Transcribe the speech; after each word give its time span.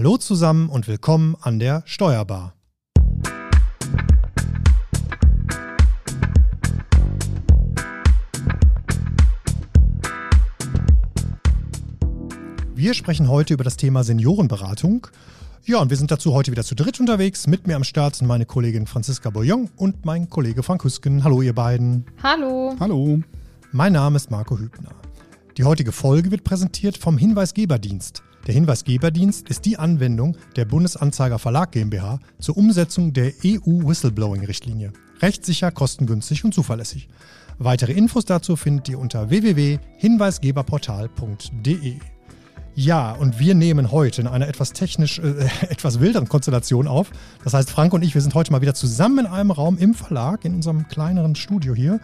Hallo 0.00 0.16
zusammen 0.16 0.70
und 0.70 0.88
willkommen 0.88 1.36
an 1.42 1.58
der 1.58 1.82
Steuerbar. 1.84 2.54
Wir 12.74 12.94
sprechen 12.94 13.28
heute 13.28 13.52
über 13.52 13.62
das 13.62 13.76
Thema 13.76 14.02
Seniorenberatung. 14.02 15.06
Ja, 15.66 15.80
und 15.80 15.90
wir 15.90 15.98
sind 15.98 16.10
dazu 16.10 16.32
heute 16.32 16.50
wieder 16.50 16.64
zu 16.64 16.74
dritt 16.74 16.98
unterwegs. 16.98 17.46
Mit 17.46 17.66
mir 17.66 17.76
am 17.76 17.84
Start 17.84 18.16
sind 18.16 18.26
meine 18.26 18.46
Kollegin 18.46 18.86
Franziska 18.86 19.28
Boyong 19.28 19.68
und 19.76 20.06
mein 20.06 20.30
Kollege 20.30 20.62
Frank 20.62 20.82
Hüsken. 20.82 21.24
Hallo, 21.24 21.42
ihr 21.42 21.54
beiden. 21.54 22.06
Hallo. 22.22 22.74
Hallo. 22.80 23.20
Mein 23.70 23.92
Name 23.92 24.16
ist 24.16 24.30
Marco 24.30 24.58
Hübner. 24.58 24.92
Die 25.58 25.64
heutige 25.64 25.92
Folge 25.92 26.30
wird 26.30 26.42
präsentiert 26.42 26.96
vom 26.96 27.18
Hinweisgeberdienst. 27.18 28.22
Der 28.46 28.54
Hinweisgeberdienst 28.54 29.48
ist 29.48 29.66
die 29.66 29.78
Anwendung 29.78 30.36
der 30.56 30.64
Bundesanzeiger 30.64 31.38
Verlag 31.38 31.70
GmbH 31.72 32.18
zur 32.38 32.56
Umsetzung 32.56 33.12
der 33.12 33.32
EU-Whistleblowing-Richtlinie. 33.44 34.94
Rechtssicher, 35.20 35.70
kostengünstig 35.70 36.42
und 36.44 36.54
zuverlässig. 36.54 37.10
Weitere 37.58 37.92
Infos 37.92 38.24
dazu 38.24 38.56
findet 38.56 38.88
ihr 38.88 38.98
unter 38.98 39.28
www.hinweisgeberportal.de. 39.28 41.96
Ja, 42.74 43.12
und 43.12 43.38
wir 43.38 43.54
nehmen 43.54 43.92
heute 43.92 44.22
in 44.22 44.26
einer 44.26 44.48
etwas 44.48 44.72
technisch, 44.72 45.18
äh, 45.18 45.50
etwas 45.68 46.00
wilderen 46.00 46.28
Konstellation 46.28 46.88
auf. 46.88 47.10
Das 47.44 47.52
heißt, 47.52 47.70
Frank 47.70 47.92
und 47.92 48.02
ich, 48.02 48.14
wir 48.14 48.22
sind 48.22 48.34
heute 48.34 48.52
mal 48.52 48.62
wieder 48.62 48.72
zusammen 48.74 49.26
in 49.26 49.26
einem 49.26 49.50
Raum 49.50 49.76
im 49.76 49.92
Verlag, 49.92 50.46
in 50.46 50.54
unserem 50.54 50.88
kleineren 50.88 51.34
Studio 51.34 51.74
hier. 51.74 52.00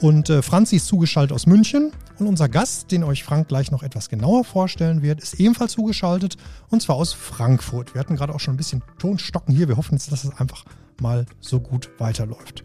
Und 0.00 0.30
äh, 0.30 0.42
Franzi 0.42 0.76
ist 0.76 0.86
zugeschaltet 0.86 1.34
aus 1.34 1.46
München. 1.46 1.92
Und 2.18 2.26
unser 2.26 2.48
Gast, 2.48 2.90
den 2.92 3.04
euch 3.04 3.24
Frank 3.24 3.48
gleich 3.48 3.70
noch 3.70 3.82
etwas 3.82 4.08
genauer 4.08 4.44
vorstellen 4.44 5.02
wird, 5.02 5.20
ist 5.20 5.34
ebenfalls 5.34 5.72
zugeschaltet. 5.72 6.36
Und 6.68 6.82
zwar 6.82 6.96
aus 6.96 7.12
Frankfurt. 7.12 7.94
Wir 7.94 8.00
hatten 8.00 8.16
gerade 8.16 8.34
auch 8.34 8.40
schon 8.40 8.54
ein 8.54 8.58
bisschen 8.58 8.82
Tonstocken 8.98 9.54
hier. 9.54 9.68
Wir 9.68 9.76
hoffen 9.76 9.94
jetzt, 9.94 10.10
dass 10.12 10.24
es 10.24 10.38
einfach 10.38 10.64
mal 11.00 11.26
so 11.40 11.60
gut 11.60 11.90
weiterläuft. 11.98 12.64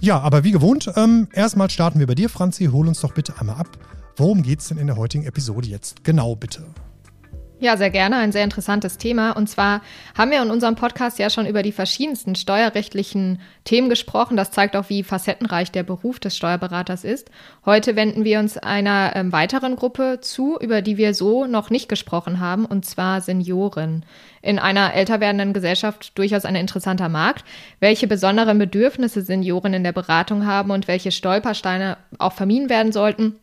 Ja, 0.00 0.20
aber 0.20 0.44
wie 0.44 0.52
gewohnt, 0.52 0.90
ähm, 0.96 1.28
erstmal 1.32 1.70
starten 1.70 1.98
wir 1.98 2.06
bei 2.06 2.14
dir, 2.14 2.28
Franzi. 2.28 2.66
Hol 2.66 2.86
uns 2.86 3.00
doch 3.00 3.14
bitte 3.14 3.38
einmal 3.40 3.56
ab. 3.56 3.78
Worum 4.16 4.42
geht 4.42 4.60
es 4.60 4.68
denn 4.68 4.78
in 4.78 4.86
der 4.86 4.96
heutigen 4.96 5.24
Episode 5.24 5.68
jetzt 5.68 6.04
genau, 6.04 6.36
bitte? 6.36 6.64
Ja, 7.60 7.76
sehr 7.76 7.90
gerne. 7.90 8.16
Ein 8.16 8.30
sehr 8.30 8.44
interessantes 8.44 8.98
Thema. 8.98 9.32
Und 9.32 9.48
zwar 9.48 9.80
haben 10.16 10.30
wir 10.30 10.40
in 10.40 10.50
unserem 10.50 10.76
Podcast 10.76 11.18
ja 11.18 11.28
schon 11.28 11.44
über 11.44 11.64
die 11.64 11.72
verschiedensten 11.72 12.36
steuerrechtlichen 12.36 13.40
Themen 13.64 13.88
gesprochen. 13.88 14.36
Das 14.36 14.52
zeigt 14.52 14.76
auch, 14.76 14.88
wie 14.90 15.02
facettenreich 15.02 15.72
der 15.72 15.82
Beruf 15.82 16.20
des 16.20 16.36
Steuerberaters 16.36 17.02
ist. 17.02 17.32
Heute 17.66 17.96
wenden 17.96 18.22
wir 18.22 18.38
uns 18.38 18.58
einer 18.58 19.16
ähm, 19.16 19.32
weiteren 19.32 19.74
Gruppe 19.74 20.20
zu, 20.20 20.56
über 20.60 20.82
die 20.82 20.98
wir 20.98 21.14
so 21.14 21.46
noch 21.46 21.68
nicht 21.68 21.88
gesprochen 21.88 22.38
haben, 22.38 22.64
und 22.64 22.84
zwar 22.84 23.20
Senioren. 23.22 24.04
In 24.40 24.60
einer 24.60 24.94
älter 24.94 25.18
werdenden 25.18 25.52
Gesellschaft 25.52 26.16
durchaus 26.16 26.44
ein 26.44 26.54
interessanter 26.54 27.08
Markt. 27.08 27.44
Welche 27.80 28.06
besonderen 28.06 28.58
Bedürfnisse 28.58 29.22
Senioren 29.22 29.74
in 29.74 29.82
der 29.82 29.92
Beratung 29.92 30.46
haben 30.46 30.70
und 30.70 30.86
welche 30.86 31.10
Stolpersteine 31.10 31.96
auch 32.18 32.34
vermieden 32.34 32.70
werden 32.70 32.92
sollten, 32.92 33.34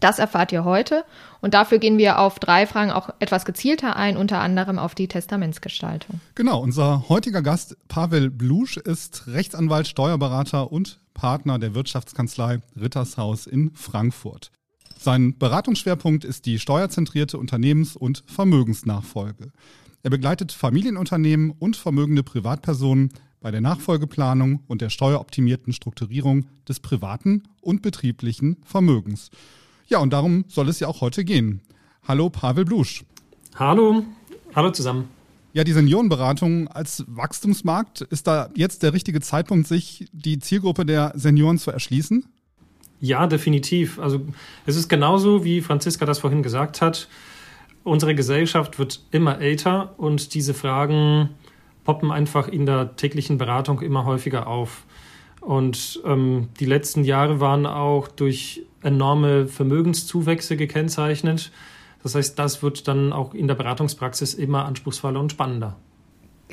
das 0.00 0.18
erfahrt 0.18 0.52
ihr 0.52 0.64
heute 0.64 1.04
und 1.40 1.54
dafür 1.54 1.78
gehen 1.78 1.98
wir 1.98 2.18
auf 2.18 2.38
drei 2.38 2.66
Fragen 2.66 2.90
auch 2.90 3.10
etwas 3.18 3.44
gezielter 3.44 3.96
ein, 3.96 4.16
unter 4.16 4.40
anderem 4.40 4.78
auf 4.78 4.94
die 4.94 5.08
Testamentsgestaltung. 5.08 6.20
Genau, 6.34 6.60
unser 6.60 7.08
heutiger 7.08 7.42
Gast 7.42 7.76
Pavel 7.88 8.30
Blusch 8.30 8.76
ist 8.76 9.26
Rechtsanwalt, 9.26 9.86
Steuerberater 9.86 10.70
und 10.70 11.00
Partner 11.14 11.58
der 11.58 11.74
Wirtschaftskanzlei 11.74 12.60
Rittershaus 12.78 13.46
in 13.46 13.74
Frankfurt. 13.74 14.50
Sein 14.98 15.38
Beratungsschwerpunkt 15.38 16.24
ist 16.24 16.46
die 16.46 16.58
steuerzentrierte 16.58 17.38
Unternehmens- 17.38 17.96
und 17.96 18.22
Vermögensnachfolge. 18.26 19.52
Er 20.02 20.10
begleitet 20.10 20.52
Familienunternehmen 20.52 21.50
und 21.50 21.76
vermögende 21.76 22.22
Privatpersonen 22.22 23.10
bei 23.40 23.50
der 23.50 23.60
Nachfolgeplanung 23.60 24.62
und 24.66 24.80
der 24.80 24.90
steueroptimierten 24.90 25.72
Strukturierung 25.72 26.46
des 26.68 26.80
privaten 26.80 27.44
und 27.60 27.82
betrieblichen 27.82 28.56
Vermögens. 28.64 29.30
Ja, 29.88 29.98
und 29.98 30.12
darum 30.12 30.44
soll 30.48 30.68
es 30.68 30.80
ja 30.80 30.88
auch 30.88 31.00
heute 31.00 31.24
gehen. 31.24 31.60
Hallo, 32.08 32.28
Pavel 32.28 32.64
Blusch. 32.64 33.04
Hallo, 33.54 34.02
hallo 34.54 34.70
zusammen. 34.70 35.08
Ja, 35.52 35.62
die 35.62 35.72
Seniorenberatung 35.72 36.66
als 36.68 37.04
Wachstumsmarkt, 37.06 38.00
ist 38.00 38.26
da 38.26 38.50
jetzt 38.56 38.82
der 38.82 38.92
richtige 38.92 39.20
Zeitpunkt, 39.20 39.68
sich 39.68 40.08
die 40.12 40.40
Zielgruppe 40.40 40.84
der 40.84 41.12
Senioren 41.14 41.58
zu 41.58 41.70
erschließen? 41.70 42.26
Ja, 43.00 43.28
definitiv. 43.28 44.00
Also 44.00 44.20
es 44.66 44.74
ist 44.74 44.88
genauso, 44.88 45.44
wie 45.44 45.60
Franziska 45.60 46.04
das 46.04 46.18
vorhin 46.18 46.42
gesagt 46.42 46.82
hat. 46.82 47.08
Unsere 47.84 48.16
Gesellschaft 48.16 48.80
wird 48.80 49.04
immer 49.12 49.40
älter 49.40 49.94
und 49.98 50.34
diese 50.34 50.52
Fragen 50.52 51.30
poppen 51.84 52.10
einfach 52.10 52.48
in 52.48 52.66
der 52.66 52.96
täglichen 52.96 53.38
Beratung 53.38 53.80
immer 53.80 54.04
häufiger 54.04 54.48
auf. 54.48 54.82
Und 55.46 56.00
ähm, 56.04 56.48
die 56.58 56.64
letzten 56.64 57.04
Jahre 57.04 57.38
waren 57.38 57.66
auch 57.66 58.08
durch 58.08 58.66
enorme 58.82 59.46
Vermögenszuwächse 59.46 60.56
gekennzeichnet. 60.56 61.52
Das 62.02 62.16
heißt, 62.16 62.36
das 62.36 62.64
wird 62.64 62.88
dann 62.88 63.12
auch 63.12 63.32
in 63.32 63.46
der 63.46 63.54
Beratungspraxis 63.54 64.34
immer 64.34 64.64
anspruchsvoller 64.64 65.20
und 65.20 65.30
spannender. 65.30 65.76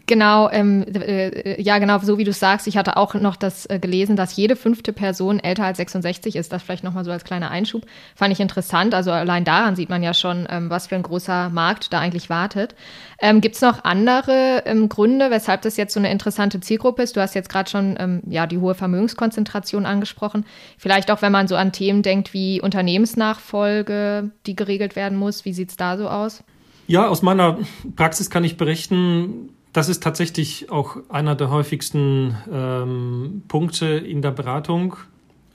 Genau, 0.05 0.49
ähm, 0.49 0.83
äh, 0.93 1.61
ja, 1.61 1.77
genau, 1.77 1.97
so 1.99 2.17
wie 2.17 2.25
du 2.25 2.33
sagst. 2.33 2.67
Ich 2.67 2.75
hatte 2.75 2.97
auch 2.97 3.13
noch 3.13 3.37
das 3.37 3.69
äh, 3.69 3.79
gelesen, 3.79 4.17
dass 4.17 4.35
jede 4.35 4.57
fünfte 4.57 4.91
Person 4.91 5.39
älter 5.39 5.63
als 5.63 5.77
66 5.77 6.35
ist. 6.35 6.51
Das 6.51 6.61
vielleicht 6.61 6.83
nochmal 6.83 7.05
so 7.05 7.11
als 7.11 7.23
kleiner 7.23 7.49
Einschub. 7.51 7.85
Fand 8.13 8.33
ich 8.33 8.41
interessant. 8.41 8.93
Also 8.93 9.11
allein 9.11 9.45
daran 9.45 9.77
sieht 9.77 9.89
man 9.89 10.03
ja 10.03 10.13
schon, 10.13 10.45
ähm, 10.49 10.69
was 10.69 10.87
für 10.87 10.95
ein 10.95 11.03
großer 11.03 11.49
Markt 11.51 11.93
da 11.93 11.99
eigentlich 11.99 12.29
wartet. 12.29 12.75
Ähm, 13.21 13.39
Gibt 13.39 13.55
es 13.55 13.61
noch 13.61 13.85
andere 13.85 14.63
ähm, 14.65 14.89
Gründe, 14.89 15.31
weshalb 15.31 15.61
das 15.61 15.77
jetzt 15.77 15.93
so 15.93 16.01
eine 16.01 16.11
interessante 16.11 16.59
Zielgruppe 16.59 17.01
ist? 17.01 17.15
Du 17.15 17.21
hast 17.21 17.33
jetzt 17.33 17.47
gerade 17.47 17.69
schon 17.69 17.95
ähm, 17.97 18.21
ja, 18.27 18.45
die 18.45 18.57
hohe 18.57 18.75
Vermögenskonzentration 18.75 19.85
angesprochen. 19.85 20.45
Vielleicht 20.77 21.11
auch, 21.11 21.21
wenn 21.21 21.31
man 21.31 21.47
so 21.47 21.55
an 21.55 21.71
Themen 21.71 22.01
denkt 22.01 22.33
wie 22.33 22.59
Unternehmensnachfolge, 22.59 24.31
die 24.47 24.55
geregelt 24.57 24.97
werden 24.97 25.17
muss. 25.17 25.45
Wie 25.45 25.53
sieht 25.53 25.69
es 25.69 25.77
da 25.77 25.97
so 25.97 26.09
aus? 26.09 26.43
Ja, 26.87 27.07
aus 27.07 27.21
meiner 27.21 27.59
Praxis 27.95 28.29
kann 28.29 28.43
ich 28.43 28.57
berichten, 28.57 29.52
das 29.73 29.89
ist 29.89 30.03
tatsächlich 30.03 30.69
auch 30.71 30.97
einer 31.09 31.35
der 31.35 31.49
häufigsten 31.49 32.37
ähm, 32.51 33.41
Punkte 33.47 33.87
in 33.87 34.21
der 34.21 34.31
Beratung. 34.31 34.95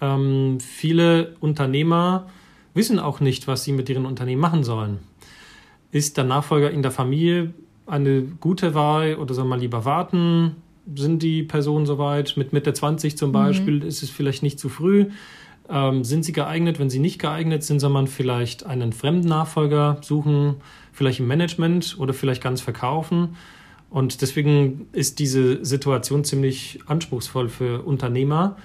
Ähm, 0.00 0.58
viele 0.60 1.36
Unternehmer 1.40 2.28
wissen 2.74 2.98
auch 2.98 3.20
nicht, 3.20 3.46
was 3.46 3.62
sie 3.62 3.72
mit 3.72 3.88
ihren 3.88 4.06
Unternehmen 4.06 4.40
machen 4.40 4.64
sollen. 4.64 4.98
Ist 5.92 6.16
der 6.16 6.24
Nachfolger 6.24 6.70
in 6.70 6.82
der 6.82 6.90
Familie 6.90 7.54
eine 7.86 8.22
gute 8.22 8.74
Wahl 8.74 9.14
oder 9.14 9.34
soll 9.34 9.46
man 9.46 9.60
lieber 9.60 9.84
warten? 9.84 10.56
Sind 10.94 11.22
die 11.22 11.44
Personen 11.44 11.86
soweit? 11.86 12.36
Mit 12.36 12.52
Mitte 12.52 12.72
20 12.72 13.16
zum 13.16 13.30
mhm. 13.30 13.34
Beispiel 13.34 13.76
mhm. 13.76 13.86
ist 13.86 14.02
es 14.02 14.10
vielleicht 14.10 14.42
nicht 14.42 14.58
zu 14.58 14.68
früh. 14.68 15.06
Ähm, 15.70 16.02
sind 16.02 16.24
sie 16.24 16.32
geeignet? 16.32 16.80
Wenn 16.80 16.90
sie 16.90 16.98
nicht 16.98 17.20
geeignet 17.20 17.62
sind, 17.62 17.78
soll 17.78 17.90
man 17.90 18.08
vielleicht 18.08 18.66
einen 18.66 18.92
fremden 18.92 19.28
Nachfolger 19.28 19.98
suchen, 20.00 20.56
vielleicht 20.92 21.20
im 21.20 21.28
Management 21.28 21.96
oder 21.98 22.14
vielleicht 22.14 22.42
ganz 22.42 22.60
verkaufen. 22.60 23.36
Und 23.90 24.20
deswegen 24.20 24.88
ist 24.92 25.18
diese 25.18 25.64
Situation 25.64 26.24
ziemlich 26.24 26.80
anspruchsvoll 26.86 27.48
für 27.48 27.82
Unternehmer, 27.82 28.56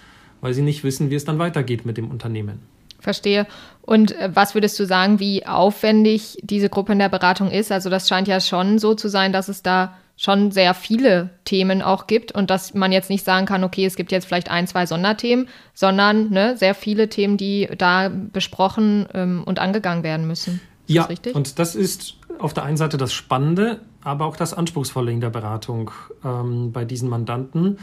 weil 0.42 0.54
sie 0.54 0.62
nicht 0.62 0.84
wissen, 0.84 1.10
wie 1.10 1.16
es 1.16 1.26
dann 1.26 1.40
weitergeht 1.40 1.86
mit 1.86 1.98
dem 1.98 2.12
Unternehmen. 2.12 2.60
Verstehe. 3.00 3.48
Und 3.82 4.14
äh, 4.14 4.30
was 4.34 4.54
würdest 4.54 4.80
du 4.80 4.86
sagen, 4.86 5.20
wie 5.20 5.46
aufwendig 5.46 6.38
diese 6.42 6.70
Gruppe 6.70 6.94
in 6.94 7.00
der 7.00 7.10
Beratung 7.10 7.52
ist? 7.52 7.72
Also 7.72 7.90
das 7.90 8.08
scheint 8.08 8.28
ja 8.28 8.40
schon 8.40 8.80
so 8.80 8.96
zu 8.96 9.10
sein, 9.10 9.34
dass 9.34 9.50
es 9.50 9.62
da 9.62 9.96
schon 10.16 10.52
sehr 10.52 10.74
viele 10.74 11.32
Themen 11.44 11.82
auch 11.82 12.08
gibt 12.08 12.32
und 12.34 12.50
dass 12.50 12.74
man 12.74 12.92
jetzt 12.92 13.10
nicht 13.10 13.26
sagen 13.26 13.46
kann, 13.46 13.64
okay, 13.64 13.86
es 13.86 13.96
gibt 13.96 14.12
jetzt 14.12 14.26
vielleicht 14.26 14.50
ein, 14.50 14.68
zwei 14.68 14.86
Sonderthemen, 14.86 15.48
sondern 15.74 16.30
ne, 16.30 16.56
sehr 16.56 16.76
viele 16.76 17.10
Themen, 17.10 17.36
die 17.36 17.68
da 17.78 18.10
besprochen 18.10 19.08
ähm, 19.14 19.44
und 19.44 19.60
angegangen 19.60 20.04
werden 20.04 20.28
müssen. 20.28 20.62
Ist 20.88 20.96
ja, 20.96 21.08
das 21.08 21.34
und 21.34 21.60
das 21.60 21.76
ist 21.76 22.16
auf 22.40 22.54
der 22.54 22.64
einen 22.64 22.78
Seite 22.78 22.98
das 22.98 23.14
Spannende, 23.14 23.82
aber 24.04 24.26
auch 24.26 24.36
das 24.36 24.54
Anspruchsvolle 24.54 25.12
in 25.12 25.22
der 25.22 25.30
Beratung 25.30 25.92
ähm, 26.24 26.72
bei 26.72 26.86
diesen 26.86 27.10
Mandanten. 27.10 27.78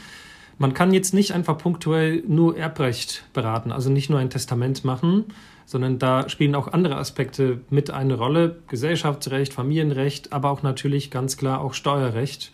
Man 0.58 0.74
kann 0.74 0.92
jetzt 0.92 1.14
nicht 1.14 1.32
einfach 1.32 1.56
punktuell 1.56 2.22
nur 2.26 2.56
Erbrecht 2.56 3.24
beraten, 3.32 3.72
also 3.72 3.88
nicht 3.90 4.10
nur 4.10 4.18
ein 4.18 4.28
Testament 4.28 4.84
machen, 4.84 5.24
sondern 5.64 5.98
da 5.98 6.28
spielen 6.28 6.54
auch 6.54 6.68
andere 6.68 6.96
Aspekte 6.96 7.60
mit 7.70 7.90
eine 7.90 8.14
Rolle. 8.14 8.56
Gesellschaftsrecht, 8.68 9.54
Familienrecht, 9.54 10.32
aber 10.32 10.50
auch 10.50 10.62
natürlich 10.62 11.10
ganz 11.10 11.36
klar 11.36 11.62
auch 11.62 11.74
Steuerrecht. 11.74 12.52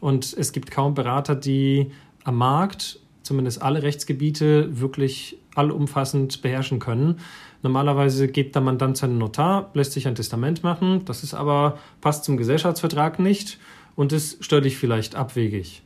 Und 0.00 0.34
es 0.36 0.52
gibt 0.52 0.70
kaum 0.70 0.94
Berater, 0.94 1.36
die 1.36 1.92
am 2.24 2.36
Markt 2.38 2.98
zumindest 3.22 3.62
alle 3.62 3.82
Rechtsgebiete 3.82 4.80
wirklich 4.80 5.38
allumfassend 5.54 6.42
beherrschen 6.42 6.78
können. 6.78 7.20
Normalerweise 7.64 8.28
geht 8.28 8.54
der 8.54 8.60
Mandant 8.60 8.98
zu 8.98 9.06
einem 9.06 9.16
Notar, 9.16 9.70
lässt 9.72 9.92
sich 9.92 10.06
ein 10.06 10.14
Testament 10.14 10.62
machen. 10.62 11.06
Das 11.06 11.24
ist 11.24 11.32
aber, 11.32 11.78
passt 12.02 12.24
zum 12.24 12.36
Gesellschaftsvertrag 12.36 13.18
nicht 13.18 13.58
und 13.96 14.12
ist 14.12 14.44
steuerlich 14.44 14.76
vielleicht 14.76 15.14
abwegig. 15.14 15.82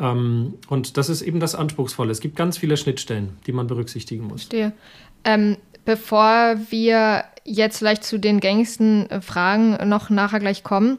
Ähm, 0.00 0.54
und 0.68 0.96
das 0.96 1.10
ist 1.10 1.20
eben 1.20 1.38
das 1.38 1.54
Anspruchsvolle. 1.54 2.10
Es 2.10 2.20
gibt 2.20 2.34
ganz 2.34 2.56
viele 2.56 2.78
Schnittstellen, 2.78 3.36
die 3.46 3.52
man 3.52 3.66
berücksichtigen 3.66 4.24
muss. 4.24 4.44
Verstehe. 4.44 4.72
Ähm, 5.24 5.58
bevor 5.84 6.56
wir 6.70 7.24
jetzt 7.44 7.76
vielleicht 7.76 8.02
zu 8.02 8.18
den 8.18 8.40
gängigsten 8.40 9.06
Fragen 9.20 9.76
noch 9.86 10.08
nachher 10.08 10.40
gleich 10.40 10.62
kommen, 10.62 10.98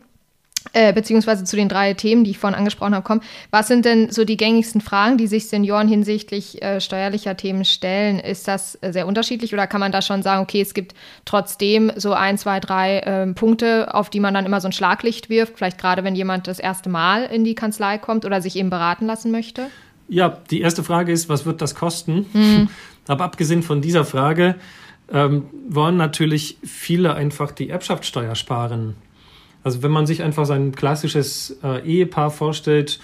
äh, 0.73 0.93
beziehungsweise 0.93 1.43
zu 1.43 1.55
den 1.55 1.69
drei 1.69 1.93
Themen, 1.93 2.23
die 2.23 2.31
ich 2.31 2.37
vorhin 2.37 2.57
angesprochen 2.57 2.95
habe, 2.95 3.03
kommen. 3.03 3.21
Was 3.51 3.67
sind 3.67 3.85
denn 3.85 4.11
so 4.11 4.25
die 4.25 4.37
gängigsten 4.37 4.81
Fragen, 4.81 5.17
die 5.17 5.27
sich 5.27 5.49
Senioren 5.49 5.87
hinsichtlich 5.87 6.61
äh, 6.61 6.81
steuerlicher 6.81 7.37
Themen 7.37 7.65
stellen? 7.65 8.19
Ist 8.19 8.47
das 8.47 8.77
äh, 8.81 8.91
sehr 8.91 9.07
unterschiedlich 9.07 9.53
oder 9.53 9.67
kann 9.67 9.79
man 9.79 9.91
da 9.91 10.01
schon 10.01 10.23
sagen, 10.23 10.41
okay, 10.41 10.61
es 10.61 10.73
gibt 10.73 10.95
trotzdem 11.25 11.91
so 11.95 12.13
ein, 12.13 12.37
zwei, 12.37 12.59
drei 12.59 12.99
äh, 12.99 13.27
Punkte, 13.33 13.93
auf 13.93 14.09
die 14.09 14.19
man 14.19 14.33
dann 14.33 14.45
immer 14.45 14.61
so 14.61 14.67
ein 14.67 14.73
Schlaglicht 14.73 15.29
wirft, 15.29 15.57
vielleicht 15.57 15.77
gerade 15.77 16.03
wenn 16.03 16.15
jemand 16.15 16.47
das 16.47 16.59
erste 16.59 16.89
Mal 16.89 17.23
in 17.23 17.43
die 17.43 17.55
Kanzlei 17.55 17.97
kommt 17.97 18.25
oder 18.25 18.41
sich 18.41 18.55
eben 18.55 18.69
beraten 18.69 19.05
lassen 19.05 19.31
möchte? 19.31 19.67
Ja, 20.09 20.37
die 20.49 20.61
erste 20.61 20.83
Frage 20.83 21.11
ist, 21.11 21.27
was 21.29 21.45
wird 21.45 21.61
das 21.61 21.75
kosten? 21.75 22.25
Mhm. 22.33 22.69
Aber 23.07 23.23
abgesehen 23.23 23.63
von 23.63 23.81
dieser 23.81 24.03
Frage 24.03 24.55
ähm, 25.11 25.45
wollen 25.69 25.95
natürlich 25.97 26.57
viele 26.63 27.13
einfach 27.13 27.51
die 27.51 27.69
Erbschaftssteuer 27.69 28.35
sparen. 28.35 28.95
Also 29.63 29.83
wenn 29.83 29.91
man 29.91 30.05
sich 30.05 30.23
einfach 30.23 30.45
sein 30.45 30.73
klassisches 30.73 31.57
äh, 31.63 31.85
Ehepaar 31.85 32.31
vorstellt, 32.31 32.99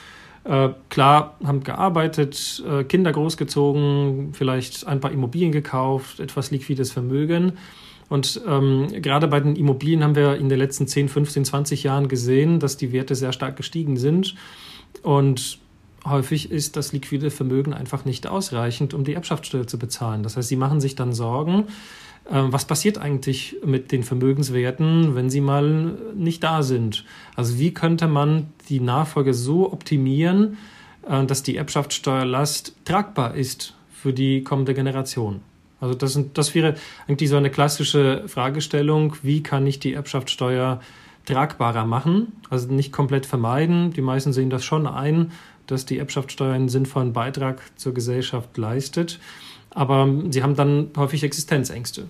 äh, 0.46 0.70
klar, 0.90 1.38
haben 1.44 1.64
gearbeitet, 1.64 2.64
äh, 2.68 2.84
Kinder 2.84 3.12
großgezogen, 3.12 4.34
vielleicht 4.34 4.86
ein 4.88 5.00
paar 5.00 5.12
Immobilien 5.12 5.52
gekauft, 5.52 6.20
etwas 6.20 6.52
liquides 6.52 6.92
Vermögen. 6.92 7.54
Und 8.10 8.42
ähm, 8.48 8.88
gerade 9.02 9.28
bei 9.28 9.40
den 9.40 9.56
Immobilien 9.56 10.04
haben 10.04 10.16
wir 10.16 10.36
in 10.36 10.50
den 10.50 10.60
letzten 10.60 10.88
10, 10.88 11.10
15, 11.10 11.46
20 11.46 11.84
Jahren 11.84 12.08
gesehen, 12.08 12.60
dass 12.60 12.78
die 12.78 12.92
Werte 12.92 13.16
sehr 13.16 13.32
stark 13.32 13.56
gestiegen 13.56 13.98
sind. 13.98 14.36
Und 15.02 15.60
häufig 16.06 16.52
ist 16.52 16.76
das 16.76 16.92
liquide 16.92 17.32
Vermögen 17.32 17.74
einfach 17.74 18.06
nicht 18.06 18.28
ausreichend, 18.28 18.94
um 18.94 19.04
die 19.04 19.14
Erbschaftssteuer 19.14 19.68
zu 19.68 19.80
bezahlen. 19.80 20.24
Das 20.24 20.36
heißt, 20.36 20.50
sie 20.50 20.58
machen 20.58 20.82
sich 20.82 20.96
dann 20.96 21.14
Sorgen, 21.14 21.66
was 22.26 22.66
passiert 22.66 22.98
eigentlich 22.98 23.58
mit 23.66 23.92
den 23.92 24.04
Vermögenswerten, 24.04 25.16
wenn 25.16 25.30
sie 25.30 25.42
mal 25.42 25.98
nicht 26.16 26.44
da 26.44 26.64
sind? 26.64 27.04
Also 27.36 27.60
wie 27.60 27.74
könnte 27.74 28.08
man 28.08 28.48
die 28.70 28.80
Nachfolge 28.80 29.34
so 29.34 29.72
optimieren, 29.72 30.58
äh, 31.08 31.26
dass 31.26 31.44
die 31.44 31.58
Erbschaftssteuerlast 31.58 32.76
tragbar 32.86 33.36
ist 33.36 33.76
für 33.92 34.14
die 34.14 34.44
kommende 34.44 34.74
Generation? 34.74 35.42
Also 35.82 35.96
das, 35.96 36.14
sind, 36.14 36.38
das 36.38 36.56
wäre 36.56 36.76
eigentlich 37.08 37.30
so 37.30 37.36
eine 37.36 37.50
klassische 37.50 38.24
Fragestellung, 38.28 39.18
wie 39.22 39.44
kann 39.44 39.68
ich 39.68 39.80
die 39.80 39.94
Erbschaftssteuer 39.94 40.80
tragbarer 41.26 41.86
machen? 41.86 42.32
Also 42.50 42.72
nicht 42.72 42.94
komplett 42.94 43.26
vermeiden. 43.26 43.92
Die 43.92 44.02
meisten 44.02 44.32
sehen 44.32 44.50
das 44.50 44.64
schon 44.64 44.88
ein, 44.88 45.32
dass 45.68 45.86
die 45.86 45.98
Erbschaftssteuer 45.98 46.54
einen 46.54 46.70
sinnvollen 46.70 47.12
Beitrag 47.12 47.62
zur 47.76 47.94
Gesellschaft 47.94 48.58
leistet 48.58 49.20
aber 49.74 50.10
sie 50.30 50.44
haben 50.44 50.56
dann 50.56 50.90
häufig 50.96 51.24
Existenzängste. 51.24 52.08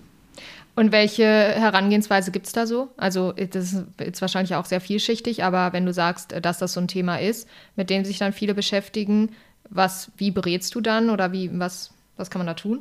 Und 0.76 0.90
welche 0.90 1.24
Herangehensweise 1.24 2.32
gibt 2.32 2.46
es 2.46 2.52
da 2.52 2.66
so? 2.66 2.88
Also 2.96 3.32
das 3.32 3.72
ist 3.72 3.84
jetzt 4.00 4.20
wahrscheinlich 4.20 4.56
auch 4.56 4.64
sehr 4.64 4.80
vielschichtig, 4.80 5.44
aber 5.44 5.72
wenn 5.72 5.86
du 5.86 5.92
sagst, 5.92 6.34
dass 6.42 6.58
das 6.58 6.72
so 6.72 6.80
ein 6.80 6.88
Thema 6.88 7.20
ist, 7.20 7.48
mit 7.76 7.90
dem 7.90 8.04
sich 8.04 8.18
dann 8.18 8.32
viele 8.32 8.54
beschäftigen, 8.54 9.30
was, 9.70 10.10
wie 10.16 10.32
berätst 10.32 10.74
du 10.74 10.80
dann 10.80 11.10
oder 11.10 11.32
wie, 11.32 11.48
was, 11.58 11.92
was 12.16 12.30
kann 12.30 12.40
man 12.40 12.48
da 12.48 12.54
tun? 12.54 12.80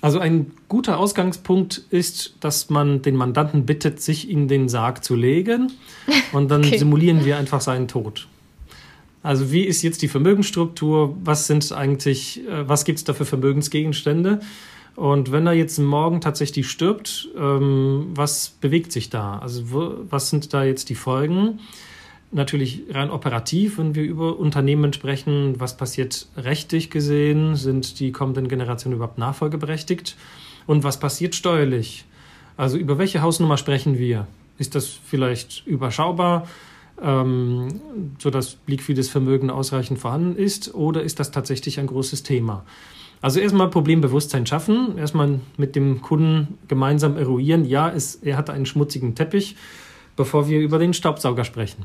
Also 0.00 0.20
ein 0.20 0.52
guter 0.68 0.98
Ausgangspunkt 0.98 1.82
ist, 1.90 2.34
dass 2.40 2.70
man 2.70 3.02
den 3.02 3.16
Mandanten 3.16 3.66
bittet, 3.66 4.00
sich 4.00 4.30
in 4.30 4.46
den 4.46 4.68
Sarg 4.68 5.02
zu 5.02 5.16
legen 5.16 5.72
und 6.32 6.50
dann 6.50 6.60
okay. 6.64 6.78
simulieren 6.78 7.24
wir 7.24 7.36
einfach 7.36 7.60
seinen 7.60 7.88
Tod. 7.88 8.28
Also 9.28 9.52
wie 9.52 9.64
ist 9.64 9.82
jetzt 9.82 10.00
die 10.00 10.08
Vermögensstruktur? 10.08 11.14
Was 11.22 11.46
sind 11.46 11.70
eigentlich, 11.70 12.48
äh, 12.48 12.66
was 12.66 12.86
gibt 12.86 12.96
es 12.96 13.04
da 13.04 13.12
für 13.12 13.26
Vermögensgegenstände? 13.26 14.40
Und 14.96 15.32
wenn 15.32 15.46
er 15.46 15.52
jetzt 15.52 15.78
morgen 15.78 16.22
tatsächlich 16.22 16.70
stirbt, 16.70 17.28
ähm, 17.36 18.06
was 18.14 18.48
bewegt 18.48 18.90
sich 18.90 19.10
da? 19.10 19.38
Also 19.38 20.06
was 20.08 20.30
sind 20.30 20.54
da 20.54 20.64
jetzt 20.64 20.88
die 20.88 20.94
Folgen? 20.94 21.60
Natürlich 22.32 22.84
rein 22.88 23.10
operativ, 23.10 23.76
wenn 23.76 23.94
wir 23.94 24.04
über 24.04 24.38
Unternehmen 24.38 24.94
sprechen, 24.94 25.60
was 25.60 25.76
passiert 25.76 26.26
rechtlich 26.38 26.88
gesehen? 26.88 27.54
Sind 27.54 28.00
die 28.00 28.12
kommenden 28.12 28.48
Generationen 28.48 28.96
überhaupt 28.96 29.18
nachfolgeberechtigt? 29.18 30.16
Und 30.66 30.84
was 30.84 30.98
passiert 30.98 31.34
steuerlich? 31.34 32.06
Also 32.56 32.78
über 32.78 32.96
welche 32.96 33.20
Hausnummer 33.20 33.58
sprechen 33.58 33.98
wir? 33.98 34.26
Ist 34.56 34.74
das 34.74 34.86
vielleicht 34.86 35.66
überschaubar? 35.66 36.48
Ähm, 37.02 37.80
sodass 38.18 38.58
liquides 38.66 39.08
Vermögen 39.08 39.50
ausreichend 39.50 39.98
vorhanden 39.98 40.36
ist, 40.36 40.74
oder 40.74 41.02
ist 41.02 41.20
das 41.20 41.30
tatsächlich 41.30 41.78
ein 41.78 41.86
großes 41.86 42.22
Thema? 42.22 42.64
Also 43.20 43.40
erstmal 43.40 43.68
Problembewusstsein 43.68 44.46
schaffen, 44.46 44.96
erstmal 44.96 45.40
mit 45.56 45.74
dem 45.74 46.02
Kunden 46.02 46.58
gemeinsam 46.68 47.16
eruieren, 47.16 47.64
ja, 47.64 47.90
es, 47.90 48.16
er 48.16 48.36
hat 48.36 48.48
einen 48.48 48.66
schmutzigen 48.66 49.14
Teppich, 49.14 49.56
bevor 50.16 50.48
wir 50.48 50.60
über 50.60 50.78
den 50.78 50.94
Staubsauger 50.94 51.44
sprechen. 51.44 51.84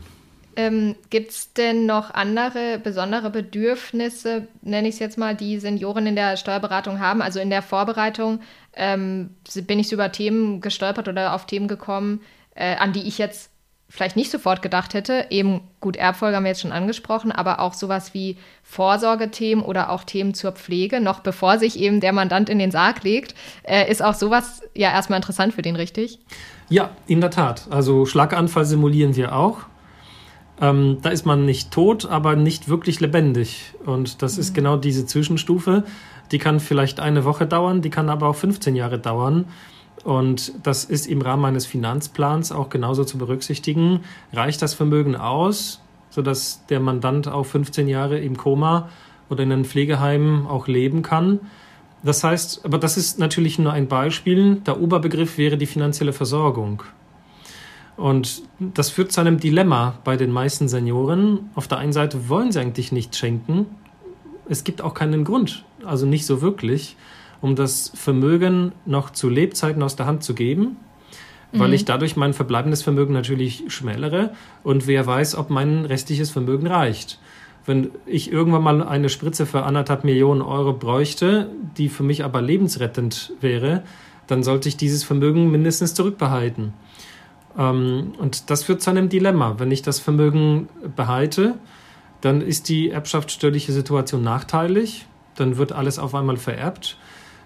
Ähm, 0.56 0.96
Gibt 1.10 1.32
es 1.32 1.54
denn 1.54 1.88
noch 1.88 2.12
andere 2.12 2.80
besondere 2.84 3.32
Bedürfnisse, 3.32 4.48
nenne 4.62 4.88
ich 4.88 4.96
es 4.96 5.00
jetzt 5.00 5.18
mal, 5.18 5.36
die 5.36 5.58
Senioren 5.58 6.06
in 6.06 6.16
der 6.16 6.38
Steuerberatung 6.38 7.00
haben? 7.00 7.24
Also 7.24 7.40
in 7.40 7.50
der 7.50 7.64
Vorbereitung 7.64 8.40
ähm, 8.76 9.32
bin 9.66 9.80
ich 9.80 9.92
über 9.92 10.12
Themen 10.12 10.62
gestolpert 10.62 11.08
oder 11.08 11.34
auf 11.34 11.48
Themen 11.48 11.68
gekommen, 11.68 12.22
äh, 12.54 12.76
an 12.76 12.94
die 12.94 13.08
ich 13.08 13.18
jetzt 13.18 13.50
vielleicht 13.94 14.16
nicht 14.16 14.32
sofort 14.32 14.64
gedacht 14.64 14.96
hätte. 14.96 15.28
Eben 15.30 15.62
gut, 15.80 15.98
Erbfolge 15.98 16.36
haben 16.36 16.46
wir 16.46 16.50
jetzt 16.50 16.62
schon 16.62 16.72
angesprochen, 16.72 17.32
aber 17.32 17.60
auch 17.60 17.76
sowas 17.76 18.16
wie 18.16 18.38
Vorsorgethemen 18.64 19.64
oder 19.64 19.92
auch 19.92 20.04
Themen 20.04 20.34
zur 20.34 20.52
Pflege, 20.54 21.00
noch 21.00 21.20
bevor 21.20 21.60
sich 21.60 21.80
eben 21.80 22.00
der 22.00 22.12
Mandant 22.12 22.50
in 22.50 22.58
den 22.58 22.72
Sarg 22.72 23.04
legt, 23.04 23.36
äh, 23.62 23.90
ist 23.92 24.04
auch 24.04 24.16
sowas 24.16 24.64
ja 24.74 24.92
erstmal 24.92 25.18
interessant 25.18 25.54
für 25.54 25.62
den, 25.62 25.76
richtig? 25.76 26.18
Ja, 26.70 26.90
in 27.06 27.22
der 27.22 27.30
Tat. 27.30 27.68
Also 27.70 28.08
Schlaganfall 28.08 28.66
simulieren 28.66 29.16
wir 29.16 29.36
auch. 29.36 29.60
Ähm, 30.60 30.98
da 31.04 31.12
ist 31.12 31.28
man 31.28 31.46
nicht 31.46 31.70
tot, 31.70 32.08
aber 32.08 32.36
nicht 32.36 32.70
wirklich 32.70 33.00
lebendig. 33.00 33.76
Und 33.86 34.24
das 34.24 34.38
mhm. 34.38 34.42
ist 34.42 34.56
genau 34.56 34.76
diese 34.76 35.06
Zwischenstufe. 35.06 35.84
Die 36.32 36.40
kann 36.40 36.60
vielleicht 36.60 37.00
eine 37.00 37.26
Woche 37.26 37.46
dauern, 37.46 37.84
die 37.84 37.92
kann 37.92 38.10
aber 38.10 38.28
auch 38.28 38.36
15 38.36 38.76
Jahre 38.76 38.98
dauern. 38.98 39.46
Und 40.04 40.54
das 40.64 40.84
ist 40.84 41.08
im 41.08 41.22
Rahmen 41.22 41.46
eines 41.46 41.66
Finanzplans 41.66 42.52
auch 42.52 42.70
genauso 42.70 43.06
zu 43.06 43.18
berücksichtigen. 43.18 44.02
Reicht 44.34 44.62
das 44.62 44.74
Vermögen 44.74 45.16
aus, 45.16 45.82
sodass 46.10 46.66
der 46.68 46.80
Mandant 46.80 47.28
auch 47.28 47.46
15 47.46 47.88
Jahre 47.88 48.20
im 48.20 48.36
Koma 48.36 48.90
oder 49.30 49.44
in 49.44 49.52
einem 49.52 49.66
Pflegeheim 49.66 50.46
auch 50.48 50.68
leben 50.68 51.02
kann? 51.02 51.40
Das 52.04 52.24
heißt, 52.24 52.66
aber 52.66 52.78
das 52.78 52.98
ist 52.98 53.18
natürlich 53.18 53.60
nur 53.60 53.72
ein 53.72 53.88
Beispiel. 53.88 54.56
Der 54.56 54.82
Oberbegriff 54.82 55.38
wäre 55.38 55.58
die 55.58 55.66
finanzielle 55.66 56.12
Versorgung. 56.12 56.84
Und 57.96 58.42
das 58.60 58.90
führt 58.90 59.14
zu 59.14 59.22
einem 59.22 59.40
Dilemma 59.40 60.00
bei 60.04 60.18
den 60.18 60.32
meisten 60.32 60.68
Senioren. 60.68 61.50
Auf 61.56 61.70
der 61.70 61.78
einen 61.78 61.94
Seite 61.94 62.28
wollen 62.28 62.52
sie 62.52 62.60
eigentlich 62.60 62.92
nichts 62.92 63.18
schenken. 63.18 63.68
Es 64.50 64.66
gibt 64.66 64.82
auch 64.82 64.94
keinen 64.94 65.24
Grund, 65.24 65.64
also 65.86 66.06
nicht 66.06 66.26
so 66.26 66.42
wirklich 66.42 66.98
um 67.44 67.58
das 67.58 67.92
Vermögen 67.94 68.72
noch 68.86 69.10
zu 69.10 69.28
Lebzeiten 69.28 69.84
aus 69.84 69.98
der 69.98 70.06
Hand 70.06 70.24
zu 70.24 70.34
geben, 70.34 70.78
weil 71.52 71.68
mhm. 71.68 71.74
ich 71.74 71.84
dadurch 71.84 72.16
mein 72.16 72.34
verbleibendes 72.34 72.84
Vermögen 72.84 73.14
natürlich 73.14 73.66
schmälere 73.68 74.32
und 74.64 74.88
wer 74.88 75.06
weiß, 75.06 75.36
ob 75.36 75.50
mein 75.50 75.84
restliches 75.84 76.32
Vermögen 76.32 76.68
reicht. 76.68 77.20
Wenn 77.66 77.92
ich 78.06 78.32
irgendwann 78.32 78.64
mal 78.64 78.82
eine 78.82 79.10
Spritze 79.10 79.46
für 79.46 79.64
anderthalb 79.64 80.06
Millionen 80.06 80.42
Euro 80.42 80.72
bräuchte, 80.72 81.50
die 81.78 81.90
für 81.90 82.04
mich 82.04 82.24
aber 82.24 82.42
lebensrettend 82.42 83.34
wäre, 83.42 83.84
dann 84.26 84.42
sollte 84.42 84.70
ich 84.70 84.78
dieses 84.78 85.04
Vermögen 85.04 85.52
mindestens 85.52 85.94
zurückbehalten. 85.96 86.72
Ähm, 87.58 88.14
und 88.20 88.52
das 88.52 88.64
führt 88.64 88.82
zu 88.82 88.90
einem 88.90 89.10
Dilemma. 89.10 89.56
Wenn 89.60 89.70
ich 89.70 89.82
das 89.82 90.00
Vermögen 90.00 90.70
behalte, 90.96 91.56
dann 92.22 92.40
ist 92.40 92.70
die 92.70 92.90
erbschaftssteuerliche 92.90 93.74
Situation 93.74 94.24
nachteilig, 94.24 95.08
dann 95.36 95.58
wird 95.58 95.74
alles 95.74 96.00
auf 96.00 96.16
einmal 96.16 96.38
vererbt 96.38 96.98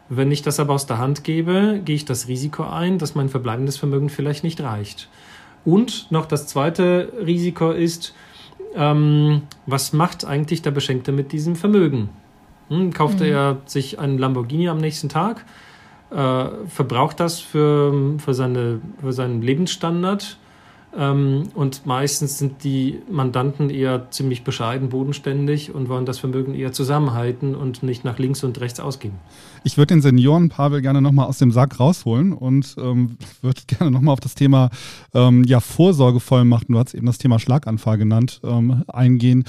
wenn 0.10 0.32
ich 0.32 0.42
das 0.42 0.60
aber 0.60 0.74
aus 0.74 0.86
der 0.86 0.98
Hand 0.98 1.24
gebe, 1.24 1.82
gehe 1.84 1.96
ich 1.96 2.06
das 2.06 2.28
Risiko 2.28 2.64
ein, 2.64 2.98
dass 2.98 3.16
mein 3.16 3.30
verbleibendes 3.30 3.78
Vermögen 3.78 4.10
vielleicht 4.10 4.44
nicht 4.44 4.62
reicht. 4.62 5.10
Und 5.66 6.12
noch 6.12 6.26
das 6.26 6.48
zweite 6.48 7.12
Risiko 7.26 7.72
ist, 7.72 8.14
ähm, 8.76 9.42
was 9.66 9.92
macht 9.92 10.24
eigentlich 10.26 10.62
der 10.62 10.72
Beschenkte 10.72 11.12
mit 11.12 11.32
diesem 11.32 11.56
Vermögen? 11.56 12.10
Hm, 12.70 12.94
kauft 12.94 13.20
mhm. 13.20 13.26
er 13.26 13.58
sich 13.66 14.00
einen 14.00 14.18
Lamborghini 14.18 14.70
am 14.70 14.78
nächsten 14.78 15.10
Tag, 15.10 15.46
äh, 16.10 16.46
verbraucht 16.68 17.20
das 17.20 17.40
für, 17.40 18.18
für, 18.20 18.34
seine, 18.34 18.80
für 19.02 19.12
seinen 19.12 19.42
Lebensstandard 19.42 20.38
ähm, 20.96 21.50
und 21.54 21.86
meistens 21.86 22.38
sind 22.38 22.64
die 22.64 23.02
Mandanten 23.10 23.70
eher 23.70 24.10
ziemlich 24.10 24.44
bescheiden, 24.44 24.90
bodenständig 24.90 25.74
und 25.74 25.90
wollen 25.90 26.06
das 26.06 26.18
Vermögen 26.20 26.56
eher 26.56 26.72
zusammenhalten 26.72 27.56
und 27.56 27.84
nicht 27.84 28.04
nach 28.06 28.20
links 28.20 28.44
und 28.44 28.60
rechts 28.62 28.80
ausgeben. 28.80 29.20
Ich 29.64 29.78
würde 29.78 29.94
den 29.94 30.02
Senioren 30.02 30.50
Pavel 30.50 30.82
gerne 30.82 31.02
nochmal 31.02 31.28
aus 31.28 31.38
dem 31.38 31.52
Sack 31.52 31.80
rausholen 31.80 32.34
und 32.34 32.76
ähm, 32.80 33.18
würde 33.42 33.62
gerne 33.68 33.92
nochmal 33.92 34.14
auf 34.14 34.20
das 34.20 34.36
Thema 34.36 34.70
ähm, 35.14 35.44
ja, 35.44 35.60
Vorsorgevollmachten, 35.60 36.74
du 36.74 36.80
hast 36.80 36.94
eben 36.94 37.06
das 37.06 37.18
Thema 37.18 37.40
Schlaganfall 37.40 37.98
genannt, 37.98 38.42
ähm, 38.44 38.84
eingehen. 38.88 39.44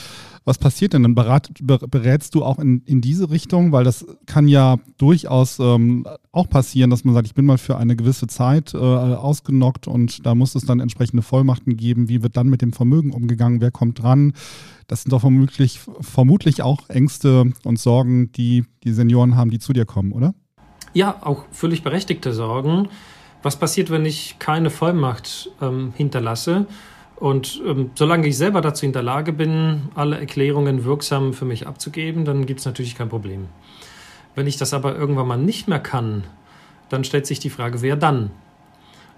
Was 0.45 0.59
passiert 0.59 0.95
denn? 0.95 1.03
Dann 1.03 1.15
berat, 1.15 1.51
berätst 1.61 2.35
du 2.35 2.43
auch 2.43 2.59
in, 2.59 2.83
in 2.87 3.01
diese 3.01 3.31
Richtung, 3.31 3.71
weil 3.73 3.85
das 3.85 4.07
kann 4.27 4.49
ja 4.49 4.77
durchaus 4.97 5.59
ähm, 5.59 6.07
auch 6.33 6.49
passieren, 6.49 6.89
dass 6.89 7.05
man 7.05 7.15
sagt, 7.15 7.27
ich 7.27 7.35
bin 7.35 7.45
mal 7.45 7.59
für 7.59 7.77
eine 7.77 7.97
gewisse 7.97 8.29
Zeit 8.29 8.73
äh, 8.73 8.79
ausgenockt 8.79 9.89
und 9.89 10.25
da 10.25 10.35
muss 10.35 10.55
es 10.55 10.65
dann 10.65 10.81
entsprechende 10.81 11.23
Vollmachten 11.23 11.77
geben. 11.77 12.09
Wie 12.09 12.23
wird 12.23 12.37
dann 12.37 12.49
mit 12.49 12.63
dem 12.63 12.73
Vermögen 12.73 13.13
umgegangen? 13.13 13.61
Wer 13.61 13.71
kommt 13.71 14.03
dran? 14.03 14.33
Das 14.89 15.03
sind 15.03 15.13
doch 15.13 15.21
vermutlich, 15.21 15.81
vermutlich 16.01 16.63
auch 16.63 16.89
Ängste 16.89 17.53
und 17.63 17.79
Sorgen, 17.79 18.33
die 18.33 18.65
die 18.85 18.93
Senioren 18.93 19.37
haben, 19.37 19.51
die 19.51 19.59
zu 19.59 19.75
dir 19.75 19.85
kommen, 19.85 20.13
oder? 20.13 20.35
Ja, 20.95 21.19
auch 21.21 21.45
völlig 21.53 21.83
berechtigte 21.83 22.33
Sorgen. 22.33 22.89
Was 23.43 23.57
passiert, 23.57 23.91
wenn 23.91 24.07
ich 24.07 24.37
keine 24.39 24.71
Vollmacht 24.71 25.51
ähm, 25.61 25.93
hinterlasse? 25.95 26.67
Und 27.17 27.61
ähm, 27.67 27.91
solange 27.97 28.27
ich 28.29 28.39
selber 28.39 28.63
dazu 28.63 28.87
in 28.87 28.93
der 28.93 29.03
Lage 29.03 29.35
bin, 29.35 29.89
alle 29.95 30.19
Erklärungen 30.19 30.85
wirksam 30.85 31.35
für 31.35 31.45
mich 31.45 31.67
abzugeben, 31.67 32.25
dann 32.25 32.47
gibt 32.47 32.61
es 32.61 32.67
natürlich 32.67 32.95
kein 32.95 33.11
Problem. 33.11 33.49
Wenn 34.35 34.47
ich 34.47 34.57
das 34.57 34.73
aber 34.73 34.97
irgendwann 34.97 35.29
mal 35.29 35.37
nicht 35.37 35.69
mehr 35.69 35.81
kann, 35.81 36.25
dann 36.89 37.05
stellt 37.05 37.27
sich 37.27 37.41
die 37.41 37.51
Frage, 37.51 37.83
wer 37.83 37.97
dann? 37.97 38.31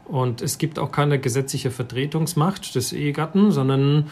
Und 0.06 0.42
es 0.42 0.58
gibt 0.58 0.80
auch 0.80 0.90
keine 0.90 1.20
gesetzliche 1.20 1.70
Vertretungsmacht 1.70 2.74
des 2.74 2.92
Ehegatten, 2.92 3.52
sondern 3.52 4.10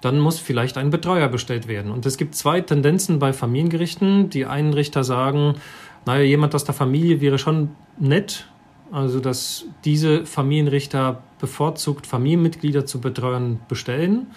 dann 0.00 0.18
muss 0.18 0.38
vielleicht 0.38 0.78
ein 0.78 0.90
Betreuer 0.90 1.28
bestellt 1.28 1.68
werden. 1.68 1.90
Und 1.92 2.06
es 2.06 2.16
gibt 2.16 2.34
zwei 2.34 2.60
Tendenzen 2.60 3.18
bei 3.18 3.32
Familiengerichten. 3.32 4.30
Die 4.30 4.46
einen 4.46 4.72
Richter 4.72 5.04
sagen, 5.04 5.56
naja, 6.06 6.22
jemand 6.22 6.54
aus 6.54 6.64
der 6.64 6.74
Familie 6.74 7.20
wäre 7.20 7.38
schon 7.38 7.70
nett, 7.98 8.46
also 8.90 9.20
dass 9.20 9.66
diese 9.84 10.24
Familienrichter 10.26 11.22
bevorzugt 11.38 12.06
Familienmitglieder 12.06 12.86
zu 12.86 13.00
betreuen 13.00 13.60
bestellen, 13.68 14.28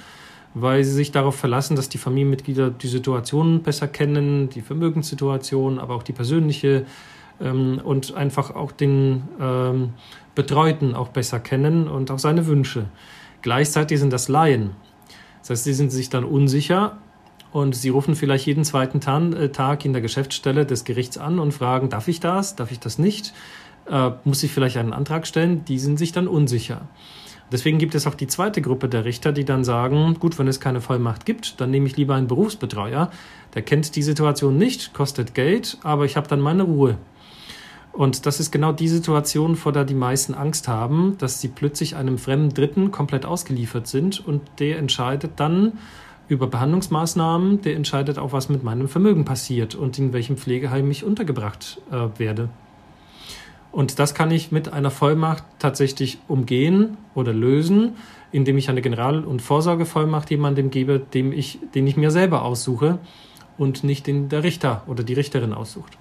weil 0.53 0.83
sie 0.83 0.91
sich 0.91 1.11
darauf 1.11 1.35
verlassen, 1.35 1.75
dass 1.75 1.89
die 1.89 1.97
Familienmitglieder 1.97 2.69
die 2.69 2.87
Situation 2.87 3.63
besser 3.63 3.87
kennen, 3.87 4.49
die 4.49 4.61
Vermögenssituation, 4.61 5.79
aber 5.79 5.95
auch 5.95 6.03
die 6.03 6.13
persönliche 6.13 6.85
ähm, 7.41 7.81
und 7.83 8.13
einfach 8.13 8.53
auch 8.53 8.71
den 8.71 9.23
ähm, 9.39 9.93
Betreuten 10.35 10.93
auch 10.93 11.09
besser 11.09 11.39
kennen 11.39 11.87
und 11.87 12.11
auch 12.11 12.19
seine 12.19 12.45
Wünsche. 12.45 12.85
Gleichzeitig 13.41 13.99
sind 13.99 14.13
das 14.13 14.27
Laien. 14.27 14.71
Das 15.43 15.51
heißt, 15.51 15.63
sie 15.63 15.73
sind 15.73 15.91
sich 15.91 16.09
dann 16.09 16.25
unsicher 16.25 16.97
und 17.51 17.75
sie 17.75 17.89
rufen 17.89 18.15
vielleicht 18.15 18.47
jeden 18.47 18.63
zweiten 18.65 18.99
äh, 19.33 19.49
Tag 19.49 19.85
in 19.85 19.93
der 19.93 20.01
Geschäftsstelle 20.01 20.65
des 20.65 20.83
Gerichts 20.83 21.17
an 21.17 21.39
und 21.39 21.53
fragen, 21.53 21.89
darf 21.89 22.07
ich 22.07 22.19
das, 22.19 22.55
darf 22.55 22.71
ich 22.71 22.79
das 22.79 22.97
nicht? 22.97 23.33
äh, 23.89 24.11
muss 24.23 24.43
ich 24.43 24.51
vielleicht 24.51 24.77
einen 24.77 24.93
Antrag 24.93 25.27
stellen, 25.27 25.65
die 25.65 25.79
sind 25.79 25.97
sich 25.97 26.11
dann 26.11 26.27
unsicher. 26.27 26.81
Deswegen 27.51 27.77
gibt 27.77 27.93
es 27.93 28.07
auch 28.07 28.15
die 28.15 28.27
zweite 28.27 28.61
Gruppe 28.61 28.89
der 28.89 29.05
Richter, 29.05 29.31
die 29.31 29.45
dann 29.45 29.63
sagen, 29.63 30.15
gut, 30.19 30.39
wenn 30.39 30.47
es 30.47 30.59
keine 30.59 30.81
Vollmacht 30.81 31.25
gibt, 31.25 31.61
dann 31.61 31.69
nehme 31.69 31.87
ich 31.87 31.97
lieber 31.97 32.15
einen 32.15 32.27
Berufsbetreuer, 32.27 33.11
der 33.53 33.61
kennt 33.61 33.95
die 33.95 34.01
Situation 34.01 34.57
nicht, 34.57 34.93
kostet 34.93 35.35
Geld, 35.35 35.77
aber 35.83 36.05
ich 36.05 36.17
habe 36.17 36.27
dann 36.27 36.39
meine 36.39 36.63
Ruhe. 36.63 36.97
Und 37.93 38.25
das 38.25 38.39
ist 38.39 38.51
genau 38.51 38.71
die 38.71 38.87
Situation, 38.87 39.55
vor 39.55 39.71
der 39.71 39.85
die 39.85 39.93
meisten 39.93 40.33
Angst 40.33 40.67
haben, 40.67 41.15
dass 41.19 41.39
sie 41.39 41.47
plötzlich 41.47 41.95
einem 41.95 42.17
fremden 42.17 42.49
Dritten 42.49 42.91
komplett 42.91 43.23
ausgeliefert 43.23 43.87
sind 43.87 44.25
und 44.27 44.41
der 44.57 44.79
entscheidet 44.79 45.33
dann 45.35 45.73
über 46.27 46.47
Behandlungsmaßnahmen, 46.47 47.61
der 47.61 47.75
entscheidet 47.75 48.17
auch, 48.17 48.33
was 48.33 48.49
mit 48.49 48.63
meinem 48.63 48.89
Vermögen 48.89 49.25
passiert 49.25 49.75
und 49.75 49.99
in 49.99 50.11
welchem 50.11 50.37
Pflegeheim 50.37 50.89
ich 50.89 51.03
untergebracht 51.03 51.81
äh, 51.91 52.07
werde. 52.17 52.49
Und 53.71 53.99
das 53.99 54.15
kann 54.15 54.31
ich 54.31 54.51
mit 54.51 54.73
einer 54.73 54.91
Vollmacht 54.91 55.43
tatsächlich 55.59 56.17
umgehen 56.27 56.97
oder 57.13 57.31
lösen, 57.31 57.95
indem 58.31 58.57
ich 58.57 58.69
eine 58.69 58.81
General- 58.81 59.23
und 59.23 59.43
Vorsorgevollmacht 59.43 60.31
jemandem 60.31 60.71
gebe, 60.71 60.99
dem 60.99 61.31
ich, 61.31 61.59
den 61.75 61.85
ich 61.85 61.95
mir 61.95 62.09
selber 62.09 62.43
aussuche 62.43 62.97
und 63.59 63.83
nicht 63.83 64.07
den 64.07 64.29
der 64.29 64.43
Richter 64.43 64.83
oder 64.87 65.03
die 65.03 65.13
Richterin 65.13 65.53
aussucht. 65.53 65.97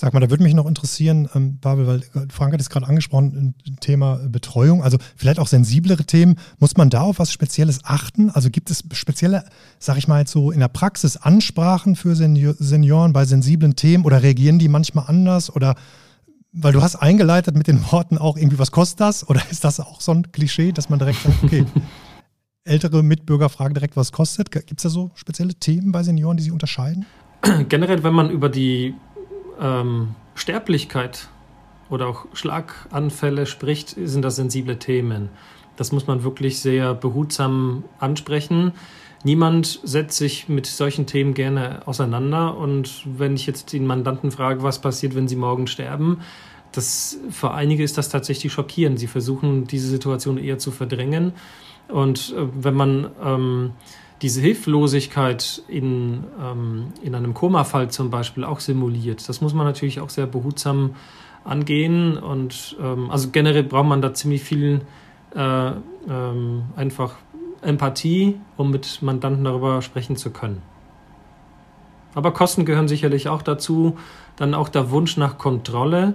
Sag 0.00 0.14
mal, 0.14 0.20
da 0.20 0.30
würde 0.30 0.44
mich 0.44 0.54
noch 0.54 0.68
interessieren, 0.68 1.28
ähm, 1.34 1.58
Babel, 1.58 1.88
weil 1.88 1.98
äh, 1.98 2.28
Frank 2.30 2.52
hat 2.52 2.60
es 2.60 2.70
gerade 2.70 2.86
angesprochen, 2.86 3.56
Thema 3.80 4.20
Betreuung, 4.28 4.84
also 4.84 4.96
vielleicht 5.16 5.40
auch 5.40 5.48
sensiblere 5.48 6.04
Themen. 6.04 6.36
Muss 6.60 6.76
man 6.76 6.88
da 6.88 7.00
auf 7.00 7.18
was 7.18 7.32
Spezielles 7.32 7.80
achten? 7.82 8.30
Also 8.30 8.48
gibt 8.48 8.70
es 8.70 8.84
spezielle, 8.92 9.42
sag 9.80 9.98
ich 9.98 10.06
mal 10.06 10.20
jetzt 10.20 10.30
so 10.30 10.52
in 10.52 10.60
der 10.60 10.68
Praxis 10.68 11.16
Ansprachen 11.16 11.96
für 11.96 12.14
Senioren 12.14 13.12
bei 13.12 13.24
sensiblen 13.24 13.74
Themen 13.74 14.04
oder 14.04 14.22
reagieren 14.22 14.60
die 14.60 14.68
manchmal 14.68 15.06
anders 15.08 15.52
oder 15.52 15.74
weil 16.52 16.72
du 16.72 16.80
hast 16.80 16.94
eingeleitet 16.94 17.56
mit 17.56 17.66
den 17.66 17.82
Worten 17.90 18.18
auch 18.18 18.36
irgendwie, 18.36 18.60
was 18.60 18.70
kostet 18.70 19.00
das? 19.00 19.28
Oder 19.28 19.42
ist 19.50 19.64
das 19.64 19.80
auch 19.80 20.00
so 20.00 20.12
ein 20.12 20.30
Klischee, 20.30 20.70
dass 20.70 20.88
man 20.88 21.00
direkt 21.00 21.22
sagt, 21.24 21.42
okay, 21.42 21.66
ältere 22.62 23.02
Mitbürger 23.02 23.48
fragen 23.48 23.74
direkt, 23.74 23.96
was 23.96 24.12
kostet? 24.12 24.52
Gibt 24.52 24.78
es 24.78 24.84
da 24.84 24.90
so 24.90 25.10
spezielle 25.16 25.54
Themen 25.54 25.90
bei 25.90 26.04
Senioren, 26.04 26.36
die 26.36 26.44
sich 26.44 26.52
unterscheiden? 26.52 27.04
Generell, 27.68 28.04
wenn 28.04 28.14
man 28.14 28.30
über 28.30 28.48
die 28.48 28.94
ähm, 29.60 30.14
Sterblichkeit 30.34 31.28
oder 31.90 32.06
auch 32.06 32.26
Schlaganfälle 32.32 33.46
spricht, 33.46 33.90
sind 33.90 34.22
das 34.22 34.36
sensible 34.36 34.78
Themen. 34.78 35.30
Das 35.76 35.92
muss 35.92 36.06
man 36.06 36.24
wirklich 36.24 36.60
sehr 36.60 36.94
behutsam 36.94 37.84
ansprechen. 37.98 38.72
Niemand 39.24 39.80
setzt 39.82 40.16
sich 40.16 40.48
mit 40.48 40.66
solchen 40.66 41.06
Themen 41.06 41.34
gerne 41.34 41.82
auseinander. 41.86 42.56
Und 42.56 43.04
wenn 43.04 43.34
ich 43.34 43.46
jetzt 43.46 43.72
den 43.72 43.86
Mandanten 43.86 44.30
frage, 44.30 44.62
was 44.62 44.80
passiert, 44.80 45.14
wenn 45.14 45.28
sie 45.28 45.36
morgen 45.36 45.66
sterben, 45.66 46.20
das, 46.72 47.18
für 47.30 47.52
einige 47.52 47.82
ist 47.82 47.96
das 47.96 48.08
tatsächlich 48.08 48.52
schockierend. 48.52 48.98
Sie 48.98 49.06
versuchen, 49.06 49.66
diese 49.66 49.88
Situation 49.88 50.38
eher 50.38 50.58
zu 50.58 50.70
verdrängen. 50.70 51.32
Und 51.88 52.34
äh, 52.36 52.46
wenn 52.60 52.74
man 52.74 53.10
ähm, 53.24 53.70
diese 54.22 54.40
Hilflosigkeit 54.40 55.62
in, 55.68 56.24
ähm, 56.40 56.92
in 57.02 57.14
einem 57.14 57.34
Komafall 57.34 57.90
zum 57.90 58.10
Beispiel 58.10 58.44
auch 58.44 58.60
simuliert, 58.60 59.28
das 59.28 59.40
muss 59.40 59.54
man 59.54 59.66
natürlich 59.66 60.00
auch 60.00 60.10
sehr 60.10 60.26
behutsam 60.26 60.94
angehen. 61.44 62.18
Und 62.18 62.76
ähm, 62.80 63.10
also 63.10 63.30
generell 63.30 63.64
braucht 63.64 63.86
man 63.86 64.02
da 64.02 64.14
ziemlich 64.14 64.42
viel 64.42 64.82
äh, 65.34 65.70
ähm, 66.08 66.62
einfach 66.76 67.14
Empathie, 67.62 68.38
um 68.56 68.70
mit 68.70 69.02
Mandanten 69.02 69.44
darüber 69.44 69.82
sprechen 69.82 70.16
zu 70.16 70.30
können. 70.30 70.62
Aber 72.14 72.32
Kosten 72.32 72.64
gehören 72.64 72.88
sicherlich 72.88 73.28
auch 73.28 73.42
dazu. 73.42 73.96
Dann 74.36 74.54
auch 74.54 74.68
der 74.68 74.90
Wunsch 74.90 75.16
nach 75.16 75.38
Kontrolle. 75.38 76.14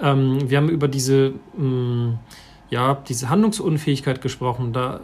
Ähm, 0.00 0.48
wir 0.48 0.58
haben 0.58 0.68
über 0.68 0.88
diese, 0.88 1.34
ähm, 1.58 2.18
ja, 2.70 2.94
diese 2.94 3.28
Handlungsunfähigkeit 3.28 4.20
gesprochen. 4.20 4.72
Da 4.72 5.00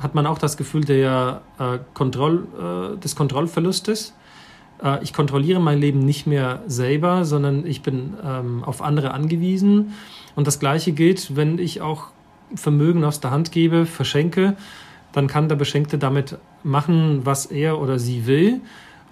hat 0.00 0.14
man 0.14 0.26
auch 0.26 0.38
das 0.38 0.56
Gefühl 0.56 0.84
der, 0.84 1.42
äh, 1.58 1.78
Kontroll, 1.94 2.46
äh, 2.94 2.98
des 2.98 3.16
Kontrollverlustes. 3.16 4.14
Äh, 4.82 5.02
ich 5.02 5.12
kontrolliere 5.12 5.60
mein 5.60 5.78
Leben 5.78 6.00
nicht 6.00 6.26
mehr 6.26 6.62
selber, 6.66 7.24
sondern 7.24 7.66
ich 7.66 7.82
bin 7.82 8.14
ähm, 8.24 8.64
auf 8.64 8.82
andere 8.82 9.12
angewiesen. 9.12 9.94
Und 10.34 10.46
das 10.46 10.60
Gleiche 10.60 10.92
gilt, 10.92 11.36
wenn 11.36 11.58
ich 11.58 11.80
auch 11.80 12.08
Vermögen 12.54 13.04
aus 13.04 13.20
der 13.20 13.30
Hand 13.30 13.52
gebe, 13.52 13.86
verschenke 13.86 14.56
dann 15.16 15.28
kann 15.28 15.48
der 15.48 15.56
Beschenkte 15.56 15.96
damit 15.96 16.36
machen, 16.62 17.24
was 17.24 17.46
er 17.46 17.80
oder 17.80 17.98
sie 17.98 18.26
will. 18.26 18.60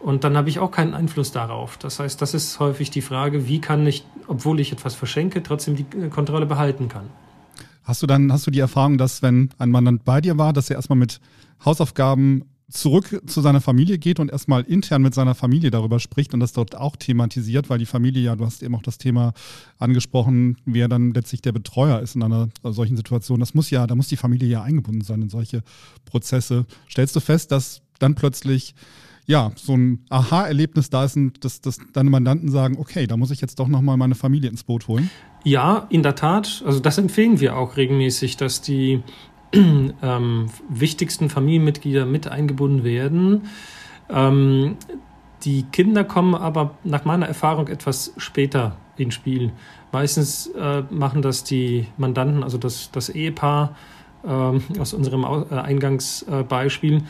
Und 0.00 0.22
dann 0.22 0.36
habe 0.36 0.50
ich 0.50 0.58
auch 0.58 0.70
keinen 0.70 0.92
Einfluss 0.92 1.32
darauf. 1.32 1.78
Das 1.78 1.98
heißt, 1.98 2.20
das 2.20 2.34
ist 2.34 2.60
häufig 2.60 2.90
die 2.90 3.00
Frage, 3.00 3.48
wie 3.48 3.58
kann 3.58 3.86
ich, 3.86 4.04
obwohl 4.26 4.60
ich 4.60 4.70
etwas 4.70 4.94
verschenke, 4.94 5.42
trotzdem 5.42 5.76
die 5.76 5.86
Kontrolle 6.10 6.44
behalten 6.44 6.90
kann. 6.90 7.08
Hast 7.84 8.02
du 8.02 8.06
dann, 8.06 8.32
hast 8.32 8.46
du 8.46 8.50
die 8.50 8.60
Erfahrung, 8.60 8.98
dass 8.98 9.22
wenn 9.22 9.50
ein 9.58 9.70
Mandant 9.70 10.04
bei 10.04 10.20
dir 10.20 10.38
war, 10.38 10.52
dass 10.52 10.70
er 10.70 10.76
erstmal 10.76 10.98
mit 10.98 11.20
Hausaufgaben 11.64 12.44
zurück 12.70 13.22
zu 13.26 13.40
seiner 13.42 13.60
Familie 13.60 13.98
geht 13.98 14.18
und 14.18 14.30
erstmal 14.30 14.62
intern 14.62 15.02
mit 15.02 15.14
seiner 15.14 15.34
Familie 15.34 15.70
darüber 15.70 16.00
spricht 16.00 16.32
und 16.32 16.40
das 16.40 16.52
dort 16.52 16.74
auch 16.74 16.96
thematisiert, 16.96 17.68
weil 17.68 17.78
die 17.78 17.86
Familie 17.86 18.22
ja, 18.22 18.36
du 18.36 18.46
hast 18.46 18.62
eben 18.62 18.74
auch 18.74 18.82
das 18.82 18.98
Thema 18.98 19.34
angesprochen, 19.78 20.56
wer 20.64 20.88
dann 20.88 21.12
letztlich 21.12 21.42
der 21.42 21.52
Betreuer 21.52 22.00
ist 22.00 22.16
in 22.16 22.22
einer 22.22 22.48
solchen 22.62 22.96
Situation. 22.96 23.40
Das 23.40 23.54
muss 23.54 23.70
ja, 23.70 23.86
da 23.86 23.94
muss 23.94 24.08
die 24.08 24.16
Familie 24.16 24.48
ja 24.48 24.62
eingebunden 24.62 25.02
sein 25.02 25.22
in 25.22 25.28
solche 25.28 25.62
Prozesse. 26.06 26.64
Stellst 26.90 27.14
du 27.14 27.20
fest, 27.20 27.52
dass 27.52 27.82
dann 27.98 28.14
plötzlich 28.14 28.74
ja, 29.26 29.52
so 29.56 29.76
ein 29.76 30.04
Aha-Erlebnis 30.10 30.90
da 30.90 31.04
ist 31.04 31.18
dass, 31.40 31.60
dass 31.60 31.78
deine 31.92 32.10
Mandanten 32.10 32.50
sagen, 32.50 32.76
okay, 32.78 33.06
da 33.06 33.16
muss 33.16 33.30
ich 33.30 33.40
jetzt 33.40 33.58
doch 33.58 33.68
nochmal 33.68 33.96
meine 33.96 34.14
Familie 34.14 34.50
ins 34.50 34.64
Boot 34.64 34.88
holen? 34.88 35.10
Ja, 35.44 35.86
in 35.90 36.02
der 36.02 36.14
Tat. 36.14 36.62
Also 36.66 36.80
das 36.80 36.98
empfehlen 36.98 37.40
wir 37.40 37.56
auch 37.56 37.76
regelmäßig, 37.76 38.36
dass 38.36 38.60
die 38.60 39.02
ähm, 39.52 40.46
wichtigsten 40.68 41.30
Familienmitglieder 41.30 42.06
mit 42.06 42.28
eingebunden 42.28 42.84
werden. 42.84 43.42
Ähm, 44.10 44.76
die 45.44 45.64
Kinder 45.64 46.04
kommen 46.04 46.34
aber 46.34 46.78
nach 46.84 47.04
meiner 47.04 47.26
Erfahrung 47.26 47.68
etwas 47.68 48.14
später 48.16 48.76
ins 48.96 49.14
Spiel. 49.14 49.52
Meistens 49.92 50.46
äh, 50.48 50.82
machen 50.90 51.22
das 51.22 51.44
die 51.44 51.86
Mandanten, 51.98 52.42
also 52.42 52.58
das, 52.58 52.90
das 52.90 53.08
Ehepaar 53.08 53.76
äh, 54.24 54.28
aus 54.78 54.94
unserem 54.94 55.24
äh, 55.24 55.54
Eingangsbeispiel, 55.54 57.02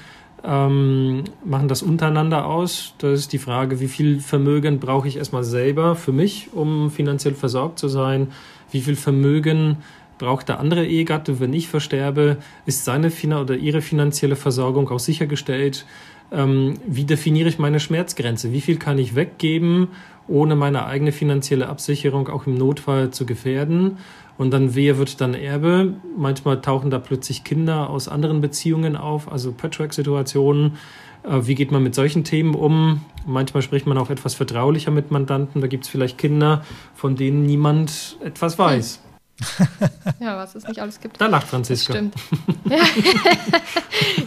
ähm, 0.44 1.24
machen 1.44 1.68
das 1.68 1.82
untereinander 1.82 2.46
aus. 2.46 2.94
Das 2.98 3.20
ist 3.20 3.32
die 3.32 3.38
Frage, 3.38 3.80
wie 3.80 3.88
viel 3.88 4.20
Vermögen 4.20 4.78
brauche 4.78 5.08
ich 5.08 5.16
erstmal 5.16 5.44
selber 5.44 5.96
für 5.96 6.12
mich, 6.12 6.50
um 6.52 6.90
finanziell 6.90 7.34
versorgt 7.34 7.78
zu 7.78 7.88
sein? 7.88 8.28
Wie 8.70 8.82
viel 8.82 8.96
Vermögen 8.96 9.78
braucht 10.18 10.48
der 10.48 10.60
andere 10.60 10.86
Ehegatte, 10.86 11.40
wenn 11.40 11.52
ich 11.52 11.68
versterbe, 11.68 12.38
ist 12.66 12.84
seine 12.84 13.10
oder 13.40 13.56
ihre 13.56 13.80
finanzielle 13.80 14.36
Versorgung 14.36 14.88
auch 14.90 14.98
sichergestellt. 14.98 15.86
ähm, 16.32 16.74
wie 16.86 17.04
definiere 17.04 17.48
ich 17.48 17.58
meine 17.58 17.80
Schmerzgrenze? 17.80 18.52
Wie 18.52 18.60
viel 18.60 18.78
kann 18.78 18.98
ich 18.98 19.14
weggeben, 19.14 19.88
ohne 20.26 20.56
meine 20.56 20.86
eigene 20.86 21.12
finanzielle 21.12 21.68
Absicherung 21.68 22.28
auch 22.28 22.46
im 22.46 22.54
Notfall 22.54 23.10
zu 23.10 23.26
gefährden? 23.26 23.98
Und 24.36 24.50
dann, 24.52 24.74
wer 24.74 24.98
wird 24.98 25.20
dann 25.20 25.34
Erbe? 25.34 25.94
Manchmal 26.16 26.60
tauchen 26.60 26.90
da 26.90 26.98
plötzlich 26.98 27.44
Kinder 27.44 27.88
aus 27.90 28.08
anderen 28.08 28.40
Beziehungen 28.40 28.96
auf, 28.96 29.30
also 29.30 29.52
Patchwork-Situationen. 29.52 30.76
Äh, 31.22 31.40
wie 31.42 31.54
geht 31.54 31.70
man 31.70 31.82
mit 31.82 31.94
solchen 31.94 32.24
Themen 32.24 32.54
um? 32.54 33.02
Manchmal 33.26 33.62
spricht 33.62 33.86
man 33.86 33.96
auch 33.98 34.10
etwas 34.10 34.34
vertraulicher 34.34 34.90
mit 34.90 35.10
Mandanten. 35.10 35.60
Da 35.60 35.66
gibt 35.66 35.84
es 35.84 35.90
vielleicht 35.90 36.18
Kinder, 36.18 36.64
von 36.94 37.16
denen 37.16 37.46
niemand 37.46 38.18
etwas 38.22 38.58
weiß. 38.58 39.00
ja, 40.20 40.36
was 40.36 40.54
es 40.54 40.66
nicht 40.66 40.80
alles 40.80 41.00
gibt. 41.00 41.20
Da 41.20 41.26
lacht 41.26 41.48
Franziska. 41.48 41.92
Das 41.92 42.02
stimmt. 42.02 42.14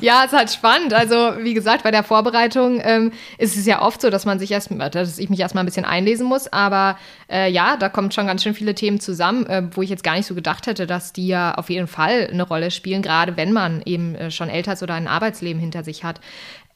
ja, 0.01 0.19
es 0.25 0.33
ist 0.33 0.37
halt 0.37 0.51
spannend. 0.51 0.93
Also, 0.93 1.15
wie 1.39 1.53
gesagt, 1.53 1.83
bei 1.83 1.91
der 1.91 2.03
Vorbereitung 2.03 2.81
ähm, 2.83 3.11
ist 3.37 3.55
es 3.55 3.65
ja 3.65 3.81
oft 3.81 4.01
so, 4.01 4.09
dass 4.09 4.25
man 4.25 4.37
sich 4.37 4.51
erst, 4.51 4.69
dass 4.71 5.17
ich 5.17 5.29
mich 5.29 5.39
erstmal 5.39 5.63
ein 5.63 5.65
bisschen 5.65 5.85
einlesen 5.85 6.27
muss. 6.27 6.51
Aber 6.51 6.97
äh, 7.29 7.49
ja, 7.49 7.77
da 7.77 7.89
kommen 7.89 8.11
schon 8.11 8.27
ganz 8.27 8.43
schön 8.43 8.53
viele 8.53 8.75
Themen 8.75 8.99
zusammen, 8.99 9.45
äh, 9.47 9.63
wo 9.71 9.81
ich 9.81 9.89
jetzt 9.89 10.03
gar 10.03 10.15
nicht 10.15 10.27
so 10.27 10.35
gedacht 10.35 10.67
hätte, 10.67 10.87
dass 10.87 11.13
die 11.13 11.27
ja 11.27 11.55
auf 11.55 11.69
jeden 11.69 11.87
Fall 11.87 12.27
eine 12.31 12.43
Rolle 12.43 12.69
spielen, 12.69 13.01
gerade 13.01 13.37
wenn 13.37 13.53
man 13.53 13.81
eben 13.85 14.15
äh, 14.15 14.29
schon 14.29 14.49
älter 14.49 14.73
ist 14.73 14.83
oder 14.83 14.95
ein 14.95 15.07
Arbeitsleben 15.07 15.59
hinter 15.59 15.83
sich 15.83 16.03
hat. 16.03 16.19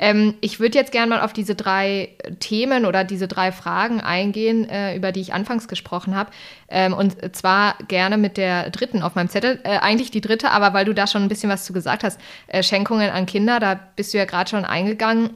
Ähm, 0.02 0.34
ich 0.42 0.60
würde 0.60 0.78
jetzt 0.78 0.92
gerne 0.92 1.12
mal 1.12 1.22
auf 1.22 1.32
diese 1.32 1.54
drei 1.54 2.10
Themen 2.40 2.86
oder 2.86 3.04
diese 3.04 3.28
drei 3.28 3.52
Fragen 3.52 4.02
eingehen, 4.02 4.68
äh, 4.68 4.96
über 4.98 5.12
die 5.12 5.22
ich 5.22 5.34
anfangs 5.34 5.68
gesprochen 5.68 6.16
habe. 6.16 6.32
Ähm, 6.68 6.94
und 6.94 7.36
zwar 7.36 7.76
gerne 7.88 8.18
mit 8.18 8.36
der 8.36 8.72
dritten 8.72 9.04
auf 9.04 9.14
meinem 9.14 9.30
Zettel. 9.30 9.60
Äh, 9.64 9.78
eigentlich 9.78 10.10
die 10.10 10.20
dritte, 10.20 10.50
aber 10.50 10.74
weil 10.74 10.86
du 10.86 10.94
da 10.94 11.06
schon 11.06 11.22
ein 11.22 11.30
bisschen 11.30 11.52
was 11.52 11.66
zu 11.66 11.72
gesagt 11.72 12.04
hast. 12.04 12.20
Äh, 12.48 12.64
Schenkungen 12.64 13.12
an 13.12 13.28
Kinder, 13.28 13.60
da 13.60 13.80
bist 13.96 14.14
du 14.14 14.18
ja 14.18 14.26
gerade 14.26 14.50
schon 14.50 14.66
eingegangen, 14.66 15.30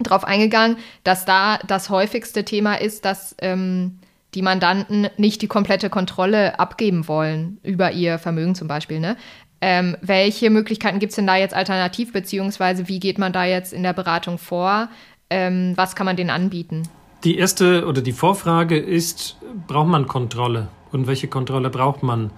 drauf 0.00 0.24
eingegangen, 0.24 0.78
dass 1.04 1.26
da 1.26 1.58
das 1.66 1.90
häufigste 1.90 2.44
Thema 2.44 2.74
ist, 2.76 3.04
dass 3.04 3.36
ähm, 3.42 3.98
die 4.34 4.42
Mandanten 4.42 5.08
nicht 5.16 5.40
die 5.40 5.46
komplette 5.46 5.88
Kontrolle 5.88 6.58
abgeben 6.58 7.08
wollen 7.08 7.58
über 7.62 7.92
ihr 7.92 8.18
Vermögen 8.18 8.54
zum 8.54 8.68
Beispiel. 8.68 9.00
Ne? 9.00 9.16
Ähm, 9.60 9.96
welche 10.02 10.50
Möglichkeiten 10.50 10.98
gibt 10.98 11.10
es 11.10 11.16
denn 11.16 11.26
da 11.26 11.36
jetzt 11.36 11.54
alternativ, 11.54 12.12
beziehungsweise 12.12 12.88
wie 12.88 13.00
geht 13.00 13.18
man 13.18 13.32
da 13.32 13.44
jetzt 13.44 13.72
in 13.72 13.82
der 13.82 13.92
Beratung 13.92 14.38
vor? 14.38 14.88
Ähm, 15.30 15.72
was 15.76 15.96
kann 15.96 16.06
man 16.06 16.16
denen 16.16 16.30
anbieten? 16.30 16.82
Die 17.24 17.38
erste 17.38 17.86
oder 17.86 18.02
die 18.02 18.12
Vorfrage 18.12 18.78
ist, 18.78 19.36
braucht 19.66 19.88
man 19.88 20.06
Kontrolle? 20.06 20.68
Und 20.92 21.06
welche 21.06 21.28
Kontrolle 21.28 21.70
braucht 21.70 22.02
man? 22.02 22.30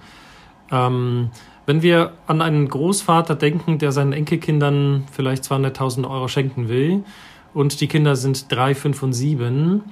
Ähm, 0.71 1.31
wenn 1.65 1.81
wir 1.83 2.13
an 2.25 2.41
einen 2.41 2.67
Großvater 2.67 3.35
denken, 3.35 3.77
der 3.77 3.91
seinen 3.91 4.13
Enkelkindern 4.13 5.03
vielleicht 5.11 5.43
200.000 5.43 6.09
Euro 6.09 6.27
schenken 6.27 6.67
will 6.67 7.03
und 7.53 7.81
die 7.81 7.87
Kinder 7.87 8.15
sind 8.15 8.51
drei, 8.51 8.73
fünf 8.73 9.03
und 9.03 9.13
sieben, 9.13 9.83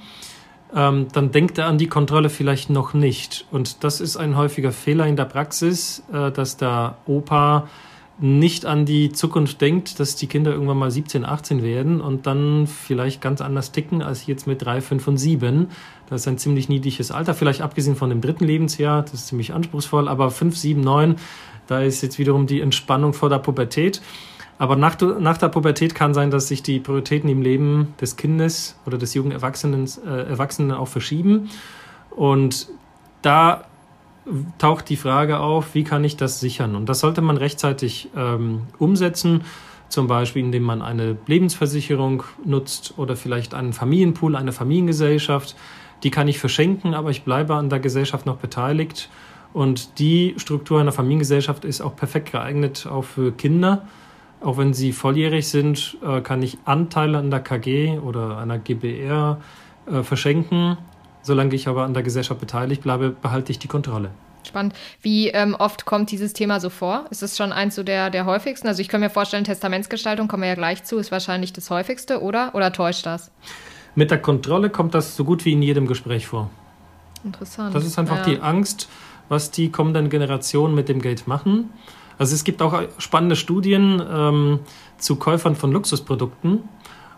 ähm, 0.76 1.08
dann 1.14 1.32
denkt 1.32 1.58
er 1.58 1.68
an 1.68 1.78
die 1.78 1.88
Kontrolle 1.88 2.30
vielleicht 2.30 2.70
noch 2.70 2.94
nicht. 2.94 3.46
Und 3.52 3.84
das 3.84 4.02
ist 4.02 4.18
ein 4.18 4.36
häufiger 4.36 4.72
Fehler 4.72 5.08
in 5.08 5.16
der 5.16 5.26
Praxis, 5.26 6.04
äh, 6.12 6.32
dass 6.32 6.58
der 6.58 6.98
Opa 7.06 7.68
nicht 8.20 8.66
an 8.66 8.86
die 8.86 9.12
Zukunft 9.12 9.62
denkt, 9.62 10.00
dass 10.00 10.16
die 10.16 10.28
Kinder 10.28 10.52
irgendwann 10.52 10.78
mal 10.78 10.90
17, 10.90 11.24
18 11.24 11.62
werden 11.62 12.02
und 12.02 12.26
dann 12.26 12.66
vielleicht 12.66 13.22
ganz 13.22 13.42
anders 13.42 13.72
ticken 13.72 14.02
als 14.02 14.26
jetzt 14.26 14.48
mit 14.48 14.64
3, 14.64 14.82
5 14.82 15.08
und 15.08 15.18
7. 15.18 15.68
Das 16.10 16.22
ist 16.22 16.28
ein 16.28 16.40
ziemlich 16.40 16.68
niedliches 16.68 17.12
Alter, 17.12 17.36
vielleicht 17.36 17.62
abgesehen 17.62 17.96
von 17.96 18.10
dem 18.10 18.22
dritten 18.22 18.46
Lebensjahr, 18.46 19.04
das 19.04 19.14
ist 19.14 19.28
ziemlich 19.28 19.54
anspruchsvoll, 19.54 20.08
aber 20.08 20.32
5, 20.32 20.58
7, 20.58 20.82
9, 20.82 21.18
da 21.68 21.82
ist 21.82 22.02
jetzt 22.02 22.18
wiederum 22.18 22.48
die 22.48 22.62
Entspannung 22.62 23.14
vor 23.14 23.30
der 23.30 23.40
Pubertät. 23.40 24.02
Aber 24.60 24.76
nach, 24.76 24.98
nach 25.20 25.38
der 25.38 25.50
Pubertät 25.50 25.94
kann 25.94 26.14
sein, 26.14 26.32
dass 26.32 26.48
sich 26.48 26.64
die 26.64 26.80
Prioritäten 26.80 27.30
im 27.30 27.42
Leben 27.42 27.94
des 28.02 28.16
Kindes 28.16 28.80
oder 28.86 28.98
des 28.98 29.14
jungen 29.14 29.32
Erwachsenen, 29.32 29.88
äh, 30.06 30.30
Erwachsenen 30.30 30.72
auch 30.72 30.88
verschieben. 30.88 31.50
Und 32.10 32.68
da 33.22 33.66
taucht 34.58 34.90
die 34.90 34.98
Frage 34.98 35.40
auf, 35.40 35.76
wie 35.76 35.84
kann 35.84 36.04
ich 36.04 36.18
das 36.18 36.40
sichern? 36.40 36.76
Und 36.76 36.90
das 36.90 37.00
sollte 37.00 37.22
man 37.22 37.38
rechtzeitig 37.38 38.10
ähm, 38.16 38.64
umsetzen, 38.80 39.44
zum 39.90 40.08
Beispiel 40.08 40.44
indem 40.44 40.64
man 40.64 40.82
eine 40.82 41.18
Lebensversicherung 41.28 42.24
nutzt 42.44 42.96
oder 42.98 43.16
vielleicht 43.16 43.54
einen 43.54 43.74
Familienpool, 43.74 44.36
eine 44.36 44.52
Familiengesellschaft. 44.52 45.56
Die 46.04 46.12
kann 46.12 46.28
ich 46.28 46.40
verschenken, 46.40 46.94
aber 46.94 47.12
ich 47.12 47.24
bleibe 47.24 47.56
an 47.56 47.70
der 47.70 47.80
Gesellschaft 47.80 48.26
noch 48.26 48.38
beteiligt. 48.38 49.10
Und 49.54 50.00
die 50.00 50.34
Struktur 50.38 50.82
einer 50.82 50.92
Familiengesellschaft 50.92 51.64
ist 51.64 51.82
auch 51.82 51.96
perfekt 51.96 52.32
geeignet 52.32 52.88
auch 52.92 53.04
für 53.04 53.32
Kinder 53.32 53.84
auch 54.42 54.58
wenn 54.58 54.74
sie 54.74 54.92
volljährig 54.92 55.48
sind, 55.48 55.98
äh, 56.06 56.22
kann 56.22 56.42
ich 56.44 56.58
Anteile 56.66 57.18
an 57.18 57.32
der 57.32 57.40
KG 57.40 58.00
oder 58.00 58.38
einer 58.38 58.60
GBR 58.60 59.40
äh, 59.86 60.04
verschenken. 60.04 60.78
Solange 61.22 61.56
ich 61.56 61.68
aber 61.68 61.84
an 61.84 61.94
der 61.94 62.04
Gesellschaft 62.04 62.40
beteiligt 62.40 62.84
bleibe, 62.84 63.10
behalte 63.10 63.52
ich 63.52 63.60
die 63.60 63.68
Kontrolle. 63.68 64.12
Spannend. 64.48 64.74
Wie 65.02 65.28
ähm, 65.30 65.56
oft 65.60 65.86
kommt 65.86 66.12
dieses 66.12 66.34
Thema 66.34 66.60
so 66.60 66.70
vor? 66.70 67.06
Ist 67.10 67.22
es 67.22 67.36
schon 67.36 67.52
eins 67.52 67.76
so 67.76 67.84
der, 67.84 68.10
der 68.10 68.26
häufigsten? 68.26 68.68
Also 68.68 68.82
ich 68.82 68.88
kann 68.88 69.02
mir 69.02 69.10
vorstellen, 69.10 69.44
Testamentsgestaltung, 69.44 70.28
kommen 70.28 70.44
wir 70.44 70.50
ja 70.50 70.56
gleich 70.56 70.84
zu, 70.84 70.98
ist 70.98 71.12
wahrscheinlich 71.12 71.52
das 71.52 71.70
häufigste, 71.70 72.22
oder? 72.22 72.56
Oder 72.56 72.72
täuscht 72.72 73.06
das? 73.06 73.32
Mit 73.96 74.12
der 74.12 74.22
Kontrolle 74.22 74.70
kommt 74.70 74.94
das 74.94 75.16
so 75.16 75.26
gut 75.26 75.44
wie 75.44 75.54
in 75.54 75.62
jedem 75.62 75.88
Gespräch 75.88 76.28
vor. 76.28 76.50
Interessant. 77.24 77.76
Das 77.76 77.84
ist 77.84 78.00
einfach 78.00 78.26
ja. 78.26 78.36
die 78.36 78.40
Angst, 78.40 78.88
was 79.28 79.52
die 79.52 79.70
kommenden 79.70 80.10
Generationen 80.10 80.76
mit 80.76 80.88
dem 80.88 81.02
Geld 81.02 81.28
machen. 81.28 81.72
Also 82.18 82.34
es 82.34 82.44
gibt 82.44 82.62
auch 82.62 82.82
spannende 82.98 83.36
Studien 83.36 84.02
ähm, 84.10 84.60
zu 84.98 85.18
Käufern 85.18 85.56
von 85.56 85.72
Luxusprodukten. 85.72 86.64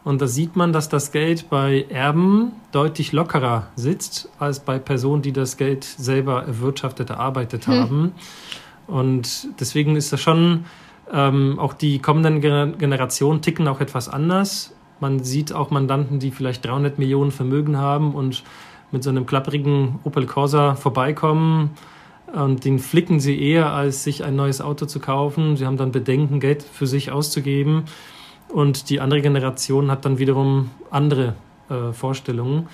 Und 0.04 0.22
da 0.22 0.28
sieht 0.28 0.56
man, 0.56 0.74
dass 0.74 0.90
das 0.90 1.12
Geld 1.12 1.50
bei 1.50 1.86
Erben 1.90 2.54
deutlich 2.72 3.12
lockerer 3.12 3.68
sitzt 3.76 4.30
als 4.40 4.62
bei 4.62 4.80
Personen, 4.80 5.22
die 5.22 5.34
das 5.34 5.58
Geld 5.58 5.84
selber 5.84 6.44
erwirtschaftet, 6.44 7.10
erarbeitet 7.10 7.68
hm. 7.68 7.74
haben. 7.74 8.12
Und 8.88 9.48
deswegen 9.60 9.96
ist 9.96 10.12
das 10.14 10.22
schon, 10.22 10.66
ähm, 11.12 11.60
auch 11.60 11.74
die 11.74 12.00
kommenden 12.00 12.42
Generationen 12.78 13.42
ticken 13.42 13.68
auch 13.68 13.82
etwas 13.82 14.10
anders. 14.10 14.74
Man 15.00 15.24
sieht 15.24 15.54
auch 15.54 15.70
Mandanten, 15.70 16.20
die 16.20 16.32
vielleicht 16.32 16.66
300 16.66 16.98
Millionen 16.98 17.32
Vermögen 17.32 17.78
haben 17.78 18.16
und 18.16 18.44
mit 18.92 19.04
so 19.04 19.10
einem 19.10 19.26
klapprigen 19.26 20.00
Opel 20.04 20.26
Corsa 20.26 20.76
vorbeikommen 20.76 21.72
und 22.34 22.66
den 22.66 22.80
flicken 22.80 23.20
sie 23.20 23.42
eher, 23.42 23.72
als 23.72 24.04
sich 24.04 24.24
ein 24.24 24.36
neues 24.36 24.62
Auto 24.62 24.86
zu 24.86 25.00
kaufen. 25.00 25.58
Sie 25.58 25.66
haben 25.66 25.78
dann 25.78 25.92
Bedenken, 25.92 26.40
Geld 26.40 26.64
für 26.64 26.88
sich 26.88 27.12
auszugeben. 27.12 27.86
Und 28.50 28.90
die 28.90 29.00
andere 29.00 29.22
Generation 29.22 29.92
hat 29.92 30.06
dann 30.06 30.20
wiederum 30.20 30.72
andere 30.90 31.36
äh, 31.70 31.92
Vorstellungen. 31.94 32.68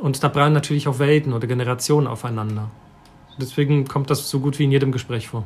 Und 0.00 0.22
da 0.22 0.28
prallen 0.28 0.52
natürlich 0.52 0.88
auch 0.88 0.98
Welten 0.98 1.32
oder 1.32 1.46
Generationen 1.46 2.06
aufeinander. 2.06 2.70
Deswegen 3.40 3.86
kommt 3.86 4.10
das 4.10 4.28
so 4.28 4.40
gut 4.40 4.58
wie 4.58 4.64
in 4.64 4.72
jedem 4.72 4.92
Gespräch 4.92 5.28
vor. 5.28 5.44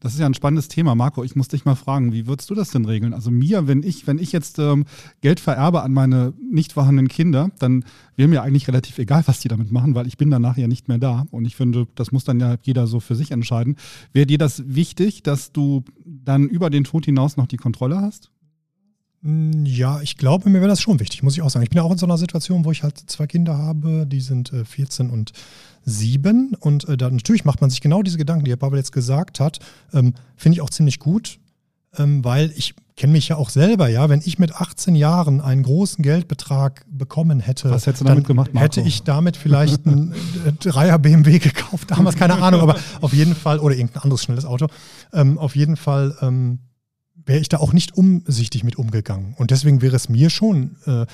Das 0.00 0.12
ist 0.12 0.20
ja 0.20 0.26
ein 0.26 0.34
spannendes 0.34 0.68
Thema, 0.68 0.94
Marco. 0.94 1.24
Ich 1.24 1.34
muss 1.34 1.48
dich 1.48 1.64
mal 1.64 1.74
fragen, 1.74 2.12
wie 2.12 2.26
würdest 2.26 2.48
du 2.50 2.54
das 2.54 2.70
denn 2.70 2.84
regeln? 2.84 3.12
Also 3.12 3.30
mir, 3.30 3.66
wenn 3.66 3.82
ich, 3.82 4.06
wenn 4.06 4.18
ich 4.18 4.30
jetzt 4.32 4.58
ähm, 4.58 4.84
Geld 5.20 5.40
vererbe 5.40 5.82
an 5.82 5.92
meine 5.92 6.34
nicht 6.40 6.72
vorhandenen 6.72 7.08
Kinder, 7.08 7.50
dann 7.58 7.84
wäre 8.14 8.28
mir 8.28 8.42
eigentlich 8.42 8.68
relativ 8.68 8.98
egal, 8.98 9.24
was 9.26 9.40
die 9.40 9.48
damit 9.48 9.72
machen, 9.72 9.94
weil 9.94 10.06
ich 10.06 10.16
bin 10.16 10.30
danach 10.30 10.56
ja 10.56 10.68
nicht 10.68 10.88
mehr 10.88 10.98
da. 10.98 11.26
Und 11.30 11.46
ich 11.46 11.56
finde, 11.56 11.88
das 11.96 12.12
muss 12.12 12.24
dann 12.24 12.38
ja 12.38 12.56
jeder 12.62 12.86
so 12.86 13.00
für 13.00 13.16
sich 13.16 13.32
entscheiden. 13.32 13.76
Wäre 14.12 14.26
dir 14.26 14.38
das 14.38 14.62
wichtig, 14.66 15.22
dass 15.24 15.52
du 15.52 15.84
dann 16.04 16.48
über 16.48 16.70
den 16.70 16.84
Tod 16.84 17.04
hinaus 17.04 17.36
noch 17.36 17.46
die 17.46 17.56
Kontrolle 17.56 18.00
hast? 18.00 18.30
Hm, 19.22 19.64
ja, 19.66 20.00
ich 20.00 20.16
glaube, 20.16 20.48
mir 20.48 20.60
wäre 20.60 20.68
das 20.68 20.80
schon 20.80 21.00
wichtig, 21.00 21.22
muss 21.22 21.34
ich 21.34 21.42
auch 21.42 21.50
sagen. 21.50 21.64
Ich 21.64 21.70
bin 21.70 21.78
ja 21.78 21.82
auch 21.82 21.90
in 21.90 21.98
so 21.98 22.06
einer 22.06 22.18
Situation, 22.18 22.64
wo 22.64 22.70
ich 22.70 22.82
halt 22.82 22.98
zwei 23.10 23.26
Kinder 23.26 23.58
habe, 23.58 24.06
die 24.06 24.20
sind 24.20 24.52
äh, 24.52 24.64
14 24.64 25.10
und 25.10 25.32
7. 25.84 26.54
Und 26.60 26.88
äh, 26.88 26.96
da 26.96 27.10
natürlich 27.10 27.44
macht 27.44 27.60
man 27.60 27.70
sich 27.70 27.80
genau 27.80 28.02
diese 28.02 28.18
Gedanken, 28.18 28.44
die 28.44 28.50
Herr 28.50 28.58
Pavel 28.58 28.78
jetzt 28.78 28.92
gesagt 28.92 29.40
hat. 29.40 29.58
Ähm, 29.92 30.14
Finde 30.36 30.56
ich 30.56 30.60
auch 30.60 30.70
ziemlich 30.70 30.98
gut, 30.98 31.38
ähm, 31.96 32.24
weil 32.24 32.52
ich 32.54 32.74
kenne 32.96 33.12
mich 33.12 33.28
ja 33.28 33.36
auch 33.36 33.48
selber, 33.48 33.88
ja, 33.88 34.08
wenn 34.08 34.20
ich 34.24 34.40
mit 34.40 34.56
18 34.56 34.96
Jahren 34.96 35.40
einen 35.40 35.62
großen 35.62 36.02
Geldbetrag 36.02 36.84
bekommen 36.90 37.38
hätte, 37.38 37.70
was 37.70 37.86
hättest 37.86 38.02
du 38.02 38.06
damit 38.06 38.26
gemacht, 38.26 38.52
Marco? 38.52 38.64
hätte 38.64 38.80
ich 38.80 39.04
damit 39.04 39.36
vielleicht 39.36 39.86
einen 39.86 40.12
äh, 40.44 40.52
Dreier 40.52 40.98
BMW 40.98 41.38
gekauft, 41.38 41.92
damals 41.92 42.16
keine 42.16 42.42
Ahnung, 42.42 42.60
aber 42.60 42.76
auf 43.00 43.12
jeden 43.12 43.36
Fall 43.36 43.60
oder 43.60 43.76
irgendein 43.76 44.02
anderes 44.02 44.24
schnelles 44.24 44.44
Auto. 44.44 44.66
Ähm, 45.12 45.38
auf 45.38 45.54
jeden 45.54 45.76
Fall 45.76 46.16
ähm, 46.20 46.58
wäre 47.28 47.38
ich 47.38 47.48
da 47.48 47.58
auch 47.58 47.72
nicht 47.72 47.96
umsichtig 47.96 48.64
mit 48.64 48.76
umgegangen. 48.76 49.34
Und 49.36 49.50
deswegen 49.50 49.82
wäre 49.82 49.94
es 49.94 50.08
mir 50.08 50.30
schon 50.30 50.76
äh, 50.86 51.06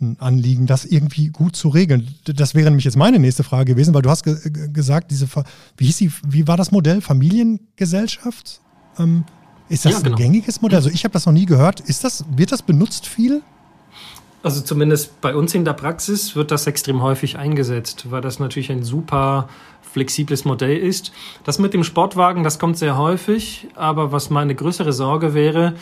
ein 0.00 0.16
Anliegen, 0.18 0.66
das 0.66 0.84
irgendwie 0.84 1.28
gut 1.28 1.56
zu 1.56 1.68
regeln. 1.68 2.08
Das 2.24 2.54
wäre 2.54 2.70
nämlich 2.70 2.84
jetzt 2.84 2.96
meine 2.96 3.18
nächste 3.18 3.44
Frage 3.44 3.74
gewesen, 3.74 3.94
weil 3.94 4.02
du 4.02 4.10
hast 4.10 4.24
ge 4.24 4.36
gesagt, 4.72 5.10
diese, 5.10 5.28
wie 5.76 5.86
hieß 5.86 5.96
sie, 5.96 6.12
wie 6.26 6.48
war 6.48 6.56
das 6.56 6.72
Modell? 6.72 7.00
Familiengesellschaft? 7.00 8.60
Ähm, 8.98 9.24
ist 9.68 9.84
das 9.84 9.92
ja, 9.92 9.98
genau. 10.00 10.16
ein 10.16 10.22
gängiges 10.22 10.60
Modell? 10.60 10.78
Also 10.78 10.90
ich 10.90 11.04
habe 11.04 11.12
das 11.12 11.26
noch 11.26 11.32
nie 11.32 11.46
gehört. 11.46 11.80
Ist 11.80 12.02
das, 12.02 12.24
wird 12.34 12.50
das 12.50 12.62
benutzt 12.62 13.06
viel? 13.06 13.42
Also 14.42 14.62
zumindest 14.62 15.20
bei 15.20 15.34
uns 15.34 15.54
in 15.54 15.64
der 15.66 15.74
Praxis 15.74 16.34
wird 16.34 16.50
das 16.50 16.66
extrem 16.66 17.02
häufig 17.02 17.36
eingesetzt, 17.36 18.10
weil 18.10 18.22
das 18.22 18.38
natürlich 18.38 18.72
ein 18.72 18.82
super 18.82 19.48
flexibles 19.92 20.44
Modell 20.44 20.76
ist. 20.76 21.12
Das 21.44 21.58
mit 21.58 21.74
dem 21.74 21.84
Sportwagen, 21.84 22.44
das 22.44 22.58
kommt 22.58 22.78
sehr 22.78 22.96
häufig, 22.96 23.68
aber 23.74 24.12
was 24.12 24.30
meine 24.30 24.54
größere 24.54 24.92
Sorge 24.92 25.34
wäre, 25.34 25.74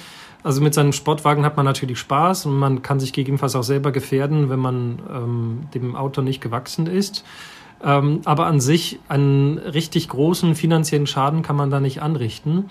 Also 0.42 0.60
mit 0.62 0.72
seinem 0.72 0.92
Sportwagen 0.92 1.44
hat 1.44 1.56
man 1.56 1.66
natürlich 1.66 1.98
Spaß 1.98 2.46
und 2.46 2.58
man 2.58 2.82
kann 2.82 3.00
sich 3.00 3.12
gegebenenfalls 3.12 3.56
auch 3.56 3.64
selber 3.64 3.90
gefährden, 3.90 4.50
wenn 4.50 4.60
man 4.60 4.98
ähm, 5.12 5.60
dem 5.74 5.96
Auto 5.96 6.22
nicht 6.22 6.40
gewachsen 6.40 6.86
ist. 6.86 7.24
Ähm, 7.82 8.20
aber 8.24 8.46
an 8.46 8.60
sich 8.60 9.00
einen 9.08 9.58
richtig 9.58 10.08
großen 10.08 10.54
finanziellen 10.54 11.06
Schaden 11.06 11.42
kann 11.42 11.56
man 11.56 11.70
da 11.70 11.80
nicht 11.80 12.02
anrichten. 12.02 12.70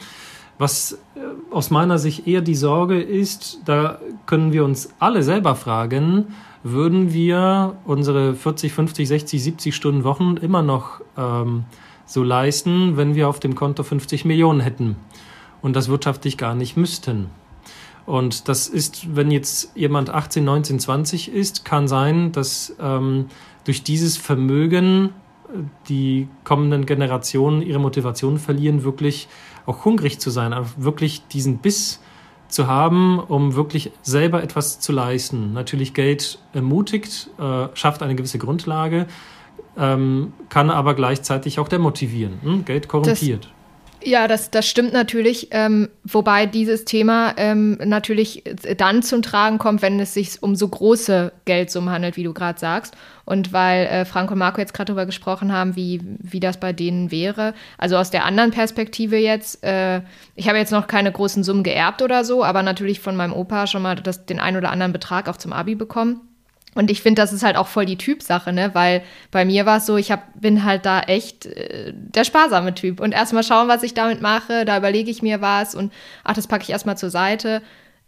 Was 0.57 0.93
äh, 1.15 1.19
aus 1.53 1.69
meiner 1.69 1.97
Sicht 1.97 2.25
eher 2.25 2.41
die 2.41 2.55
Sorge 2.55 3.01
ist, 3.01 3.59
da 3.65 3.99
können 4.25 4.53
wir 4.53 4.63
uns 4.63 4.89
alle 4.99 5.21
selber 5.23 5.55
fragen, 5.55 6.35
würden 6.63 7.13
wir 7.13 7.75
unsere 7.85 8.35
40, 8.35 8.73
50, 8.73 9.07
60, 9.07 9.43
70 9.43 9.75
Stunden 9.75 10.03
Wochen 10.03 10.37
immer 10.37 10.61
noch 10.61 11.01
ähm, 11.17 11.65
so 12.05 12.23
leisten, 12.23 12.97
wenn 12.97 13.15
wir 13.15 13.27
auf 13.27 13.39
dem 13.39 13.55
Konto 13.55 13.83
50 13.83 14.25
Millionen 14.25 14.61
hätten 14.61 14.95
und 15.61 15.75
das 15.75 15.89
wirtschaftlich 15.89 16.37
gar 16.37 16.55
nicht 16.55 16.77
müssten. 16.77 17.29
Und 18.05 18.47
das 18.47 18.67
ist, 18.67 19.15
wenn 19.15 19.31
jetzt 19.31 19.71
jemand 19.75 20.09
18, 20.09 20.43
19, 20.43 20.79
20 20.79 21.33
ist, 21.33 21.65
kann 21.65 21.89
sein, 21.89 22.31
dass 22.31 22.73
ähm, 22.79 23.25
durch 23.65 23.83
dieses 23.83 24.15
Vermögen 24.15 25.09
äh, 25.49 25.57
die 25.89 26.29
kommenden 26.45 26.85
Generationen 26.85 27.61
ihre 27.61 27.79
Motivation 27.79 28.39
verlieren, 28.39 28.83
wirklich 28.85 29.27
auch 29.65 29.83
hungrig 29.83 30.19
zu 30.19 30.29
sein, 30.29 30.55
wirklich 30.77 31.27
diesen 31.27 31.57
Biss 31.57 31.99
zu 32.47 32.67
haben, 32.67 33.19
um 33.19 33.55
wirklich 33.55 33.91
selber 34.01 34.43
etwas 34.43 34.79
zu 34.79 34.91
leisten. 34.91 35.53
Natürlich 35.53 35.93
Geld 35.93 36.39
ermutigt, 36.53 37.29
äh, 37.39 37.67
schafft 37.73 38.01
eine 38.03 38.15
gewisse 38.15 38.37
Grundlage, 38.37 39.07
ähm, 39.77 40.33
kann 40.49 40.69
aber 40.69 40.93
gleichzeitig 40.93 41.59
auch 41.59 41.67
demotivieren. 41.67 42.39
Hm? 42.41 42.65
Geld 42.65 42.87
korrumpiert. 42.87 43.49
Ja, 44.07 44.29
das, 44.29 44.51
das 44.51 44.65
stimmt 44.65 44.93
natürlich, 44.93 45.49
ähm, 45.51 45.89
wobei 46.05 46.45
dieses 46.45 46.85
Thema 46.85 47.33
ähm, 47.35 47.77
natürlich 47.83 48.41
dann 48.77 49.03
zum 49.03 49.21
Tragen 49.21 49.57
kommt, 49.57 49.81
wenn 49.81 49.99
es 49.99 50.13
sich 50.13 50.41
um 50.41 50.55
so 50.55 50.65
große 50.69 51.33
Geldsummen 51.43 51.89
handelt, 51.89 52.15
wie 52.15 52.23
du 52.23 52.33
gerade 52.33 52.57
sagst. 52.57 52.95
Und 53.25 53.51
weil 53.51 53.85
äh, 53.87 54.05
Frank 54.05 54.31
und 54.31 54.37
Marco 54.37 54.61
jetzt 54.61 54.73
gerade 54.73 54.93
darüber 54.93 55.05
gesprochen 55.05 55.51
haben, 55.51 55.75
wie, 55.75 55.99
wie 56.19 56.39
das 56.39 56.57
bei 56.57 56.71
denen 56.71 57.11
wäre. 57.11 57.53
Also 57.77 57.97
aus 57.97 58.09
der 58.09 58.23
anderen 58.23 58.51
Perspektive 58.51 59.17
jetzt, 59.17 59.61
äh, 59.65 59.99
ich 60.35 60.47
habe 60.47 60.57
jetzt 60.57 60.71
noch 60.71 60.87
keine 60.87 61.11
großen 61.11 61.43
Summen 61.43 61.63
geerbt 61.63 62.01
oder 62.01 62.23
so, 62.23 62.45
aber 62.45 62.63
natürlich 62.63 63.01
von 63.01 63.17
meinem 63.17 63.33
Opa 63.33 63.67
schon 63.67 63.81
mal 63.81 63.95
das, 63.95 64.25
den 64.25 64.39
einen 64.39 64.55
oder 64.55 64.71
anderen 64.71 64.93
Betrag 64.93 65.27
auch 65.27 65.35
zum 65.35 65.51
Abi 65.51 65.75
bekommen. 65.75 66.21
Und 66.77 66.91
ich 66.91 67.01
finde, 67.01 67.19
das 67.23 67.33
ist 67.33 67.41
halt 67.41 67.57
auch 67.57 67.65
voll 67.65 67.87
die 67.87 67.97
Typsache, 67.97 68.53
ne? 68.53 68.69
Weil 68.73 69.01
bei 69.31 69.45
mir 69.45 69.65
war 69.65 69.77
es 69.77 69.87
so, 69.87 69.97
ich 69.97 70.11
hab, 70.11 70.39
bin 70.39 70.63
halt 70.63 70.85
da 70.85 70.99
echt 70.99 71.47
äh, 71.47 71.91
der 71.91 72.23
sparsame 72.23 72.75
Typ. 72.75 72.99
Und 72.99 73.13
erstmal 73.13 73.41
schauen, 73.41 73.67
was 73.67 73.81
ich 73.81 73.95
damit 73.95 74.21
mache. 74.21 74.63
Da 74.63 74.77
überlege 74.77 75.09
ich 75.09 75.23
mir 75.23 75.41
was 75.41 75.73
und 75.73 75.91
ach, 76.23 76.35
das 76.35 76.45
packe 76.45 76.61
ich 76.61 76.69
erstmal 76.69 76.95
zur 76.95 77.09
Seite. 77.09 77.63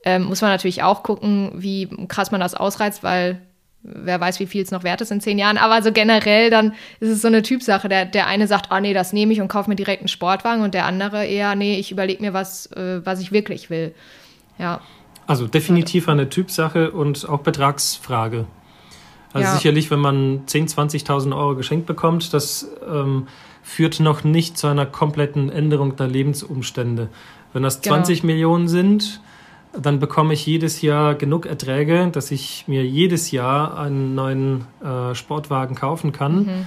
Ähm, 0.06 0.26
muss 0.26 0.42
man 0.42 0.52
natürlich 0.52 0.84
auch 0.84 1.02
gucken, 1.02 1.52
wie 1.56 1.90
krass 2.08 2.30
man 2.30 2.40
das 2.40 2.54
ausreizt, 2.54 3.02
weil 3.02 3.42
wer 3.82 4.22
weiß, 4.22 4.40
wie 4.40 4.46
viel 4.46 4.62
es 4.62 4.70
noch 4.70 4.84
wert 4.84 5.02
ist 5.02 5.12
in 5.12 5.20
zehn 5.20 5.40
Jahren. 5.40 5.58
Aber 5.58 5.82
so 5.82 5.92
generell, 5.92 6.52
dann 6.52 6.74
ist 7.00 7.10
es 7.10 7.24
so 7.24 7.28
eine 7.28 7.42
Typsache. 7.42 7.90
Der, 7.90 8.06
der 8.06 8.28
eine 8.28 8.46
sagt, 8.46 8.72
ah 8.72 8.80
nee, 8.80 8.94
das 8.94 9.14
nehme 9.14 9.34
ich 9.34 9.42
und 9.42 9.48
kaufe 9.48 9.68
mir 9.68 9.78
direkt 9.78 10.04
einen 10.04 10.10
Sportwagen 10.10 10.62
und 10.62 10.76
der 10.76 10.86
andere 10.86 11.26
eher, 11.26 11.56
nee, 11.56 11.80
ich 11.80 11.92
überlege 11.92 12.22
mir 12.22 12.36
was, 12.36 12.68
äh, 12.74 13.04
was 13.04 13.20
ich 13.20 13.32
wirklich 13.32 13.72
will. 13.72 13.96
Ja. 14.60 14.80
Also 15.26 15.48
definitiv 15.48 16.08
eine 16.08 16.30
Typsache 16.30 16.92
und 16.92 17.28
auch 17.28 17.40
Betragsfrage. 17.40 18.46
Also 19.34 19.48
ja. 19.48 19.56
sicherlich, 19.56 19.92
wenn 19.92 20.00
man 20.00 20.46
10.000, 20.46 21.06
20.000 21.06 21.38
Euro 21.38 21.56
geschenkt 21.56 21.86
bekommt, 21.86 22.34
das 22.34 22.68
ähm, 22.90 23.28
führt 23.62 24.00
noch 24.00 24.24
nicht 24.24 24.58
zu 24.58 24.68
einer 24.68 24.86
kompletten 24.86 25.50
Änderung 25.50 25.96
der 25.96 26.08
Lebensumstände. 26.08 27.10
Wenn 27.54 27.64
das 27.64 27.82
20 27.82 28.22
genau. 28.22 28.34
Millionen 28.34 28.68
sind, 28.68 29.22
dann 29.74 30.00
bekomme 30.00 30.34
ich 30.34 30.46
jedes 30.46 30.82
Jahr 30.82 31.14
genug 31.16 31.46
Erträge, 31.46 32.10
dass 32.12 32.32
ich 32.32 32.68
mir 32.68 32.86
jedes 32.86 33.32
Jahr 33.32 33.78
einen 33.78 34.16
neuen 34.16 34.66
äh, 34.84 35.14
Sportwagen 35.14 35.76
kaufen 35.76 36.12
kann. 36.12 36.36
Mhm. 36.38 36.66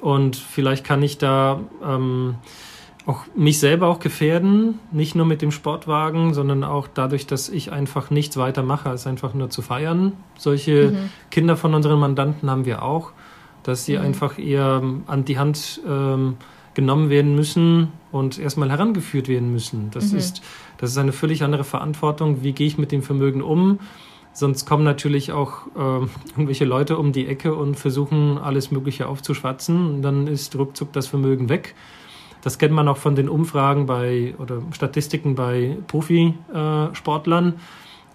Und 0.00 0.36
vielleicht 0.36 0.84
kann 0.84 1.02
ich 1.02 1.18
da 1.18 1.60
ähm, 1.84 2.36
auch 3.08 3.24
mich 3.34 3.58
selber 3.58 3.86
auch 3.86 4.00
gefährden, 4.00 4.80
nicht 4.92 5.14
nur 5.14 5.24
mit 5.24 5.40
dem 5.40 5.50
Sportwagen, 5.50 6.34
sondern 6.34 6.62
auch 6.62 6.86
dadurch, 6.92 7.26
dass 7.26 7.48
ich 7.48 7.72
einfach 7.72 8.10
nichts 8.10 8.36
weiter 8.36 8.62
mache, 8.62 8.90
als 8.90 9.06
einfach 9.06 9.32
nur 9.32 9.48
zu 9.48 9.62
feiern. 9.62 10.12
Solche 10.36 10.90
mhm. 10.90 11.10
Kinder 11.30 11.56
von 11.56 11.72
unseren 11.72 11.98
Mandanten 11.98 12.50
haben 12.50 12.66
wir 12.66 12.82
auch, 12.82 13.12
dass 13.62 13.86
sie 13.86 13.96
mhm. 13.96 14.04
einfach 14.04 14.38
eher 14.38 14.82
an 15.06 15.24
die 15.24 15.38
Hand 15.38 15.80
ähm, 15.88 16.36
genommen 16.74 17.08
werden 17.08 17.34
müssen 17.34 17.88
und 18.12 18.38
erstmal 18.38 18.68
herangeführt 18.68 19.28
werden 19.28 19.50
müssen. 19.52 19.90
Das, 19.90 20.12
mhm. 20.12 20.18
ist, 20.18 20.42
das 20.76 20.90
ist 20.90 20.98
eine 20.98 21.12
völlig 21.12 21.42
andere 21.42 21.64
Verantwortung. 21.64 22.42
Wie 22.42 22.52
gehe 22.52 22.66
ich 22.66 22.76
mit 22.76 22.92
dem 22.92 23.02
Vermögen 23.02 23.40
um? 23.40 23.78
Sonst 24.34 24.66
kommen 24.66 24.84
natürlich 24.84 25.32
auch 25.32 25.66
äh, 25.74 26.06
irgendwelche 26.32 26.66
Leute 26.66 26.98
um 26.98 27.12
die 27.12 27.26
Ecke 27.26 27.54
und 27.54 27.76
versuchen, 27.76 28.36
alles 28.36 28.70
Mögliche 28.70 29.08
aufzuschwatzen. 29.08 29.94
Und 29.94 30.02
dann 30.02 30.26
ist 30.26 30.54
ruckzuck 30.56 30.92
das 30.92 31.06
Vermögen 31.06 31.48
weg. 31.48 31.74
Das 32.42 32.58
kennt 32.58 32.72
man 32.72 32.88
auch 32.88 32.96
von 32.96 33.14
den 33.14 33.28
Umfragen 33.28 33.86
bei 33.86 34.34
oder 34.38 34.62
Statistiken 34.72 35.34
bei 35.34 35.76
Profisportlern, 35.86 37.54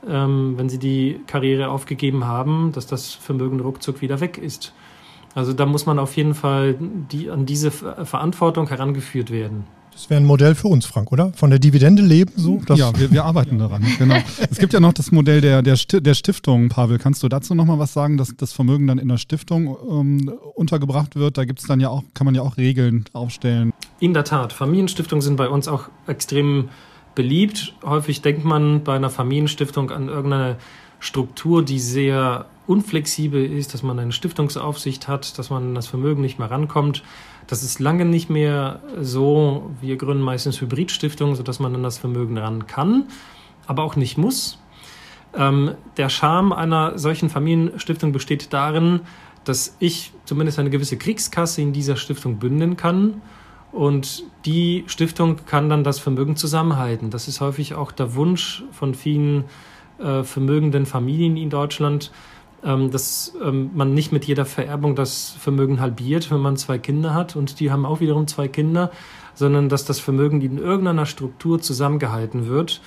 ähm, 0.07 0.53
wenn 0.57 0.69
sie 0.69 0.79
die 0.79 1.19
Karriere 1.27 1.69
aufgegeben 1.69 2.25
haben, 2.25 2.71
dass 2.73 2.87
das 2.87 3.13
Vermögen 3.13 3.59
ruckzuck 3.59 4.01
wieder 4.01 4.19
weg 4.19 4.37
ist. 4.37 4.73
Also 5.35 5.53
da 5.53 5.65
muss 5.65 5.85
man 5.85 5.99
auf 5.99 6.15
jeden 6.15 6.35
Fall 6.35 6.75
die, 6.79 7.29
an 7.29 7.45
diese 7.45 7.71
Verantwortung 7.71 8.67
herangeführt 8.69 9.31
werden. 9.31 9.65
Das 9.93 10.09
wäre 10.09 10.19
ein 10.19 10.25
Modell 10.25 10.55
für 10.55 10.67
uns, 10.67 10.85
Frank, 10.85 11.11
oder? 11.11 11.31
Von 11.33 11.49
der 11.49 11.59
Dividende 11.59 12.01
leben 12.01 12.33
so? 12.35 12.61
ja, 12.75 12.97
wir, 12.97 13.11
wir, 13.11 13.23
arbeiten 13.25 13.59
daran, 13.59 13.85
genau. 13.97 14.15
es 14.49 14.57
gibt 14.57 14.73
ja 14.73 14.79
noch 14.79 14.93
das 14.93 15.11
Modell 15.11 15.39
der, 15.39 15.61
der, 15.61 15.77
der 15.77 16.13
Stiftung, 16.13 16.69
Pavel. 16.69 16.97
Kannst 16.97 17.23
du 17.23 17.29
dazu 17.29 17.55
nochmal 17.55 17.79
was 17.79 17.93
sagen, 17.93 18.17
dass 18.17 18.35
das 18.35 18.53
Vermögen 18.53 18.87
dann 18.87 18.97
in 18.97 19.07
der 19.07 19.17
Stiftung 19.17 19.77
ähm, 19.89 20.33
untergebracht 20.55 21.15
wird? 21.15 21.37
Da 21.37 21.45
gibt 21.45 21.59
es 21.59 21.67
dann 21.67 21.79
ja 21.79 21.89
auch, 21.89 22.03
kann 22.13 22.25
man 22.25 22.35
ja 22.35 22.41
auch 22.41 22.57
Regeln 22.57 23.05
aufstellen. 23.13 23.71
In 23.99 24.13
der 24.13 24.23
Tat, 24.23 24.51
Familienstiftungen 24.51 25.21
sind 25.21 25.37
bei 25.37 25.47
uns 25.47 25.67
auch 25.67 25.89
extrem 26.07 26.69
beliebt. 27.15 27.73
Häufig 27.83 28.21
denkt 28.21 28.43
man 28.43 28.83
bei 28.83 28.95
einer 28.95 29.09
Familienstiftung 29.09 29.91
an 29.91 30.09
irgendeine 30.09 30.57
Struktur, 30.99 31.63
die 31.63 31.79
sehr 31.79 32.45
unflexibel 32.65 33.45
ist, 33.45 33.73
dass 33.73 33.83
man 33.83 33.99
eine 33.99 34.11
Stiftungsaufsicht 34.11 35.07
hat, 35.07 35.37
dass 35.37 35.49
man 35.49 35.75
das 35.75 35.87
Vermögen 35.87 36.21
nicht 36.21 36.39
mehr 36.39 36.49
rankommt. 36.49 37.03
Das 37.47 37.63
ist 37.63 37.79
lange 37.79 38.05
nicht 38.05 38.29
mehr 38.29 38.81
so. 38.99 39.71
Wir 39.81 39.97
gründen 39.97 40.23
meistens 40.23 40.61
Hybridstiftungen, 40.61 41.35
sodass 41.35 41.59
man 41.59 41.75
an 41.75 41.83
das 41.83 41.97
Vermögen 41.97 42.37
ran 42.37 42.67
kann, 42.67 43.05
aber 43.67 43.83
auch 43.83 43.95
nicht 43.95 44.17
muss. 44.17 44.59
Ähm, 45.35 45.75
der 45.97 46.09
Charme 46.09 46.53
einer 46.53 46.97
solchen 46.97 47.29
Familienstiftung 47.29 48.11
besteht 48.11 48.53
darin, 48.53 49.01
dass 49.43 49.75
ich 49.79 50.13
zumindest 50.25 50.59
eine 50.59 50.69
gewisse 50.69 50.97
Kriegskasse 50.97 51.61
in 51.61 51.73
dieser 51.73 51.95
Stiftung 51.95 52.37
bündeln 52.37 52.77
kann. 52.77 53.21
Und 53.71 54.23
die 54.45 54.83
Stiftung 54.87 55.37
kann 55.47 55.69
dann 55.69 55.83
das 55.83 55.99
Vermögen 55.99 56.35
zusammenhalten. 56.35 57.09
Das 57.09 57.27
ist 57.27 57.41
häufig 57.41 57.73
auch 57.73 57.91
der 57.91 58.13
Wunsch 58.13 58.63
von 58.71 58.93
vielen 58.93 59.45
äh, 59.97 60.23
vermögenden 60.23 60.85
Familien 60.85 61.37
in 61.37 61.49
Deutschland, 61.49 62.11
ähm, 62.63 62.91
dass 62.91 63.33
ähm, 63.43 63.71
man 63.73 63.93
nicht 63.93 64.11
mit 64.11 64.25
jeder 64.25 64.45
Vererbung 64.45 64.95
das 64.95 65.35
Vermögen 65.39 65.79
halbiert, 65.79 66.31
wenn 66.31 66.39
man 66.39 66.57
zwei 66.57 66.77
Kinder 66.77 67.13
hat 67.13 67.35
und 67.35 67.59
die 67.59 67.71
haben 67.71 67.85
auch 67.85 67.99
wiederum 67.99 68.27
zwei 68.27 68.47
Kinder, 68.47 68.91
sondern 69.33 69.69
dass 69.69 69.85
das 69.85 69.99
Vermögen 69.99 70.41
in 70.41 70.57
irgendeiner 70.57 71.05
Struktur 71.05 71.61
zusammengehalten 71.61 72.47
wird, 72.47 72.81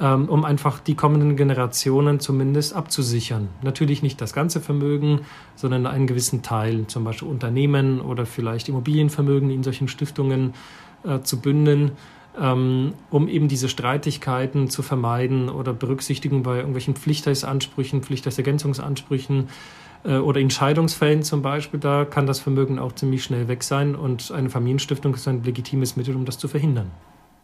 ähm, 0.00 0.28
um 0.28 0.44
einfach 0.44 0.80
die 0.80 0.94
kommenden 0.94 1.36
Generationen 1.36 2.20
zumindest 2.20 2.74
abzusichern. 2.74 3.48
Natürlich 3.62 4.02
nicht 4.02 4.20
das 4.20 4.32
ganze 4.32 4.60
Vermögen, 4.60 5.22
sondern 5.56 5.86
einen 5.86 6.06
gewissen 6.06 6.42
Teil, 6.42 6.86
zum 6.86 7.04
Beispiel 7.04 7.28
Unternehmen 7.28 8.00
oder 8.00 8.26
vielleicht 8.26 8.68
Immobilienvermögen 8.68 9.50
in 9.50 9.62
solchen 9.62 9.88
Stiftungen 9.88 10.54
äh, 11.04 11.20
zu 11.20 11.40
bündeln 11.40 11.92
ähm, 12.40 12.94
um 13.10 13.28
eben 13.28 13.48
diese 13.48 13.68
Streitigkeiten 13.68 14.70
zu 14.70 14.82
vermeiden 14.82 15.48
oder 15.48 15.72
Berücksichtigung 15.72 16.42
bei 16.42 16.56
irgendwelchen 16.56 16.94
Pflichtheitsansprüchen, 16.96 18.02
Pflichtheitsergänzungsansprüchen 18.02 19.48
äh, 20.04 20.16
oder 20.16 20.40
in 20.40 20.50
Scheidungsfällen 20.50 21.22
zum 21.22 21.42
Beispiel. 21.42 21.78
Da 21.78 22.04
kann 22.04 22.26
das 22.26 22.40
Vermögen 22.40 22.78
auch 22.78 22.92
ziemlich 22.92 23.22
schnell 23.22 23.48
weg 23.48 23.62
sein 23.62 23.94
und 23.94 24.32
eine 24.32 24.48
Familienstiftung 24.48 25.14
ist 25.14 25.28
ein 25.28 25.44
legitimes 25.44 25.96
Mittel, 25.96 26.16
um 26.16 26.24
das 26.24 26.38
zu 26.38 26.48
verhindern. 26.48 26.90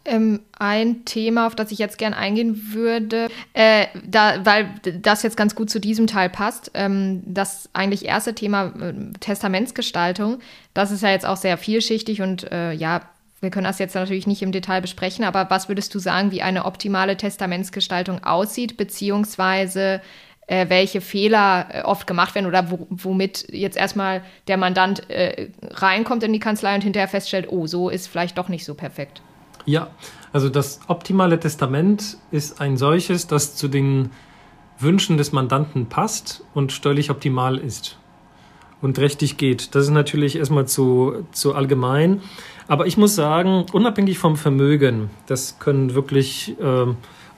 Ähm, 0.06 0.40
ein 0.56 1.04
Thema, 1.04 1.48
auf 1.48 1.56
das 1.56 1.72
ich 1.72 1.78
jetzt 1.78 1.98
gern 1.98 2.14
eingehen 2.14 2.72
würde, 2.72 3.28
äh, 3.54 3.86
da, 4.06 4.46
weil 4.46 4.68
das 5.00 5.24
jetzt 5.24 5.36
ganz 5.36 5.56
gut 5.56 5.68
zu 5.68 5.80
diesem 5.80 6.06
Teil 6.06 6.30
passt. 6.30 6.70
Ähm, 6.74 7.22
das 7.26 7.68
eigentlich 7.72 8.04
erste 8.04 8.34
Thema 8.34 8.66
äh, 8.80 8.94
Testamentsgestaltung, 9.18 10.38
das 10.74 10.92
ist 10.92 11.02
ja 11.02 11.10
jetzt 11.10 11.26
auch 11.26 11.36
sehr 11.36 11.58
vielschichtig 11.58 12.22
und 12.22 12.50
äh, 12.52 12.72
ja, 12.72 13.02
wir 13.40 13.50
können 13.50 13.64
das 13.64 13.78
jetzt 13.78 13.94
natürlich 13.94 14.26
nicht 14.26 14.42
im 14.42 14.52
Detail 14.52 14.80
besprechen, 14.80 15.24
aber 15.24 15.50
was 15.50 15.68
würdest 15.68 15.94
du 15.94 15.98
sagen, 15.98 16.30
wie 16.30 16.42
eine 16.42 16.64
optimale 16.64 17.16
Testamentsgestaltung 17.16 18.24
aussieht, 18.24 18.76
beziehungsweise 18.76 20.00
äh, 20.46 20.68
welche 20.68 21.00
Fehler 21.00 21.66
äh, 21.70 21.82
oft 21.82 22.06
gemacht 22.06 22.34
werden 22.34 22.46
oder 22.46 22.70
wo, 22.70 22.86
womit 22.88 23.46
jetzt 23.52 23.76
erstmal 23.76 24.22
der 24.48 24.56
Mandant 24.56 25.10
äh, 25.10 25.50
reinkommt 25.62 26.22
in 26.22 26.32
die 26.32 26.38
Kanzlei 26.38 26.74
und 26.74 26.84
hinterher 26.84 27.08
feststellt, 27.08 27.48
oh, 27.50 27.66
so 27.66 27.88
ist 27.88 28.06
vielleicht 28.06 28.38
doch 28.38 28.48
nicht 28.48 28.64
so 28.64 28.74
perfekt? 28.74 29.22
Ja, 29.66 29.90
also 30.32 30.48
das 30.48 30.80
optimale 30.86 31.40
Testament 31.40 32.18
ist 32.30 32.60
ein 32.60 32.76
solches, 32.76 33.26
das 33.26 33.56
zu 33.56 33.68
den 33.68 34.10
Wünschen 34.78 35.16
des 35.16 35.32
Mandanten 35.32 35.86
passt 35.86 36.44
und 36.54 36.72
steuerlich 36.72 37.10
optimal 37.10 37.58
ist 37.58 37.98
und 38.80 38.98
rechtlich 38.98 39.36
geht. 39.36 39.74
Das 39.74 39.84
ist 39.84 39.90
natürlich 39.90 40.36
erstmal 40.36 40.66
zu, 40.66 41.26
zu 41.32 41.54
allgemein. 41.54 42.20
Aber 42.68 42.86
ich 42.86 42.96
muss 42.96 43.14
sagen, 43.14 43.66
unabhängig 43.72 44.18
vom 44.18 44.36
Vermögen, 44.36 45.10
das 45.26 45.58
können 45.58 45.94
wirklich 45.94 46.56
äh, 46.60 46.86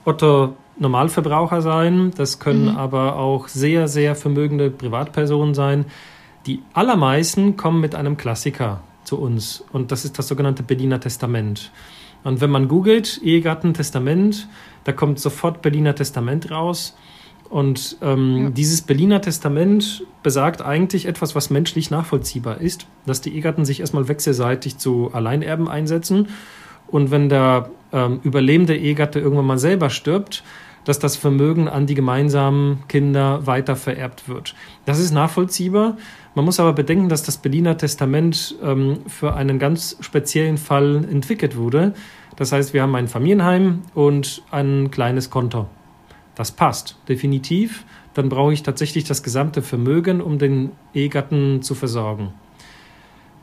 Otto 0.05 0.57
Normalverbraucher 0.79 1.61
sein, 1.61 2.13
das 2.17 2.39
können 2.39 2.71
mhm. 2.73 2.77
aber 2.77 3.17
auch 3.17 3.49
sehr, 3.49 3.89
sehr 3.89 4.15
vermögende 4.15 4.71
Privatpersonen 4.71 5.55
sein. 5.55 5.87
Die 6.47 6.63
allermeisten 6.73 7.57
kommen 7.57 7.81
mit 7.81 7.95
einem 7.95 8.17
Klassiker 8.17 8.81
zu 9.05 9.19
uns 9.19 9.65
und 9.73 9.93
das 9.93 10.05
ist 10.05 10.19
das 10.19 10.29
sogenannte 10.29 10.63
Berliner 10.63 11.01
Testament. 11.01 11.73
Und 12.25 12.41
wenn 12.41 12.51
man 12.51 12.69
googelt, 12.69 13.21
Ehegatten, 13.23 13.75
Testament, 13.75 14.49
da 14.85 14.93
kommt 14.93 15.21
sofort 15.21 15.63
Berliner 15.63 15.95
Testament 15.95 16.51
raus. 16.51 16.97
Und 17.51 17.97
ähm, 18.03 18.37
ja. 18.37 18.51
dieses 18.51 18.83
Berliner 18.83 19.21
Testament 19.21 20.05
besagt 20.23 20.61
eigentlich 20.61 21.07
etwas, 21.07 21.35
was 21.35 21.49
menschlich 21.49 21.91
nachvollziehbar 21.91 22.61
ist, 22.61 22.87
dass 23.07 23.21
die 23.21 23.35
Ehegatten 23.35 23.65
sich 23.65 23.81
erstmal 23.81 24.09
wechselseitig 24.09 24.77
zu 24.77 25.11
Alleinerben 25.13 25.69
einsetzen. 25.69 26.29
Und 26.89 27.11
wenn 27.11 27.29
der 27.29 27.71
ähm, 27.93 28.21
überlebende 28.23 28.77
Ehegatte 28.77 29.19
irgendwann 29.19 29.47
mal 29.47 29.59
selber 29.59 29.89
stirbt, 29.89 30.43
dass 30.85 30.99
das 30.99 31.17
Vermögen 31.17 31.69
an 31.69 31.87
die 31.87 31.95
gemeinsamen 31.95 32.85
Kinder 32.89 33.47
weiter 33.47 33.77
vererbt 33.77 34.29
wird. 34.29 34.55
Das 34.87 34.99
ist 34.99 35.13
nachvollziehbar. 35.13 35.99
Man 36.35 36.45
muss 36.45 36.61
aber 36.61 36.73
bedenken, 36.73 37.09
dass 37.09 37.23
das 37.23 37.37
Berliner 37.37 37.77
Testament 37.77 38.55
ähm, 38.63 38.99
für 39.07 39.35
einen 39.35 39.59
ganz 39.59 39.97
speziellen 40.01 40.57
Fall 40.57 41.05
entwickelt 41.11 41.57
wurde. 41.57 41.95
Das 42.37 42.53
heißt, 42.53 42.73
wir 42.73 42.83
haben 42.83 42.95
ein 42.95 43.09
Familienheim 43.09 43.83
und 43.95 44.43
ein 44.51 44.91
kleines 44.91 45.29
Konto. 45.29 45.67
Das 46.39 46.53
passt 46.53 46.97
definitiv. 47.09 47.85
Dann 48.15 48.29
brauche 48.29 48.53
ich 48.53 48.63
tatsächlich 48.63 49.03
das 49.03 49.25
gesamte 49.25 49.61
Vermögen, 49.61 50.21
um 50.21 50.39
den 50.39 50.71
Ehegatten 50.95 51.63
zu 51.63 51.75
versorgen. 51.75 52.33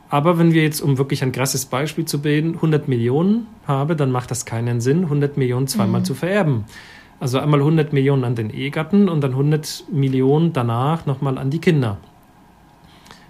Aber 0.08 0.38
wenn 0.38 0.54
wir 0.54 0.62
jetzt, 0.62 0.80
um 0.80 0.96
wirklich 0.96 1.22
ein 1.22 1.30
krasses 1.30 1.66
Beispiel 1.66 2.06
zu 2.06 2.22
bilden, 2.22 2.54
100 2.54 2.88
Millionen 2.88 3.48
habe, 3.66 3.96
dann 3.96 4.10
macht 4.10 4.30
das 4.30 4.46
keinen 4.46 4.80
Sinn, 4.80 5.04
100 5.04 5.36
Millionen 5.36 5.66
zweimal 5.66 6.00
mhm. 6.00 6.04
zu 6.06 6.14
vererben. 6.14 6.64
Also 7.20 7.38
einmal 7.38 7.60
100 7.60 7.92
Millionen 7.92 8.24
an 8.24 8.34
den 8.34 8.48
Ehegatten 8.48 9.10
und 9.10 9.20
dann 9.20 9.32
100 9.32 9.84
Millionen 9.92 10.54
danach 10.54 11.04
nochmal 11.04 11.36
an 11.36 11.50
die 11.50 11.58
Kinder. 11.58 11.98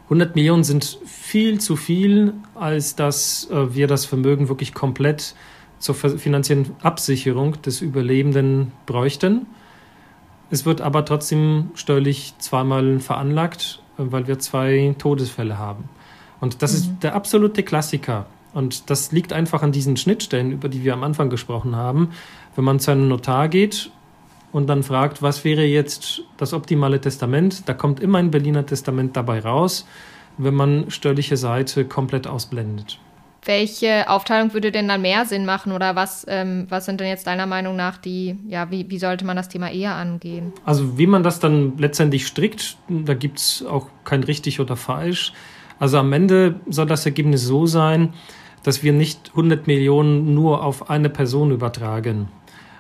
100 0.05 0.37
Millionen 0.37 0.63
sind 0.63 1.01
viel 1.05 1.59
zu 1.59 1.75
viel, 1.75 2.35
als 2.55 2.95
dass 2.95 3.51
äh, 3.51 3.75
wir 3.75 3.89
das 3.89 4.05
Vermögen 4.05 4.49
wirklich 4.49 4.75
komplett 4.75 5.35
zur 5.79 5.95
finanziellen 5.95 6.75
Absicherung 6.83 7.61
des 7.63 7.81
Überlebenden 7.81 8.73
bräuchten. 8.87 9.47
Es 10.51 10.65
wird 10.65 10.81
aber 10.81 11.05
trotzdem 11.05 11.71
steuerlich 11.75 12.35
zweimal 12.39 13.01
veranlagt, 13.01 13.83
äh, 13.99 14.03
weil 14.07 14.27
wir 14.27 14.39
zwei 14.39 14.95
Todesfälle 14.99 15.59
haben. 15.59 15.89
Und 16.41 16.63
das 16.63 16.73
mhm. 16.73 16.77
ist 16.77 16.91
der 17.03 17.15
absolute 17.15 17.63
Klassiker. 17.63 18.27
Und 18.55 18.89
das 18.89 19.13
liegt 19.13 19.33
einfach 19.33 19.63
an 19.63 19.73
diesen 19.73 19.97
Schnittstellen, 19.97 20.51
über 20.51 20.69
die 20.69 20.83
wir 20.83 20.95
am 20.95 21.05
Anfang 21.05 21.29
gesprochen 21.29 21.77
haben. 21.77 22.11
Wenn 22.55 22.65
man 22.65 22.81
zu 22.81 22.91
einem 22.91 23.09
Notar 23.09 23.49
geht 23.49 23.91
und 24.51 24.67
dann 24.67 24.83
fragt, 24.83 25.21
was 25.21 25.45
wäre 25.45 25.65
jetzt 25.65 26.23
das 26.39 26.55
optimale 26.55 27.01
Testament, 27.01 27.69
da 27.69 27.75
kommt 27.75 28.01
immer 28.01 28.17
ein 28.19 28.31
Berliner 28.31 28.65
Testament 28.65 29.15
dabei 29.15 29.41
raus, 29.41 29.87
wenn 30.39 30.55
man 30.55 30.91
steuerliche 30.91 31.37
Seite 31.37 31.85
komplett 31.85 32.27
ausblendet. 32.27 32.99
Welche 33.47 34.11
Aufteilung 34.11 34.53
würde 34.55 34.73
denn 34.73 34.89
dann 34.89 35.03
mehr 35.03 35.25
Sinn 35.25 35.47
machen 35.47 35.71
oder 35.71 35.95
was, 35.95 36.27
ähm, 36.29 36.67
was 36.69 36.85
sind 36.85 37.01
denn 37.01 37.07
jetzt 37.07 37.29
deiner 37.29 37.47
Meinung 37.47 37.77
nach 37.77 37.97
die, 37.97 38.37
ja, 38.49 38.73
wie, 38.73 38.91
wie 38.91 38.99
sollte 38.99 39.25
man 39.25 39.37
das 39.37 39.49
Thema 39.49 39.71
eher 39.71 39.95
angehen? 39.95 40.53
Also 40.65 40.99
wie 40.99 41.07
man 41.07 41.23
das 41.23 41.39
dann 41.39 41.79
letztendlich 41.79 42.27
strickt, 42.27 42.77
da 42.89 43.15
gibt 43.15 43.39
es 43.39 43.65
auch 43.65 43.87
kein 44.05 44.25
richtig 44.25 44.59
oder 44.59 44.75
falsch. 44.75 45.33
Also 45.79 45.99
am 45.99 46.13
Ende 46.13 46.61
soll 46.69 46.87
das 46.87 47.07
Ergebnis 47.07 47.43
so 47.43 47.67
sein, 47.67 48.15
dass 48.65 48.83
wir 48.83 48.93
nicht 48.93 49.31
100 49.31 49.69
Millionen 49.69 50.35
nur 50.35 50.65
auf 50.65 50.91
eine 50.91 51.09
Person 51.09 51.53
übertragen. 51.53 52.29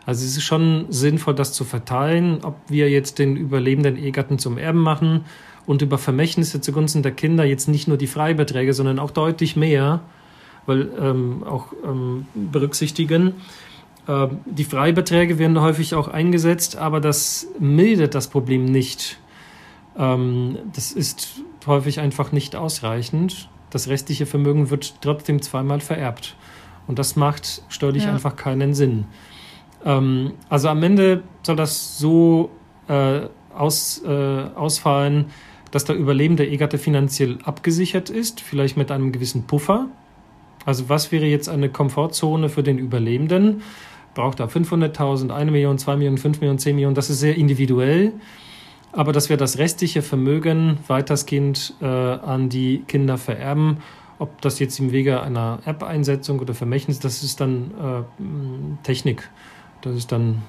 Also 0.04 0.24
es 0.24 0.36
ist 0.36 0.44
schon 0.44 0.86
sinnvoll, 0.88 1.34
das 1.34 1.52
zu 1.52 1.62
verteilen, 1.62 2.40
ob 2.42 2.56
wir 2.68 2.90
jetzt 2.90 3.20
den 3.20 3.36
überlebenden 3.36 3.96
Ehegatten 3.96 4.40
zum 4.40 4.58
Erben 4.58 4.80
machen 4.80 5.24
und 5.64 5.82
über 5.82 5.98
Vermächtnisse 5.98 6.60
zugunsten 6.60 7.04
der 7.04 7.12
Kinder 7.12 7.44
jetzt 7.44 7.68
nicht 7.68 7.86
nur 7.86 7.96
die 7.96 8.06
Freibeträge, 8.08 8.72
sondern 8.72 8.98
auch 8.98 9.10
deutlich 9.12 9.54
mehr, 9.54 10.00
weil 10.66 10.90
ähm, 11.00 11.44
auch 11.44 11.72
ähm, 11.84 12.26
berücksichtigen. 12.34 13.34
Äh, 14.06 14.28
die 14.44 14.64
Freibeträge 14.64 15.38
werden 15.38 15.60
häufig 15.60 15.94
auch 15.94 16.08
eingesetzt, 16.08 16.76
aber 16.76 17.00
das 17.00 17.48
mildert 17.58 18.14
das 18.14 18.28
Problem 18.28 18.64
nicht. 18.64 19.18
Ähm, 19.98 20.58
das 20.74 20.92
ist 20.92 21.40
häufig 21.66 22.00
einfach 22.00 22.32
nicht 22.32 22.56
ausreichend. 22.56 23.48
Das 23.70 23.88
restliche 23.88 24.26
Vermögen 24.26 24.70
wird 24.70 25.00
trotzdem 25.00 25.42
zweimal 25.42 25.80
vererbt. 25.80 26.36
Und 26.86 26.98
das 26.98 27.16
macht 27.16 27.62
steuerlich 27.68 28.04
ja. 28.04 28.12
einfach 28.12 28.36
keinen 28.36 28.74
Sinn. 28.74 29.06
Ähm, 29.84 30.32
also 30.48 30.68
am 30.68 30.82
Ende 30.82 31.22
soll 31.42 31.56
das 31.56 31.98
so 31.98 32.50
äh, 32.88 33.22
aus, 33.54 34.02
äh, 34.04 34.10
ausfallen, 34.54 35.26
dass 35.70 35.84
der 35.84 35.96
überlebende 35.96 36.46
Ehegatte 36.46 36.78
finanziell 36.78 37.38
abgesichert 37.44 38.08
ist, 38.08 38.40
vielleicht 38.40 38.76
mit 38.76 38.90
einem 38.90 39.12
gewissen 39.12 39.44
Puffer. 39.44 39.88
Also 40.66 40.88
was 40.88 41.12
wäre 41.12 41.24
jetzt 41.24 41.48
eine 41.48 41.70
Komfortzone 41.70 42.50
für 42.50 42.62
den 42.62 42.78
Überlebenden? 42.78 43.62
Braucht 44.14 44.40
er 44.40 44.48
500.000, 44.48 45.30
1 45.30 45.50
Million, 45.50 45.78
2 45.78 45.96
Millionen, 45.96 46.18
5 46.18 46.40
Millionen, 46.40 46.58
10 46.58 46.74
Millionen? 46.74 46.94
Das 46.94 47.08
ist 47.08 47.20
sehr 47.20 47.36
individuell. 47.36 48.12
Aber 48.92 49.12
dass 49.12 49.28
wir 49.28 49.36
das 49.36 49.58
restliche 49.58 50.02
Vermögen 50.02 50.78
weitestgehend 50.88 51.74
äh, 51.80 51.86
an 51.86 52.48
die 52.48 52.82
Kinder 52.88 53.16
vererben, 53.16 53.78
ob 54.18 54.40
das 54.40 54.58
jetzt 54.58 54.78
im 54.80 54.90
Wege 54.90 55.20
einer 55.22 55.60
App-Einsetzung 55.66 56.40
oder 56.40 56.54
Vermächtnis, 56.54 56.98
das 56.98 57.22
ist 57.22 57.40
dann 57.40 57.70
äh, 57.72 58.82
Technik. 58.82 59.28
Das 59.82 59.94
ist 59.94 60.10
dann 60.10 60.42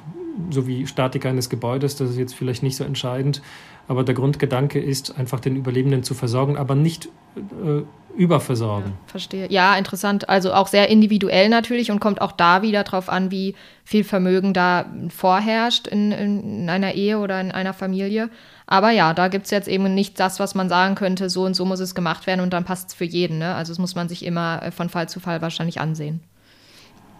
so 0.49 0.65
wie 0.65 0.87
Statik 0.87 1.25
eines 1.25 1.49
Gebäudes, 1.49 1.95
das 1.95 2.11
ist 2.11 2.17
jetzt 2.17 2.33
vielleicht 2.33 2.63
nicht 2.63 2.77
so 2.77 2.83
entscheidend. 2.83 3.41
Aber 3.87 4.03
der 4.03 4.15
Grundgedanke 4.15 4.79
ist, 4.79 5.17
einfach 5.17 5.39
den 5.39 5.55
Überlebenden 5.55 6.03
zu 6.03 6.13
versorgen, 6.13 6.57
aber 6.57 6.75
nicht 6.75 7.09
äh, 7.35 7.81
überversorgen. 8.17 8.91
Ja, 8.91 9.11
verstehe. 9.11 9.47
Ja, 9.49 9.75
interessant. 9.77 10.27
Also 10.27 10.53
auch 10.53 10.67
sehr 10.67 10.89
individuell 10.89 11.49
natürlich 11.49 11.91
und 11.91 11.99
kommt 11.99 12.19
auch 12.19 12.31
da 12.31 12.61
wieder 12.61 12.83
darauf 12.83 13.09
an, 13.09 13.31
wie 13.31 13.55
viel 13.85 14.03
Vermögen 14.03 14.53
da 14.53 14.85
vorherrscht 15.09 15.87
in, 15.87 16.11
in 16.11 16.69
einer 16.69 16.93
Ehe 16.93 17.19
oder 17.19 17.39
in 17.39 17.51
einer 17.51 17.73
Familie. 17.73 18.29
Aber 18.65 18.91
ja, 18.91 19.13
da 19.13 19.27
gibt 19.29 19.45
es 19.45 19.51
jetzt 19.51 19.67
eben 19.67 19.93
nicht 19.93 20.19
das, 20.19 20.39
was 20.39 20.55
man 20.55 20.67
sagen 20.67 20.95
könnte, 20.95 21.29
so 21.29 21.45
und 21.45 21.53
so 21.53 21.63
muss 21.63 21.79
es 21.79 21.95
gemacht 21.95 22.27
werden 22.27 22.41
und 22.41 22.51
dann 22.51 22.65
passt 22.65 22.89
es 22.89 22.95
für 22.95 23.05
jeden. 23.05 23.37
Ne? 23.37 23.55
Also 23.55 23.71
das 23.71 23.79
muss 23.79 23.95
man 23.95 24.09
sich 24.09 24.25
immer 24.25 24.61
äh, 24.63 24.71
von 24.71 24.89
Fall 24.89 25.07
zu 25.07 25.19
Fall 25.19 25.41
wahrscheinlich 25.41 25.79
ansehen. 25.79 26.21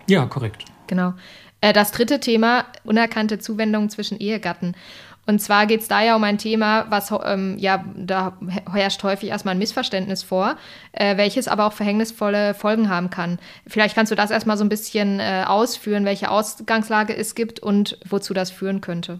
Ja, 0.10 0.26
korrekt. 0.26 0.66
Genau. 0.88 1.14
Äh, 1.62 1.74
das 1.74 1.92
dritte 1.92 2.20
Thema, 2.20 2.66
unerkannte 2.84 3.40
Zuwendungen 3.40 3.90
zwischen 3.90 4.20
Ehegatten. 4.20 4.76
Und 5.28 5.40
zwar 5.40 5.66
geht 5.66 5.82
es 5.82 5.90
da 5.90 6.02
ja 6.02 6.16
um 6.16 6.24
ein 6.24 6.38
Thema, 6.38 6.86
was 6.90 7.14
ähm, 7.26 7.58
ja, 7.60 7.84
da 7.96 8.38
herrscht 8.72 9.04
häufig 9.04 9.30
erstmal 9.30 9.56
ein 9.56 9.58
Missverständnis 9.60 10.24
vor, 10.24 10.56
äh, 10.94 11.18
welches 11.18 11.50
aber 11.50 11.66
auch 11.68 11.74
verhängnisvolle 11.74 12.54
Folgen 12.54 12.90
haben 12.90 13.10
kann. 13.10 13.38
Vielleicht 13.68 13.94
kannst 13.94 14.10
du 14.12 14.16
das 14.16 14.32
erstmal 14.32 14.58
so 14.58 14.64
ein 14.64 14.70
bisschen 14.70 15.20
äh, 15.20 15.44
ausführen, 15.46 16.06
welche 16.06 16.32
Ausgangslage 16.32 17.16
es 17.16 17.36
gibt 17.36 17.60
und 17.60 17.98
wozu 18.10 18.34
das 18.34 18.52
führen 18.52 18.80
könnte. 18.80 19.20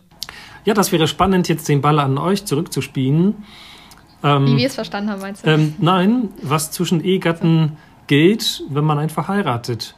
Ja, 0.64 0.74
das 0.74 0.94
wäre 0.94 1.08
spannend, 1.08 1.50
jetzt 1.50 1.68
den 1.68 1.82
Ball 1.82 2.00
an 2.00 2.18
euch 2.18 2.46
zurückzuspielen. 2.46 3.44
Ähm, 4.24 4.48
Wie 4.48 4.58
wir 4.58 4.68
es 4.68 4.76
verstanden 4.76 5.12
haben, 5.12 5.22
meinst 5.22 5.46
du? 5.46 5.50
Ähm, 5.50 5.76
nein, 5.78 6.30
was 6.42 6.72
zwischen 6.72 7.04
Ehegatten 7.04 7.78
gilt, 8.08 8.64
wenn 8.70 8.86
man 8.86 8.98
einfach 8.98 9.28
heiratet. 9.28 9.94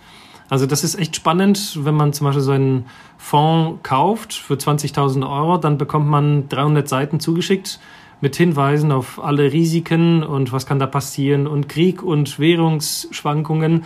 Also 0.50 0.66
das 0.66 0.84
ist 0.84 0.96
echt 0.96 1.16
spannend, 1.16 1.78
wenn 1.84 1.96
man 1.96 2.12
zum 2.12 2.26
Beispiel 2.26 2.42
so 2.42 2.52
einen 2.52 2.86
Fonds 3.18 3.80
kauft 3.84 4.34
für 4.34 4.56
20.000 4.56 5.30
Euro, 5.30 5.58
dann 5.58 5.78
bekommt 5.78 6.08
man 6.08 6.50
300 6.50 6.90
Seiten 6.90 7.20
zugeschickt 7.20 7.80
mit 8.22 8.36
Hinweisen 8.36 8.92
auf 8.92 9.24
alle 9.24 9.54
Risiken 9.54 10.24
und 10.24 10.52
was 10.52 10.66
kann 10.66 10.80
da 10.80 10.88
passieren 10.88 11.48
und 11.48 11.70
Krieg 11.70 12.04
und 12.04 12.40
Währungsschwankungen. 12.40 13.86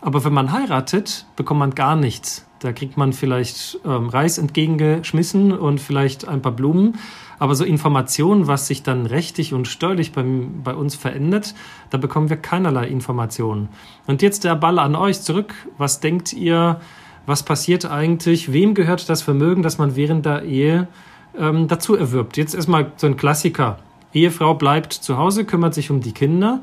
Aber 0.00 0.24
wenn 0.24 0.32
man 0.32 0.52
heiratet, 0.52 1.26
bekommt 1.36 1.60
man 1.60 1.74
gar 1.74 1.96
nichts. 1.96 2.46
Da 2.60 2.72
kriegt 2.72 2.96
man 2.96 3.12
vielleicht 3.12 3.78
ähm, 3.84 4.08
Reis 4.08 4.38
entgegengeschmissen 4.38 5.52
und 5.52 5.80
vielleicht 5.80 6.26
ein 6.26 6.42
paar 6.42 6.52
Blumen. 6.52 6.98
Aber 7.38 7.54
so 7.54 7.64
Informationen, 7.64 8.46
was 8.46 8.66
sich 8.66 8.82
dann 8.82 9.06
rechtlich 9.06 9.54
und 9.54 9.68
steuerlich 9.68 10.12
bei, 10.12 10.24
bei 10.64 10.74
uns 10.74 10.94
verändert, 10.94 11.54
da 11.90 11.98
bekommen 11.98 12.30
wir 12.30 12.36
keinerlei 12.36 12.88
Informationen. 12.88 13.68
Und 14.06 14.22
jetzt 14.22 14.44
der 14.44 14.56
Ball 14.56 14.78
an 14.78 14.96
euch 14.96 15.20
zurück. 15.20 15.54
Was 15.76 16.00
denkt 16.00 16.32
ihr, 16.32 16.80
was 17.26 17.42
passiert 17.42 17.84
eigentlich? 17.84 18.52
Wem 18.52 18.74
gehört 18.74 19.08
das 19.08 19.22
Vermögen, 19.22 19.62
das 19.62 19.78
man 19.78 19.96
während 19.96 20.26
der 20.26 20.44
Ehe 20.44 20.88
ähm, 21.38 21.68
dazu 21.68 21.94
erwirbt? 21.94 22.36
Jetzt 22.36 22.54
erstmal 22.54 22.92
so 22.96 23.06
ein 23.06 23.16
Klassiker. 23.16 23.78
Ehefrau 24.14 24.54
bleibt 24.54 24.92
zu 24.92 25.18
Hause, 25.18 25.44
kümmert 25.44 25.74
sich 25.74 25.90
um 25.90 26.00
die 26.00 26.12
Kinder 26.12 26.62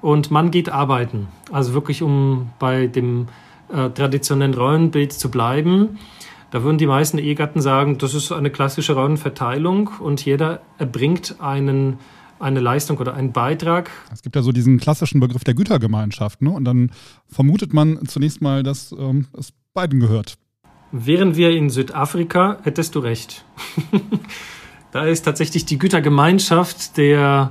und 0.00 0.30
Mann 0.30 0.50
geht 0.50 0.68
arbeiten. 0.68 1.28
Also 1.50 1.74
wirklich 1.74 2.02
um 2.02 2.50
bei 2.58 2.86
dem 2.86 3.26
äh, 3.72 3.90
traditionellen 3.90 4.54
Rollenbild 4.54 5.12
zu 5.12 5.30
bleiben. 5.30 5.98
Da 6.54 6.62
würden 6.62 6.78
die 6.78 6.86
meisten 6.86 7.18
Ehegatten 7.18 7.60
sagen, 7.60 7.98
das 7.98 8.14
ist 8.14 8.30
eine 8.30 8.48
klassische 8.48 8.92
Rollenverteilung 8.92 9.90
und 9.98 10.24
jeder 10.24 10.62
erbringt 10.78 11.40
einen, 11.40 11.98
eine 12.38 12.60
Leistung 12.60 12.96
oder 12.98 13.14
einen 13.14 13.32
Beitrag. 13.32 13.90
Es 14.12 14.22
gibt 14.22 14.36
ja 14.36 14.42
so 14.42 14.52
diesen 14.52 14.78
klassischen 14.78 15.18
Begriff 15.18 15.42
der 15.42 15.54
Gütergemeinschaft. 15.54 16.42
Ne? 16.42 16.50
Und 16.50 16.64
dann 16.64 16.92
vermutet 17.26 17.74
man 17.74 18.06
zunächst 18.06 18.40
mal, 18.40 18.62
dass 18.62 18.94
ähm, 18.96 19.26
es 19.36 19.52
beiden 19.72 19.98
gehört. 19.98 20.38
Wären 20.92 21.34
wir 21.34 21.50
in 21.50 21.70
Südafrika, 21.70 22.58
hättest 22.62 22.94
du 22.94 23.00
recht. 23.00 23.44
da 24.92 25.06
ist 25.06 25.22
tatsächlich 25.22 25.64
die 25.64 25.80
Gütergemeinschaft 25.80 26.96
der 26.96 27.50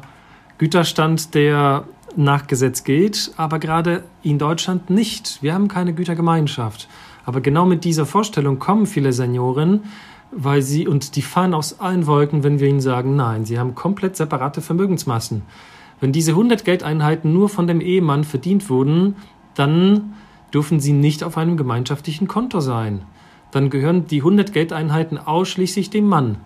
Güterstand, 0.60 1.36
der 1.36 1.90
nach 2.16 2.48
Gesetz 2.48 2.86
geht, 2.86 3.32
aber 3.36 3.60
gerade 3.60 4.06
in 4.22 4.40
Deutschland 4.40 4.90
nicht. 4.90 5.40
Wir 5.42 5.54
haben 5.56 5.68
keine 5.68 5.94
Gütergemeinschaft. 5.94 6.88
Aber 7.26 7.42
genau 7.42 7.66
mit 7.66 7.84
dieser 7.84 8.06
Vorstellung 8.06 8.60
kommen 8.60 8.86
viele 8.86 9.14
Senioren, 9.14 9.84
weil 10.32 10.62
sie, 10.62 10.88
und 10.88 11.16
die 11.16 11.22
fahren 11.22 11.54
aus 11.54 11.80
allen 11.80 12.08
Wolken, 12.08 12.44
wenn 12.44 12.60
wir 12.60 12.68
ihnen 12.68 12.82
sagen, 12.82 13.16
nein, 13.16 13.46
sie 13.46 13.60
haben 13.60 13.76
komplett 13.76 14.16
separate 14.16 14.62
Vermögensmassen. 14.62 15.44
Wenn 16.00 16.12
diese 16.12 16.32
100 16.32 16.66
Geldeinheiten 16.66 17.32
nur 17.32 17.50
von 17.50 17.68
dem 17.68 17.80
Ehemann 17.80 18.24
verdient 18.24 18.70
wurden, 18.70 19.16
dann 19.54 20.16
dürfen 20.54 20.80
sie 20.80 20.94
nicht 20.94 21.24
auf 21.24 21.38
einem 21.38 21.56
gemeinschaftlichen 21.56 22.28
Konto 22.28 22.60
sein. 22.60 23.04
Dann 23.52 23.70
gehören 23.70 24.08
die 24.08 24.20
100 24.20 24.52
Geldeinheiten 24.52 25.18
ausschließlich 25.18 25.90
dem 25.90 26.08
Mann. 26.08 26.38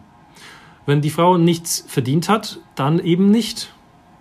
Wenn 0.85 1.01
die 1.01 1.09
Frau 1.09 1.37
nichts 1.37 1.83
verdient 1.87 2.29
hat, 2.29 2.59
dann 2.75 2.99
eben 2.99 3.31
nicht. 3.31 3.73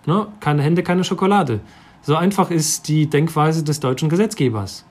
Ne? 0.05 0.27
Keine 0.39 0.63
Hände, 0.63 0.83
keine 0.83 1.03
Schokolade. 1.03 1.59
So 2.01 2.15
einfach 2.15 2.51
ist 2.51 2.87
die 2.87 3.07
Denkweise 3.07 3.63
des 3.63 3.79
deutschen 3.79 4.09
Gesetzgebers. 4.09 4.85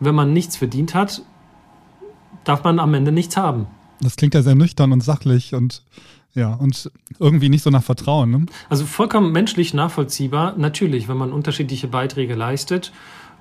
Wenn 0.00 0.14
man 0.14 0.32
nichts 0.32 0.56
verdient 0.56 0.94
hat, 0.94 1.22
darf 2.44 2.64
man 2.64 2.78
am 2.78 2.94
Ende 2.94 3.12
nichts 3.12 3.36
haben. 3.36 3.66
Das 4.00 4.16
klingt 4.16 4.34
ja 4.34 4.42
sehr 4.42 4.54
nüchtern 4.54 4.92
und 4.92 5.02
sachlich 5.02 5.54
und 5.54 5.82
ja, 6.32 6.54
und 6.54 6.90
irgendwie 7.18 7.48
nicht 7.48 7.62
so 7.62 7.70
nach 7.70 7.82
Vertrauen. 7.82 8.30
Ne? 8.30 8.46
Also 8.68 8.86
vollkommen 8.86 9.32
menschlich 9.32 9.74
nachvollziehbar, 9.74 10.54
natürlich, 10.56 11.08
wenn 11.08 11.16
man 11.16 11.32
unterschiedliche 11.32 11.88
Beiträge 11.88 12.34
leistet 12.34 12.92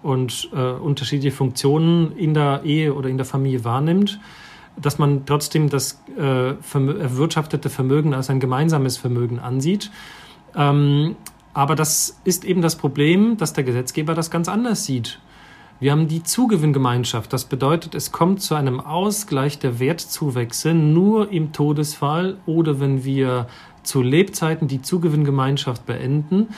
und 0.01 0.49
äh, 0.53 0.71
unterschiedliche 0.71 1.35
Funktionen 1.35 2.13
in 2.17 2.33
der 2.33 2.63
Ehe 2.63 2.93
oder 2.95 3.09
in 3.09 3.17
der 3.17 3.25
Familie 3.25 3.63
wahrnimmt, 3.63 4.19
dass 4.75 4.97
man 4.97 5.25
trotzdem 5.25 5.69
das 5.69 6.01
äh, 6.17 6.53
erwirtschaftete 6.53 7.69
Vermögen 7.69 8.13
als 8.13 8.29
ein 8.29 8.39
gemeinsames 8.39 8.97
Vermögen 8.97 9.39
ansieht. 9.39 9.91
Ähm, 10.55 11.15
aber 11.53 11.75
das 11.75 12.19
ist 12.23 12.43
eben 12.43 12.61
das 12.61 12.75
Problem, 12.75 13.37
dass 13.37 13.53
der 13.53 13.63
Gesetzgeber 13.63 14.15
das 14.15 14.31
ganz 14.31 14.47
anders 14.47 14.85
sieht. 14.85 15.19
Wir 15.81 15.93
haben 15.93 16.09
die 16.09 16.23
Zugewinngemeinschaft. 16.23 17.31
Das 17.31 17.45
bedeutet, 17.45 17.95
es 17.95 18.11
kommt 18.11 18.41
zu 18.41 18.55
einem 18.55 18.81
Ausgleich 18.81 19.59
der 19.59 19.79
Wertzuwächse 19.79 20.73
nur 20.73 21.31
im 21.31 21.53
Todesfall 21.53 22.35
oder 22.45 22.81
wenn 22.81 23.05
wir 23.05 23.47
zu 23.83 24.01
Lebzeiten 24.01 24.67
die 24.67 24.81
Zugewinngemeinschaft 24.81 25.85
beenden 25.85 26.49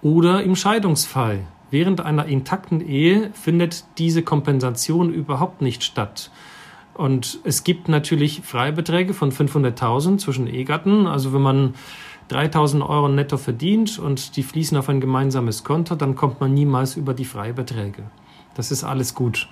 oder 0.00 0.42
im 0.42 0.56
Scheidungsfall. 0.56 1.40
Während 1.70 2.00
einer 2.00 2.24
intakten 2.24 2.80
Ehe 2.80 3.30
findet 3.34 3.84
diese 3.98 4.22
Kompensation 4.22 5.12
überhaupt 5.12 5.60
nicht 5.60 5.84
statt. 5.84 6.30
Und 6.94 7.40
es 7.44 7.64
gibt 7.64 7.88
natürlich 7.88 8.40
Freibeträge 8.42 9.12
von 9.12 9.30
500.000 9.30 10.16
zwischen 10.16 10.46
Ehegatten. 10.46 11.06
Also 11.06 11.34
wenn 11.34 11.42
man 11.42 11.74
3000 12.28 12.82
Euro 12.82 13.08
netto 13.08 13.36
verdient 13.36 13.98
und 13.98 14.36
die 14.36 14.42
fließen 14.42 14.78
auf 14.78 14.88
ein 14.88 15.02
gemeinsames 15.02 15.64
Konto, 15.64 15.96
dann 15.96 16.14
kommt 16.14 16.40
man 16.40 16.54
niemals 16.54 16.96
über 16.96 17.12
die 17.12 17.26
Freibeträge. 17.26 18.04
Das 18.54 18.70
ist 18.70 18.84
alles 18.84 19.14
gut. 19.14 19.48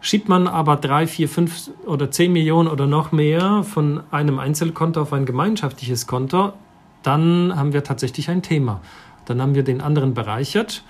Schiebt 0.00 0.28
man 0.28 0.46
aber 0.46 0.76
drei, 0.76 1.06
vier, 1.06 1.28
fünf 1.28 1.70
oder 1.84 2.10
zehn 2.10 2.32
Millionen 2.32 2.68
oder 2.68 2.86
noch 2.86 3.12
mehr 3.12 3.64
von 3.64 4.02
einem 4.10 4.38
Einzelkonto 4.38 5.02
auf 5.02 5.12
ein 5.12 5.26
gemeinschaftliches 5.26 6.06
Konto, 6.06 6.52
dann 7.02 7.54
haben 7.56 7.72
wir 7.72 7.82
tatsächlich 7.82 8.30
ein 8.30 8.42
Thema. 8.42 8.80
Dann 9.24 9.40
haben 9.42 9.54
wir 9.54 9.64
den 9.64 9.80
anderen 9.80 10.14
bereichert 10.14 10.84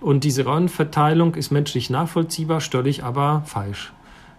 und 0.00 0.24
diese 0.24 0.44
Rollenverteilung 0.44 1.34
ist 1.34 1.50
menschlich 1.50 1.90
nachvollziehbar, 1.90 2.60
steuerlich 2.60 3.04
aber 3.04 3.42
falsch. 3.44 3.92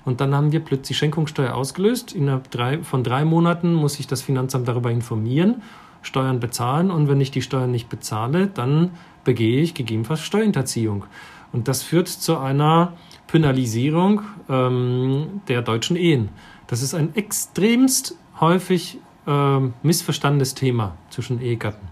Und 0.05 0.21
dann 0.21 0.33
haben 0.33 0.51
wir 0.51 0.61
plötzlich 0.61 0.97
Schenkungssteuer 0.97 1.53
ausgelöst. 1.53 2.13
Innerhalb 2.13 2.49
drei, 2.49 2.81
von 2.81 3.03
drei 3.03 3.25
Monaten 3.25 3.73
muss 3.73 3.95
sich 3.95 4.07
das 4.07 4.21
Finanzamt 4.21 4.67
darüber 4.67 4.89
informieren, 4.89 5.61
Steuern 6.01 6.39
bezahlen 6.39 6.91
und 6.91 7.09
wenn 7.09 7.19
ich 7.19 7.31
die 7.31 7.41
Steuern 7.41 7.71
nicht 7.71 7.89
bezahle, 7.89 8.47
dann 8.47 8.91
begehe 9.25 9.61
ich 9.61 9.73
gegebenenfalls 9.73 10.21
Steuerhinterziehung. 10.21 11.03
Und 11.51 11.67
das 11.67 11.83
führt 11.83 12.07
zu 12.07 12.37
einer 12.37 12.93
Penalisierung 13.27 14.21
ähm, 14.49 15.41
der 15.47 15.61
deutschen 15.61 15.95
Ehen. 15.95 16.29
Das 16.67 16.81
ist 16.81 16.93
ein 16.93 17.15
extremst 17.15 18.15
häufig 18.39 18.99
äh, 19.25 19.59
missverstandenes 19.83 20.53
Thema 20.53 20.97
zwischen 21.09 21.41
Ehegatten. 21.41 21.86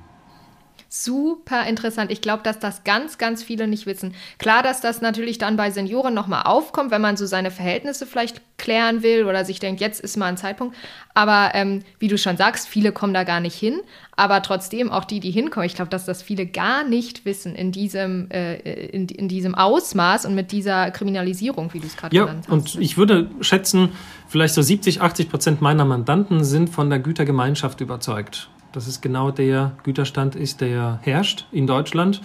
Super 0.98 1.68
interessant. 1.68 2.10
Ich 2.10 2.22
glaube, 2.22 2.42
dass 2.44 2.58
das 2.58 2.86
ganz, 2.86 3.18
ganz 3.18 3.44
viele 3.44 3.68
nicht 3.68 3.86
wissen. 3.86 4.14
Klar, 4.38 4.64
dass 4.64 4.80
das 4.80 5.02
natürlich 5.02 5.38
dann 5.38 5.58
bei 5.58 5.70
Senioren 5.70 6.14
nochmal 6.14 6.44
aufkommt, 6.44 6.90
wenn 6.90 7.02
man 7.02 7.18
so 7.18 7.26
seine 7.26 7.52
Verhältnisse 7.52 8.06
vielleicht 8.06 8.40
klären 8.58 9.04
will 9.04 9.26
oder 9.26 9.44
sich 9.44 9.60
denkt, 9.60 9.82
jetzt 9.82 10.00
ist 10.00 10.16
mal 10.16 10.28
ein 10.28 10.38
Zeitpunkt. 10.38 10.74
Aber 11.14 11.52
ähm, 11.54 11.82
wie 12.00 12.08
du 12.08 12.18
schon 12.18 12.38
sagst, 12.38 12.70
viele 12.70 12.94
kommen 12.94 13.14
da 13.14 13.26
gar 13.26 13.42
nicht 13.42 13.56
hin. 13.56 13.82
Aber 14.16 14.42
trotzdem, 14.42 14.90
auch 14.90 15.04
die, 15.04 15.20
die 15.20 15.32
hinkommen, 15.32 15.68
ich 15.68 15.76
glaube, 15.76 15.90
dass 15.90 16.06
das 16.06 16.24
viele 16.24 16.46
gar 16.46 16.86
nicht 16.86 17.26
wissen 17.26 17.56
in 17.56 17.74
diesem, 17.74 18.32
äh, 18.32 18.56
in, 18.88 19.10
in, 19.10 19.28
diesem 19.28 19.54
Ausmaß 19.54 20.26
und 20.26 20.34
mit 20.34 20.54
dieser 20.54 20.92
Kriminalisierung, 20.92 21.74
wie 21.74 21.82
du 21.82 21.88
es 21.88 21.98
gerade 21.98 22.16
ja, 22.16 22.24
genannt 22.24 22.46
hast. 22.48 22.54
Und 22.54 22.82
ich 22.82 22.98
würde 22.98 23.30
schätzen, 23.42 23.90
vielleicht 24.30 24.54
so 24.54 24.62
70, 24.62 25.02
80 25.02 25.30
Prozent 25.30 25.62
meiner 25.62 25.84
Mandanten 25.84 26.46
sind 26.46 26.70
von 26.70 26.90
der 26.90 27.00
Gütergemeinschaft 27.00 27.82
überzeugt 27.82 28.50
dass 28.76 28.88
es 28.88 29.02
genau 29.02 29.32
der 29.32 29.74
Güterstand 29.84 30.36
ist, 30.36 30.62
der 30.62 31.00
herrscht 31.02 31.48
in 31.52 31.68
Deutschland. 31.68 32.22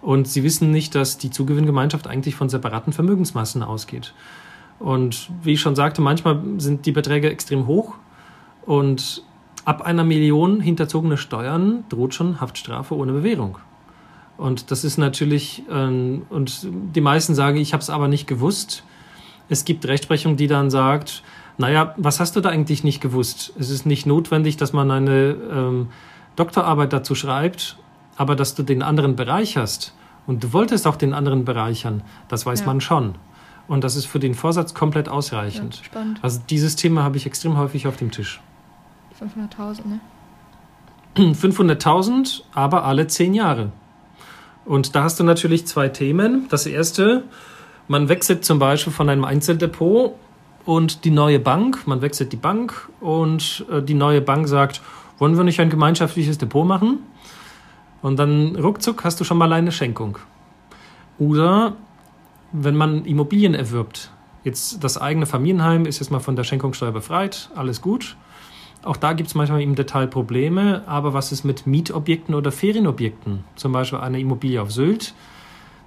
Und 0.00 0.28
sie 0.28 0.44
wissen 0.44 0.70
nicht, 0.70 0.94
dass 0.94 1.18
die 1.18 1.30
Zugewinngemeinschaft 1.30 2.06
eigentlich 2.06 2.34
von 2.34 2.48
separaten 2.48 2.92
Vermögensmassen 2.92 3.62
ausgeht. 3.62 4.14
Und 4.78 5.30
wie 5.42 5.54
ich 5.54 5.60
schon 5.60 5.74
sagte, 5.74 6.00
manchmal 6.00 6.40
sind 6.58 6.86
die 6.86 6.92
Beträge 6.92 7.30
extrem 7.30 7.66
hoch 7.66 7.94
und 8.64 9.24
ab 9.64 9.82
einer 9.82 10.04
Million 10.04 10.60
hinterzogene 10.60 11.16
Steuern 11.16 11.84
droht 11.88 12.14
schon 12.14 12.40
Haftstrafe 12.40 12.94
ohne 12.94 13.12
Bewährung. 13.12 13.58
Und 14.36 14.70
das 14.70 14.84
ist 14.84 14.98
natürlich, 14.98 15.64
ähm, 15.70 16.22
und 16.30 16.68
die 16.94 17.00
meisten 17.00 17.34
sagen, 17.34 17.56
ich 17.58 17.72
habe 17.72 17.82
es 17.82 17.90
aber 17.90 18.06
nicht 18.06 18.28
gewusst. 18.28 18.84
Es 19.48 19.64
gibt 19.64 19.86
Rechtsprechung, 19.86 20.36
die 20.36 20.46
dann 20.46 20.70
sagt, 20.70 21.24
naja, 21.58 21.94
was 21.96 22.20
hast 22.20 22.36
du 22.36 22.40
da 22.40 22.48
eigentlich 22.48 22.84
nicht 22.84 23.00
gewusst? 23.00 23.52
Es 23.58 23.68
ist 23.68 23.84
nicht 23.84 24.06
notwendig, 24.06 24.56
dass 24.56 24.72
man 24.72 24.90
eine 24.90 25.36
ähm, 25.52 25.88
Doktorarbeit 26.36 26.92
dazu 26.92 27.16
schreibt, 27.16 27.76
aber 28.16 28.36
dass 28.36 28.54
du 28.54 28.62
den 28.62 28.82
anderen 28.82 29.16
bereicherst 29.16 29.92
und 30.26 30.44
du 30.44 30.52
wolltest 30.52 30.86
auch 30.86 30.96
den 30.96 31.12
anderen 31.12 31.44
bereichern, 31.44 32.02
das 32.28 32.46
weiß 32.46 32.60
ja. 32.60 32.66
man 32.66 32.80
schon. 32.80 33.16
Und 33.66 33.84
das 33.84 33.96
ist 33.96 34.06
für 34.06 34.20
den 34.20 34.34
Vorsatz 34.34 34.72
komplett 34.72 35.08
ausreichend. 35.08 35.78
Ja, 35.78 35.84
spannend. 35.84 36.20
Also 36.22 36.40
dieses 36.48 36.76
Thema 36.76 37.02
habe 37.02 37.16
ich 37.16 37.26
extrem 37.26 37.58
häufig 37.58 37.86
auf 37.86 37.96
dem 37.96 38.12
Tisch. 38.12 38.40
500.000, 39.20 39.80
ne? 39.86 40.00
500.000, 41.34 42.42
aber 42.54 42.84
alle 42.84 43.08
zehn 43.08 43.34
Jahre. 43.34 43.72
Und 44.64 44.94
da 44.94 45.02
hast 45.02 45.18
du 45.18 45.24
natürlich 45.24 45.66
zwei 45.66 45.88
Themen. 45.88 46.46
Das 46.50 46.66
erste, 46.66 47.24
man 47.88 48.08
wechselt 48.08 48.44
zum 48.44 48.58
Beispiel 48.58 48.92
von 48.92 49.08
einem 49.08 49.24
Einzeldepot 49.24 50.14
und 50.68 51.06
die 51.06 51.10
neue 51.10 51.38
Bank, 51.38 51.86
man 51.86 52.02
wechselt 52.02 52.30
die 52.30 52.36
Bank 52.36 52.90
und 53.00 53.64
äh, 53.70 53.80
die 53.80 53.94
neue 53.94 54.20
Bank 54.20 54.46
sagt, 54.48 54.82
wollen 55.16 55.34
wir 55.34 55.42
nicht 55.42 55.58
ein 55.60 55.70
gemeinschaftliches 55.70 56.36
Depot 56.36 56.66
machen? 56.66 56.98
Und 58.02 58.18
dann 58.18 58.54
ruckzuck 58.54 59.02
hast 59.02 59.18
du 59.18 59.24
schon 59.24 59.38
mal 59.38 59.50
eine 59.54 59.72
Schenkung. 59.72 60.18
Oder 61.18 61.72
wenn 62.52 62.76
man 62.76 63.06
Immobilien 63.06 63.54
erwirbt, 63.54 64.10
jetzt 64.44 64.84
das 64.84 65.00
eigene 65.00 65.24
Familienheim 65.24 65.86
ist 65.86 66.00
jetzt 66.00 66.10
mal 66.10 66.20
von 66.20 66.36
der 66.36 66.44
Schenkungssteuer 66.44 66.92
befreit, 66.92 67.48
alles 67.54 67.80
gut. 67.80 68.18
Auch 68.84 68.98
da 68.98 69.14
gibt 69.14 69.30
es 69.30 69.34
manchmal 69.34 69.62
im 69.62 69.74
Detail 69.74 70.06
Probleme, 70.06 70.82
aber 70.84 71.14
was 71.14 71.32
ist 71.32 71.44
mit 71.44 71.66
Mietobjekten 71.66 72.34
oder 72.34 72.52
Ferienobjekten? 72.52 73.42
Zum 73.56 73.72
Beispiel 73.72 74.00
eine 74.00 74.20
Immobilie 74.20 74.60
auf 74.60 74.70
Sylt. 74.70 75.14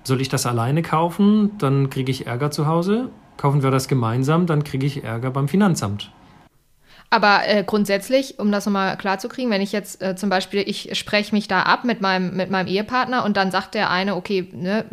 Soll 0.03 0.21
ich 0.21 0.29
das 0.29 0.47
alleine 0.47 0.81
kaufen? 0.81 1.51
Dann 1.59 1.91
kriege 1.91 2.09
ich 2.09 2.25
Ärger 2.25 2.49
zu 2.49 2.65
Hause 2.65 3.11
kaufen 3.41 3.63
wir 3.63 3.71
das 3.71 3.87
gemeinsam, 3.87 4.45
dann 4.45 4.63
kriege 4.63 4.85
ich 4.85 5.03
Ärger 5.03 5.31
beim 5.31 5.47
Finanzamt. 5.47 6.11
Aber 7.13 7.41
äh, 7.45 7.63
grundsätzlich, 7.65 8.39
um 8.39 8.53
das 8.53 8.65
nochmal 8.65 8.95
klarzukriegen, 8.95 9.51
wenn 9.51 9.61
ich 9.61 9.73
jetzt 9.73 10.01
äh, 10.01 10.15
zum 10.15 10.29
Beispiel, 10.29 10.63
ich 10.65 10.97
spreche 10.97 11.35
mich 11.35 11.47
da 11.49 11.63
ab 11.63 11.83
mit 11.83 11.99
meinem, 11.99 12.37
mit 12.37 12.51
meinem 12.51 12.67
Ehepartner 12.67 13.25
und 13.25 13.35
dann 13.35 13.51
sagt 13.51 13.73
der 13.73 13.89
eine, 13.89 14.15
okay, 14.15 14.47
ne, 14.53 14.85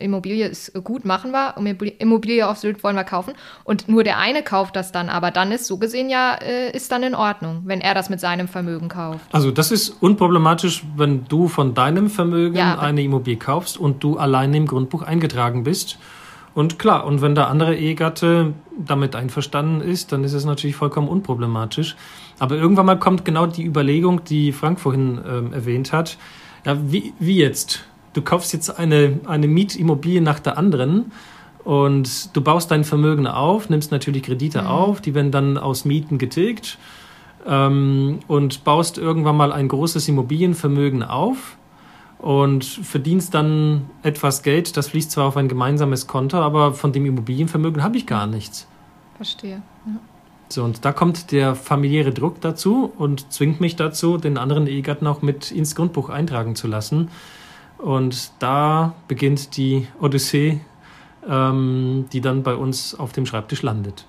Immobilie 0.00 0.48
ist 0.48 0.72
gut, 0.82 1.04
machen 1.04 1.30
wir, 1.30 1.54
Immobilie 1.98 2.48
auf 2.48 2.56
Sylt 2.56 2.82
wollen 2.82 2.96
wir 2.96 3.04
kaufen 3.04 3.34
und 3.62 3.88
nur 3.88 4.02
der 4.02 4.18
eine 4.18 4.42
kauft 4.42 4.74
das 4.74 4.90
dann, 4.90 5.08
aber 5.10 5.30
dann 5.30 5.52
ist 5.52 5.66
so 5.66 5.76
gesehen 5.76 6.10
ja, 6.10 6.34
äh, 6.34 6.74
ist 6.74 6.90
dann 6.90 7.04
in 7.04 7.14
Ordnung, 7.14 7.62
wenn 7.66 7.80
er 7.80 7.94
das 7.94 8.10
mit 8.10 8.18
seinem 8.18 8.48
Vermögen 8.48 8.88
kauft. 8.88 9.20
Also 9.30 9.52
das 9.52 9.70
ist 9.70 9.90
unproblematisch, 10.00 10.82
wenn 10.96 11.26
du 11.28 11.46
von 11.46 11.74
deinem 11.74 12.10
Vermögen 12.10 12.56
ja, 12.56 12.78
eine 12.80 13.02
Immobilie 13.02 13.38
kaufst 13.38 13.78
und 13.78 14.02
du 14.02 14.16
alleine 14.16 14.56
im 14.56 14.66
Grundbuch 14.66 15.02
eingetragen 15.02 15.62
bist 15.62 15.98
Und 16.54 16.78
klar, 16.78 17.06
und 17.06 17.22
wenn 17.22 17.34
der 17.34 17.48
andere 17.48 17.76
Ehegatte 17.76 18.54
damit 18.76 19.14
einverstanden 19.14 19.80
ist, 19.80 20.12
dann 20.12 20.24
ist 20.24 20.32
es 20.32 20.44
natürlich 20.44 20.76
vollkommen 20.76 21.08
unproblematisch. 21.08 21.96
Aber 22.38 22.56
irgendwann 22.56 22.86
mal 22.86 22.98
kommt 22.98 23.24
genau 23.24 23.46
die 23.46 23.64
Überlegung, 23.64 24.24
die 24.24 24.52
Frank 24.52 24.80
vorhin 24.80 25.20
ähm, 25.26 25.52
erwähnt 25.52 25.92
hat. 25.92 26.18
Ja, 26.66 26.76
wie, 26.90 27.12
wie 27.18 27.36
jetzt? 27.36 27.84
Du 28.12 28.22
kaufst 28.22 28.52
jetzt 28.52 28.78
eine, 28.78 29.20
eine 29.26 29.46
Mietimmobilie 29.46 30.20
nach 30.20 30.40
der 30.40 30.58
anderen 30.58 31.12
und 31.62 32.34
du 32.34 32.40
baust 32.40 32.70
dein 32.70 32.82
Vermögen 32.82 33.28
auf, 33.28 33.70
nimmst 33.70 33.92
natürlich 33.92 34.24
Kredite 34.24 34.62
mhm. 34.62 34.66
auf, 34.66 35.00
die 35.00 35.14
werden 35.14 35.30
dann 35.30 35.56
aus 35.56 35.84
Mieten 35.84 36.18
getilgt 36.18 36.78
ähm, 37.46 38.18
und 38.26 38.64
baust 38.64 38.98
irgendwann 38.98 39.36
mal 39.36 39.52
ein 39.52 39.68
großes 39.68 40.08
Immobilienvermögen 40.08 41.04
auf 41.04 41.56
und 42.20 42.64
verdienst 42.64 43.34
dann 43.34 43.88
etwas 44.02 44.42
Geld, 44.42 44.76
das 44.76 44.88
fließt 44.88 45.10
zwar 45.10 45.26
auf 45.26 45.36
ein 45.36 45.48
gemeinsames 45.48 46.06
Konto, 46.06 46.38
aber 46.38 46.74
von 46.74 46.92
dem 46.92 47.06
Immobilienvermögen 47.06 47.82
habe 47.82 47.96
ich 47.96 48.06
gar 48.06 48.26
nichts. 48.26 48.66
Verstehe. 49.16 49.62
Ja. 49.86 49.92
So, 50.48 50.64
und 50.64 50.84
da 50.84 50.92
kommt 50.92 51.30
der 51.30 51.54
familiäre 51.54 52.12
Druck 52.12 52.40
dazu 52.40 52.92
und 52.98 53.32
zwingt 53.32 53.60
mich 53.60 53.76
dazu, 53.76 54.18
den 54.18 54.36
anderen 54.36 54.66
Ehegatten 54.66 55.06
auch 55.06 55.22
mit 55.22 55.50
ins 55.52 55.76
Grundbuch 55.76 56.08
eintragen 56.08 56.56
zu 56.56 56.66
lassen. 56.66 57.08
Und 57.78 58.32
da 58.40 58.94
beginnt 59.06 59.56
die 59.56 59.86
Odyssee, 60.00 60.60
ähm, 61.28 62.06
die 62.12 62.20
dann 62.20 62.42
bei 62.42 62.54
uns 62.54 62.94
auf 62.94 63.12
dem 63.12 63.26
Schreibtisch 63.26 63.62
landet. 63.62 64.06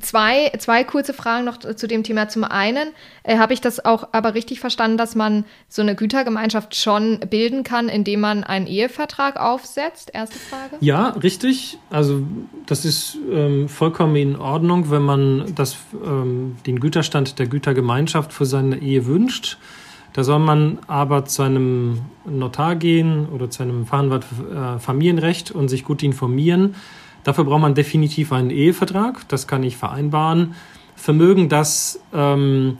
Zwei, 0.00 0.52
zwei 0.58 0.84
kurze 0.84 1.12
Fragen 1.12 1.44
noch 1.44 1.58
zu 1.58 1.88
dem 1.88 2.04
Thema. 2.04 2.28
Zum 2.28 2.44
einen 2.44 2.88
äh, 3.24 3.38
habe 3.38 3.52
ich 3.52 3.60
das 3.60 3.84
auch 3.84 4.08
aber 4.12 4.34
richtig 4.34 4.60
verstanden, 4.60 4.96
dass 4.96 5.16
man 5.16 5.44
so 5.68 5.82
eine 5.82 5.96
Gütergemeinschaft 5.96 6.76
schon 6.76 7.18
bilden 7.28 7.64
kann, 7.64 7.88
indem 7.88 8.20
man 8.20 8.44
einen 8.44 8.68
Ehevertrag 8.68 9.36
aufsetzt? 9.36 10.10
Erste 10.14 10.38
Frage. 10.38 10.76
Ja, 10.80 11.08
richtig. 11.10 11.78
Also 11.90 12.22
das 12.66 12.84
ist 12.84 13.18
ähm, 13.32 13.68
vollkommen 13.68 14.14
in 14.14 14.36
Ordnung, 14.36 14.90
wenn 14.90 15.02
man 15.02 15.52
das, 15.56 15.76
ähm, 16.04 16.56
den 16.66 16.78
Güterstand 16.78 17.40
der 17.40 17.46
Gütergemeinschaft 17.46 18.32
für 18.32 18.46
seine 18.46 18.78
Ehe 18.78 19.06
wünscht. 19.06 19.58
Da 20.12 20.22
soll 20.22 20.38
man 20.38 20.78
aber 20.86 21.24
zu 21.24 21.42
einem 21.42 22.00
Notar 22.24 22.76
gehen 22.76 23.28
oder 23.28 23.50
zu 23.50 23.62
einem 23.62 23.86
Fachanwalt 23.86 24.24
äh, 24.54 24.78
Familienrecht 24.78 25.50
und 25.50 25.68
sich 25.68 25.84
gut 25.84 26.02
informieren 26.02 26.76
Dafür 27.28 27.44
braucht 27.44 27.60
man 27.60 27.74
definitiv 27.74 28.32
einen 28.32 28.48
Ehevertrag, 28.48 29.28
das 29.28 29.46
kann 29.46 29.62
ich 29.62 29.76
vereinbaren. 29.76 30.54
Vermögen, 30.96 31.50
das 31.50 32.00
ähm, 32.14 32.78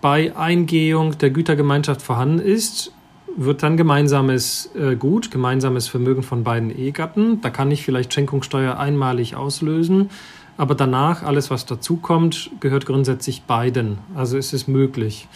bei 0.00 0.34
Eingehung 0.34 1.18
der 1.18 1.28
Gütergemeinschaft 1.28 2.00
vorhanden 2.00 2.38
ist, 2.38 2.94
wird 3.36 3.62
dann 3.62 3.76
gemeinsames 3.76 4.70
äh, 4.74 4.96
Gut, 4.96 5.30
gemeinsames 5.30 5.88
Vermögen 5.88 6.22
von 6.22 6.42
beiden 6.42 6.74
Ehegatten. 6.74 7.42
Da 7.42 7.50
kann 7.50 7.70
ich 7.70 7.82
vielleicht 7.84 8.14
Schenkungssteuer 8.14 8.78
einmalig 8.78 9.36
auslösen, 9.36 10.08
aber 10.56 10.74
danach 10.74 11.22
alles, 11.22 11.50
was 11.50 11.66
dazukommt, 11.66 12.50
gehört 12.60 12.86
grundsätzlich 12.86 13.42
beiden. 13.42 13.98
Also 14.14 14.38
ist 14.38 14.54
es 14.54 14.68
möglich. 14.68 15.28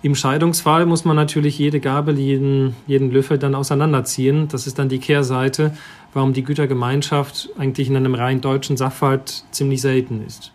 Im 0.00 0.14
Scheidungsfall 0.14 0.86
muss 0.86 1.04
man 1.04 1.16
natürlich 1.16 1.58
jede 1.58 1.80
Gabel, 1.80 2.18
jeden, 2.18 2.76
jeden 2.86 3.10
Löffel 3.10 3.36
dann 3.36 3.56
auseinanderziehen. 3.56 4.46
Das 4.46 4.68
ist 4.68 4.78
dann 4.78 4.88
die 4.88 5.00
Kehrseite, 5.00 5.72
warum 6.14 6.32
die 6.32 6.44
Gütergemeinschaft 6.44 7.50
eigentlich 7.58 7.88
in 7.88 7.96
einem 7.96 8.14
rein 8.14 8.40
deutschen 8.40 8.76
Sachverhalt 8.76 9.42
ziemlich 9.50 9.80
selten 9.80 10.24
ist. 10.24 10.52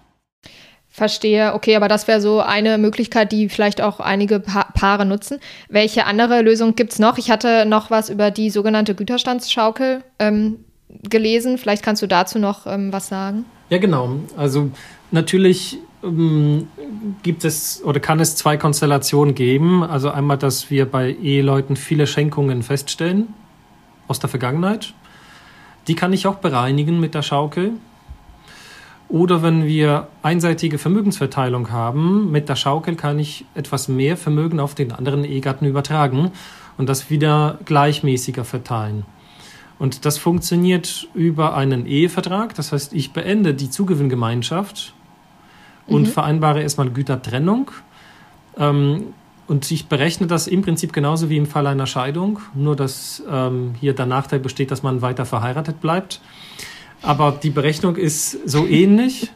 Verstehe, 0.87 1.55
okay, 1.55 1.75
aber 1.75 1.87
das 1.87 2.07
wäre 2.07 2.21
so 2.21 2.39
eine 2.39 2.77
Möglichkeit, 2.77 3.31
die 3.31 3.49
vielleicht 3.49 3.81
auch 3.81 3.99
einige 3.99 4.39
pa 4.39 4.65
Paare 4.75 5.05
nutzen. 5.05 5.39
Welche 5.67 6.05
andere 6.05 6.41
Lösung 6.41 6.75
gibt 6.75 6.93
es 6.93 6.99
noch? 6.99 7.17
Ich 7.17 7.31
hatte 7.31 7.65
noch 7.65 7.89
was 7.89 8.09
über 8.09 8.29
die 8.29 8.51
sogenannte 8.51 8.93
Güterstandsschaukel 8.93 10.03
ähm, 10.19 10.59
gelesen. 11.09 11.57
Vielleicht 11.57 11.83
kannst 11.83 12.03
du 12.03 12.07
dazu 12.07 12.37
noch 12.37 12.67
ähm, 12.67 12.93
was 12.93 13.07
sagen. 13.07 13.45
Ja, 13.69 13.79
genau. 13.79 14.19
Also 14.37 14.69
natürlich 15.09 15.79
gibt 17.23 17.45
es 17.45 17.81
oder 17.83 17.99
kann 17.99 18.19
es 18.19 18.35
zwei 18.35 18.57
Konstellationen 18.57 19.35
geben. 19.35 19.83
Also 19.83 20.09
einmal, 20.09 20.37
dass 20.37 20.69
wir 20.69 20.85
bei 20.89 21.13
Eheleuten 21.13 21.75
viele 21.75 22.07
Schenkungen 22.07 22.61
feststellen 22.61 23.33
aus 24.07 24.19
der 24.19 24.29
Vergangenheit. 24.29 24.93
Die 25.87 25.95
kann 25.95 26.13
ich 26.13 26.27
auch 26.27 26.35
bereinigen 26.35 26.99
mit 26.99 27.15
der 27.15 27.21
Schaukel. 27.21 27.71
Oder 29.07 29.43
wenn 29.43 29.65
wir 29.65 30.07
einseitige 30.23 30.77
Vermögensverteilung 30.77 31.71
haben, 31.71 32.31
mit 32.31 32.49
der 32.49 32.55
Schaukel 32.55 32.95
kann 32.95 33.19
ich 33.19 33.45
etwas 33.53 33.87
mehr 33.87 34.17
Vermögen 34.17 34.59
auf 34.59 34.75
den 34.75 34.91
anderen 34.91 35.23
Ehegatten 35.23 35.65
übertragen 35.65 36.31
und 36.77 36.89
das 36.89 37.09
wieder 37.09 37.59
gleichmäßiger 37.65 38.43
verteilen. 38.43 39.05
Und 39.79 40.05
das 40.05 40.17
funktioniert 40.17 41.07
über 41.13 41.55
einen 41.55 41.85
Ehevertrag. 41.85 42.55
Das 42.55 42.71
heißt, 42.71 42.93
ich 42.93 43.13
beende 43.13 43.53
die 43.53 43.69
Zugewinngemeinschaft 43.69 44.93
und 45.87 46.03
mhm. 46.03 46.07
vereinbare 46.07 46.61
erstmal 46.61 46.89
Gütertrennung. 46.89 47.71
Ähm, 48.57 49.13
und 49.47 49.69
ich 49.71 49.87
berechne 49.87 50.27
das 50.27 50.47
im 50.47 50.61
Prinzip 50.61 50.93
genauso 50.93 51.29
wie 51.29 51.37
im 51.37 51.45
Fall 51.45 51.67
einer 51.67 51.85
Scheidung, 51.85 52.39
nur 52.53 52.75
dass 52.75 53.21
ähm, 53.29 53.75
hier 53.79 53.93
der 53.93 54.05
Nachteil 54.05 54.39
besteht, 54.39 54.71
dass 54.71 54.83
man 54.83 55.01
weiter 55.01 55.25
verheiratet 55.25 55.81
bleibt. 55.81 56.21
Aber 57.01 57.37
die 57.43 57.49
Berechnung 57.49 57.97
ist 57.97 58.49
so 58.49 58.65
ähnlich. 58.65 59.31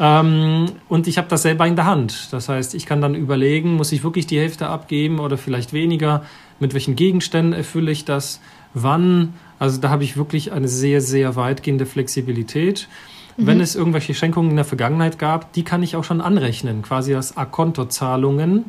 Ähm, 0.00 0.66
und 0.88 1.06
ich 1.06 1.18
habe 1.18 1.28
das 1.28 1.42
selber 1.42 1.66
in 1.66 1.76
der 1.76 1.86
Hand. 1.86 2.32
Das 2.32 2.48
heißt, 2.48 2.74
ich 2.74 2.86
kann 2.86 3.00
dann 3.00 3.14
überlegen, 3.14 3.74
muss 3.74 3.92
ich 3.92 4.04
wirklich 4.04 4.26
die 4.26 4.38
Hälfte 4.38 4.68
abgeben 4.68 5.18
oder 5.18 5.36
vielleicht 5.36 5.72
weniger? 5.72 6.24
Mit 6.60 6.72
welchen 6.74 6.96
Gegenständen 6.96 7.52
erfülle 7.52 7.90
ich 7.90 8.04
das? 8.04 8.40
Wann? 8.72 9.34
Also 9.58 9.80
da 9.80 9.90
habe 9.90 10.04
ich 10.04 10.16
wirklich 10.16 10.52
eine 10.52 10.68
sehr, 10.68 11.00
sehr 11.00 11.36
weitgehende 11.36 11.86
Flexibilität. 11.86 12.88
Mhm. 13.36 13.46
Wenn 13.46 13.60
es 13.60 13.74
irgendwelche 13.74 14.14
Schenkungen 14.14 14.50
in 14.50 14.56
der 14.56 14.64
Vergangenheit 14.64 15.18
gab, 15.18 15.52
die 15.52 15.64
kann 15.64 15.82
ich 15.82 15.96
auch 15.96 16.04
schon 16.04 16.20
anrechnen, 16.20 16.82
quasi 16.82 17.14
als 17.14 17.36
A-Konto-Zahlungen. 17.36 18.66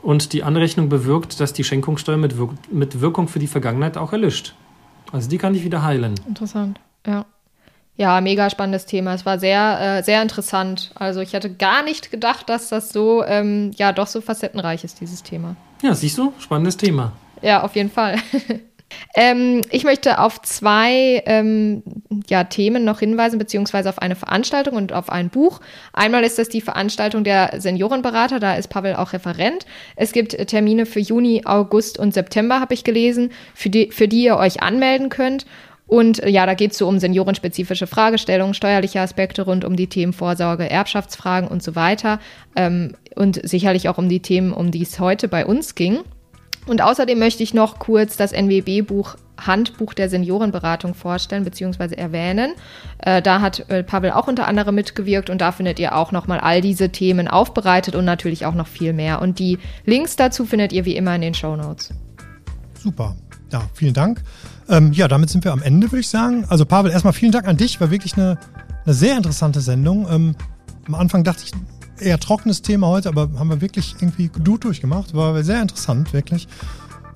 Und 0.00 0.32
die 0.32 0.44
Anrechnung 0.44 0.88
bewirkt, 0.88 1.40
dass 1.40 1.52
die 1.52 1.64
Schenkungssteuer 1.64 2.16
mit, 2.16 2.38
Wirk 2.38 2.52
mit 2.70 3.00
Wirkung 3.00 3.26
für 3.26 3.40
die 3.40 3.48
Vergangenheit 3.48 3.96
auch 3.96 4.12
erlischt. 4.12 4.54
Also 5.10 5.28
die 5.28 5.38
kann 5.38 5.54
ich 5.54 5.64
wieder 5.64 5.82
heilen. 5.82 6.14
Interessant, 6.28 6.78
ja. 7.06 7.26
Ja, 7.96 8.20
mega 8.20 8.48
spannendes 8.48 8.86
Thema. 8.86 9.14
Es 9.14 9.26
war 9.26 9.40
sehr, 9.40 9.98
äh, 9.98 10.02
sehr 10.04 10.22
interessant. 10.22 10.92
Also 10.94 11.18
ich 11.18 11.34
hatte 11.34 11.52
gar 11.52 11.82
nicht 11.82 12.12
gedacht, 12.12 12.48
dass 12.48 12.68
das 12.68 12.90
so, 12.90 13.24
ähm, 13.24 13.72
ja, 13.74 13.92
doch 13.92 14.06
so 14.06 14.20
facettenreich 14.20 14.84
ist, 14.84 15.00
dieses 15.00 15.24
Thema. 15.24 15.56
Ja, 15.82 15.94
siehst 15.94 16.16
du, 16.16 16.32
spannendes 16.38 16.76
Thema. 16.76 17.12
Ja, 17.42 17.64
auf 17.64 17.74
jeden 17.74 17.90
Fall. 17.90 18.18
Ähm, 19.14 19.62
ich 19.70 19.84
möchte 19.84 20.18
auf 20.18 20.40
zwei 20.42 21.22
ähm, 21.26 21.82
ja, 22.28 22.44
Themen 22.44 22.84
noch 22.84 23.00
hinweisen, 23.00 23.38
beziehungsweise 23.38 23.88
auf 23.88 23.98
eine 24.00 24.16
Veranstaltung 24.16 24.74
und 24.74 24.92
auf 24.92 25.10
ein 25.10 25.30
Buch. 25.30 25.60
Einmal 25.92 26.24
ist 26.24 26.38
das 26.38 26.48
die 26.48 26.60
Veranstaltung 26.60 27.24
der 27.24 27.54
Seniorenberater, 27.58 28.40
da 28.40 28.54
ist 28.54 28.68
Pavel 28.68 28.96
auch 28.96 29.12
Referent. 29.12 29.66
Es 29.96 30.12
gibt 30.12 30.36
Termine 30.48 30.86
für 30.86 31.00
Juni, 31.00 31.42
August 31.44 31.98
und 31.98 32.14
September, 32.14 32.60
habe 32.60 32.74
ich 32.74 32.84
gelesen, 32.84 33.30
für 33.54 33.70
die, 33.70 33.90
für 33.90 34.08
die 34.08 34.24
ihr 34.24 34.36
euch 34.36 34.62
anmelden 34.62 35.08
könnt. 35.08 35.46
Und 35.86 36.18
ja, 36.26 36.44
da 36.44 36.52
geht 36.52 36.72
es 36.72 36.78
so 36.78 36.86
um 36.86 36.98
seniorenspezifische 36.98 37.86
Fragestellungen, 37.86 38.52
steuerliche 38.52 39.00
Aspekte 39.00 39.42
rund 39.42 39.64
um 39.64 39.74
die 39.74 39.86
Themen 39.86 40.12
Vorsorge, 40.12 40.68
Erbschaftsfragen 40.68 41.48
und 41.48 41.62
so 41.62 41.74
weiter. 41.74 42.20
Ähm, 42.56 42.94
und 43.16 43.40
sicherlich 43.42 43.88
auch 43.88 43.96
um 43.96 44.10
die 44.10 44.20
Themen, 44.20 44.52
um 44.52 44.70
die 44.70 44.82
es 44.82 45.00
heute 45.00 45.28
bei 45.28 45.46
uns 45.46 45.74
ging. 45.74 46.00
Und 46.66 46.82
außerdem 46.82 47.18
möchte 47.18 47.42
ich 47.42 47.54
noch 47.54 47.78
kurz 47.78 48.16
das 48.16 48.32
NWB-Buch 48.32 49.16
Handbuch 49.38 49.94
der 49.94 50.08
Seniorenberatung 50.08 50.94
vorstellen 50.94 51.44
bzw. 51.44 51.94
erwähnen. 51.94 52.52
Äh, 52.98 53.22
da 53.22 53.40
hat 53.40 53.70
äh, 53.70 53.82
Pavel 53.84 54.10
auch 54.10 54.26
unter 54.26 54.46
anderem 54.46 54.74
mitgewirkt 54.74 55.30
und 55.30 55.40
da 55.40 55.52
findet 55.52 55.78
ihr 55.78 55.96
auch 55.96 56.12
nochmal 56.12 56.40
all 56.40 56.60
diese 56.60 56.90
Themen 56.90 57.28
aufbereitet 57.28 57.94
und 57.94 58.04
natürlich 58.04 58.46
auch 58.46 58.54
noch 58.54 58.66
viel 58.66 58.92
mehr. 58.92 59.22
Und 59.22 59.38
die 59.38 59.58
Links 59.84 60.16
dazu 60.16 60.44
findet 60.44 60.72
ihr 60.72 60.84
wie 60.84 60.96
immer 60.96 61.14
in 61.14 61.20
den 61.20 61.34
Show 61.34 61.56
Notes. 61.56 61.92
Super. 62.74 63.16
Ja, 63.52 63.62
vielen 63.72 63.94
Dank. 63.94 64.22
Ähm, 64.68 64.92
ja, 64.92 65.08
damit 65.08 65.30
sind 65.30 65.44
wir 65.44 65.52
am 65.52 65.62
Ende, 65.62 65.90
würde 65.90 66.00
ich 66.00 66.08
sagen. 66.08 66.44
Also 66.48 66.66
Pavel, 66.66 66.90
erstmal 66.90 67.14
vielen 67.14 67.32
Dank 67.32 67.46
an 67.46 67.56
dich. 67.56 67.80
War 67.80 67.90
wirklich 67.90 68.16
eine, 68.16 68.38
eine 68.84 68.94
sehr 68.94 69.16
interessante 69.16 69.60
Sendung. 69.60 70.06
Ähm, 70.10 70.36
am 70.86 70.94
Anfang 70.94 71.24
dachte 71.24 71.44
ich, 71.44 71.52
eher 72.00 72.18
trockenes 72.18 72.62
Thema 72.62 72.88
heute, 72.88 73.08
aber 73.08 73.28
haben 73.38 73.50
wir 73.50 73.60
wirklich 73.60 73.96
irgendwie 74.00 74.28
gut 74.28 74.64
durchgemacht. 74.64 75.14
War 75.14 75.42
sehr 75.42 75.62
interessant, 75.62 76.12
wirklich. 76.12 76.48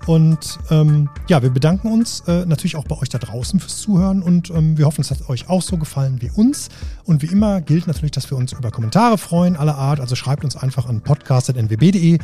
Und 0.07 0.59
ähm, 0.71 1.09
ja, 1.29 1.43
wir 1.43 1.51
bedanken 1.51 1.93
uns 1.93 2.25
äh, 2.27 2.45
natürlich 2.45 2.75
auch 2.75 2.85
bei 2.85 2.99
euch 2.99 3.09
da 3.09 3.19
draußen 3.19 3.61
fürs 3.61 3.79
Zuhören 3.79 4.23
und 4.23 4.51
ähm, 4.51 4.77
wir 4.77 4.87
hoffen, 4.87 5.01
es 5.01 5.11
hat 5.11 5.29
euch 5.29 5.49
auch 5.49 5.63
so 5.63 5.77
gefallen 5.77 6.21
wie 6.21 6.31
uns. 6.31 6.71
Und 7.05 7.23
wie 7.23 7.27
immer 7.27 7.61
gilt 7.61 7.87
natürlich, 7.87 8.11
dass 8.11 8.29
wir 8.31 8.37
uns 8.37 8.53
über 8.53 8.71
Kommentare 8.73 9.17
freuen, 9.17 9.57
aller 9.57 9.77
Art. 9.77 10.01
Also 10.01 10.17
schreibt 10.17 10.43
uns 10.45 10.57
einfach 10.57 10.87
an 10.89 11.03
podcast.nwb.de 11.03 12.19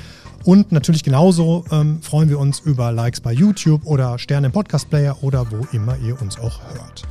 und 0.45 0.73
natürlich 0.73 1.05
genauso 1.05 1.65
ähm, 1.71 2.03
freuen 2.03 2.29
wir 2.29 2.41
uns 2.41 2.59
über 2.61 2.91
Likes 2.91 3.21
bei 3.21 3.33
YouTube 3.33 3.87
oder 3.87 4.19
Sterne 4.19 4.49
im 4.49 4.53
Podcast-Player 4.53 5.23
oder 5.23 5.51
wo 5.53 5.67
immer 5.73 5.97
ihr 5.99 6.21
uns 6.21 6.39
auch 6.39 6.61
hört. 6.75 7.05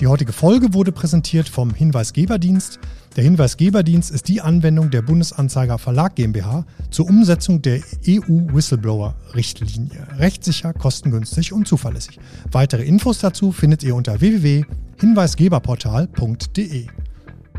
Die 0.00 0.06
heutige 0.06 0.32
Folge 0.32 0.74
wurde 0.74 0.92
präsentiert 0.92 1.48
vom 1.48 1.74
Hinweisgeberdienst. 1.74 2.80
Der 3.18 3.24
Hinweisgeberdienst 3.24 4.10
ist 4.12 4.28
die 4.28 4.40
Anwendung 4.40 4.90
der 4.90 5.02
Bundesanzeiger 5.02 5.78
Verlag 5.78 6.14
GmbH 6.14 6.64
zur 6.88 7.08
Umsetzung 7.08 7.60
der 7.60 7.80
EU-Whistleblower-Richtlinie. 8.06 10.06
Rechtssicher, 10.18 10.72
kostengünstig 10.72 11.52
und 11.52 11.66
zuverlässig. 11.66 12.20
Weitere 12.52 12.84
Infos 12.84 13.18
dazu 13.18 13.50
findet 13.50 13.82
ihr 13.82 13.96
unter 13.96 14.20
www.hinweisgeberportal.de. 14.20 16.86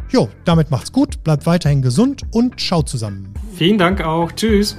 Jo, 0.09 0.29
damit 0.45 0.71
macht's 0.71 0.93
gut, 0.93 1.21
bleibt 1.25 1.45
weiterhin 1.45 1.81
gesund 1.81 2.21
und 2.31 2.61
schaut 2.61 2.87
zusammen. 2.87 3.33
Vielen 3.53 3.77
Dank 3.77 3.99
auch. 3.99 4.31
Tschüss. 4.31 4.77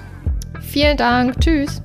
Vielen 0.63 0.97
Dank. 0.97 1.39
Tschüss. 1.41 1.83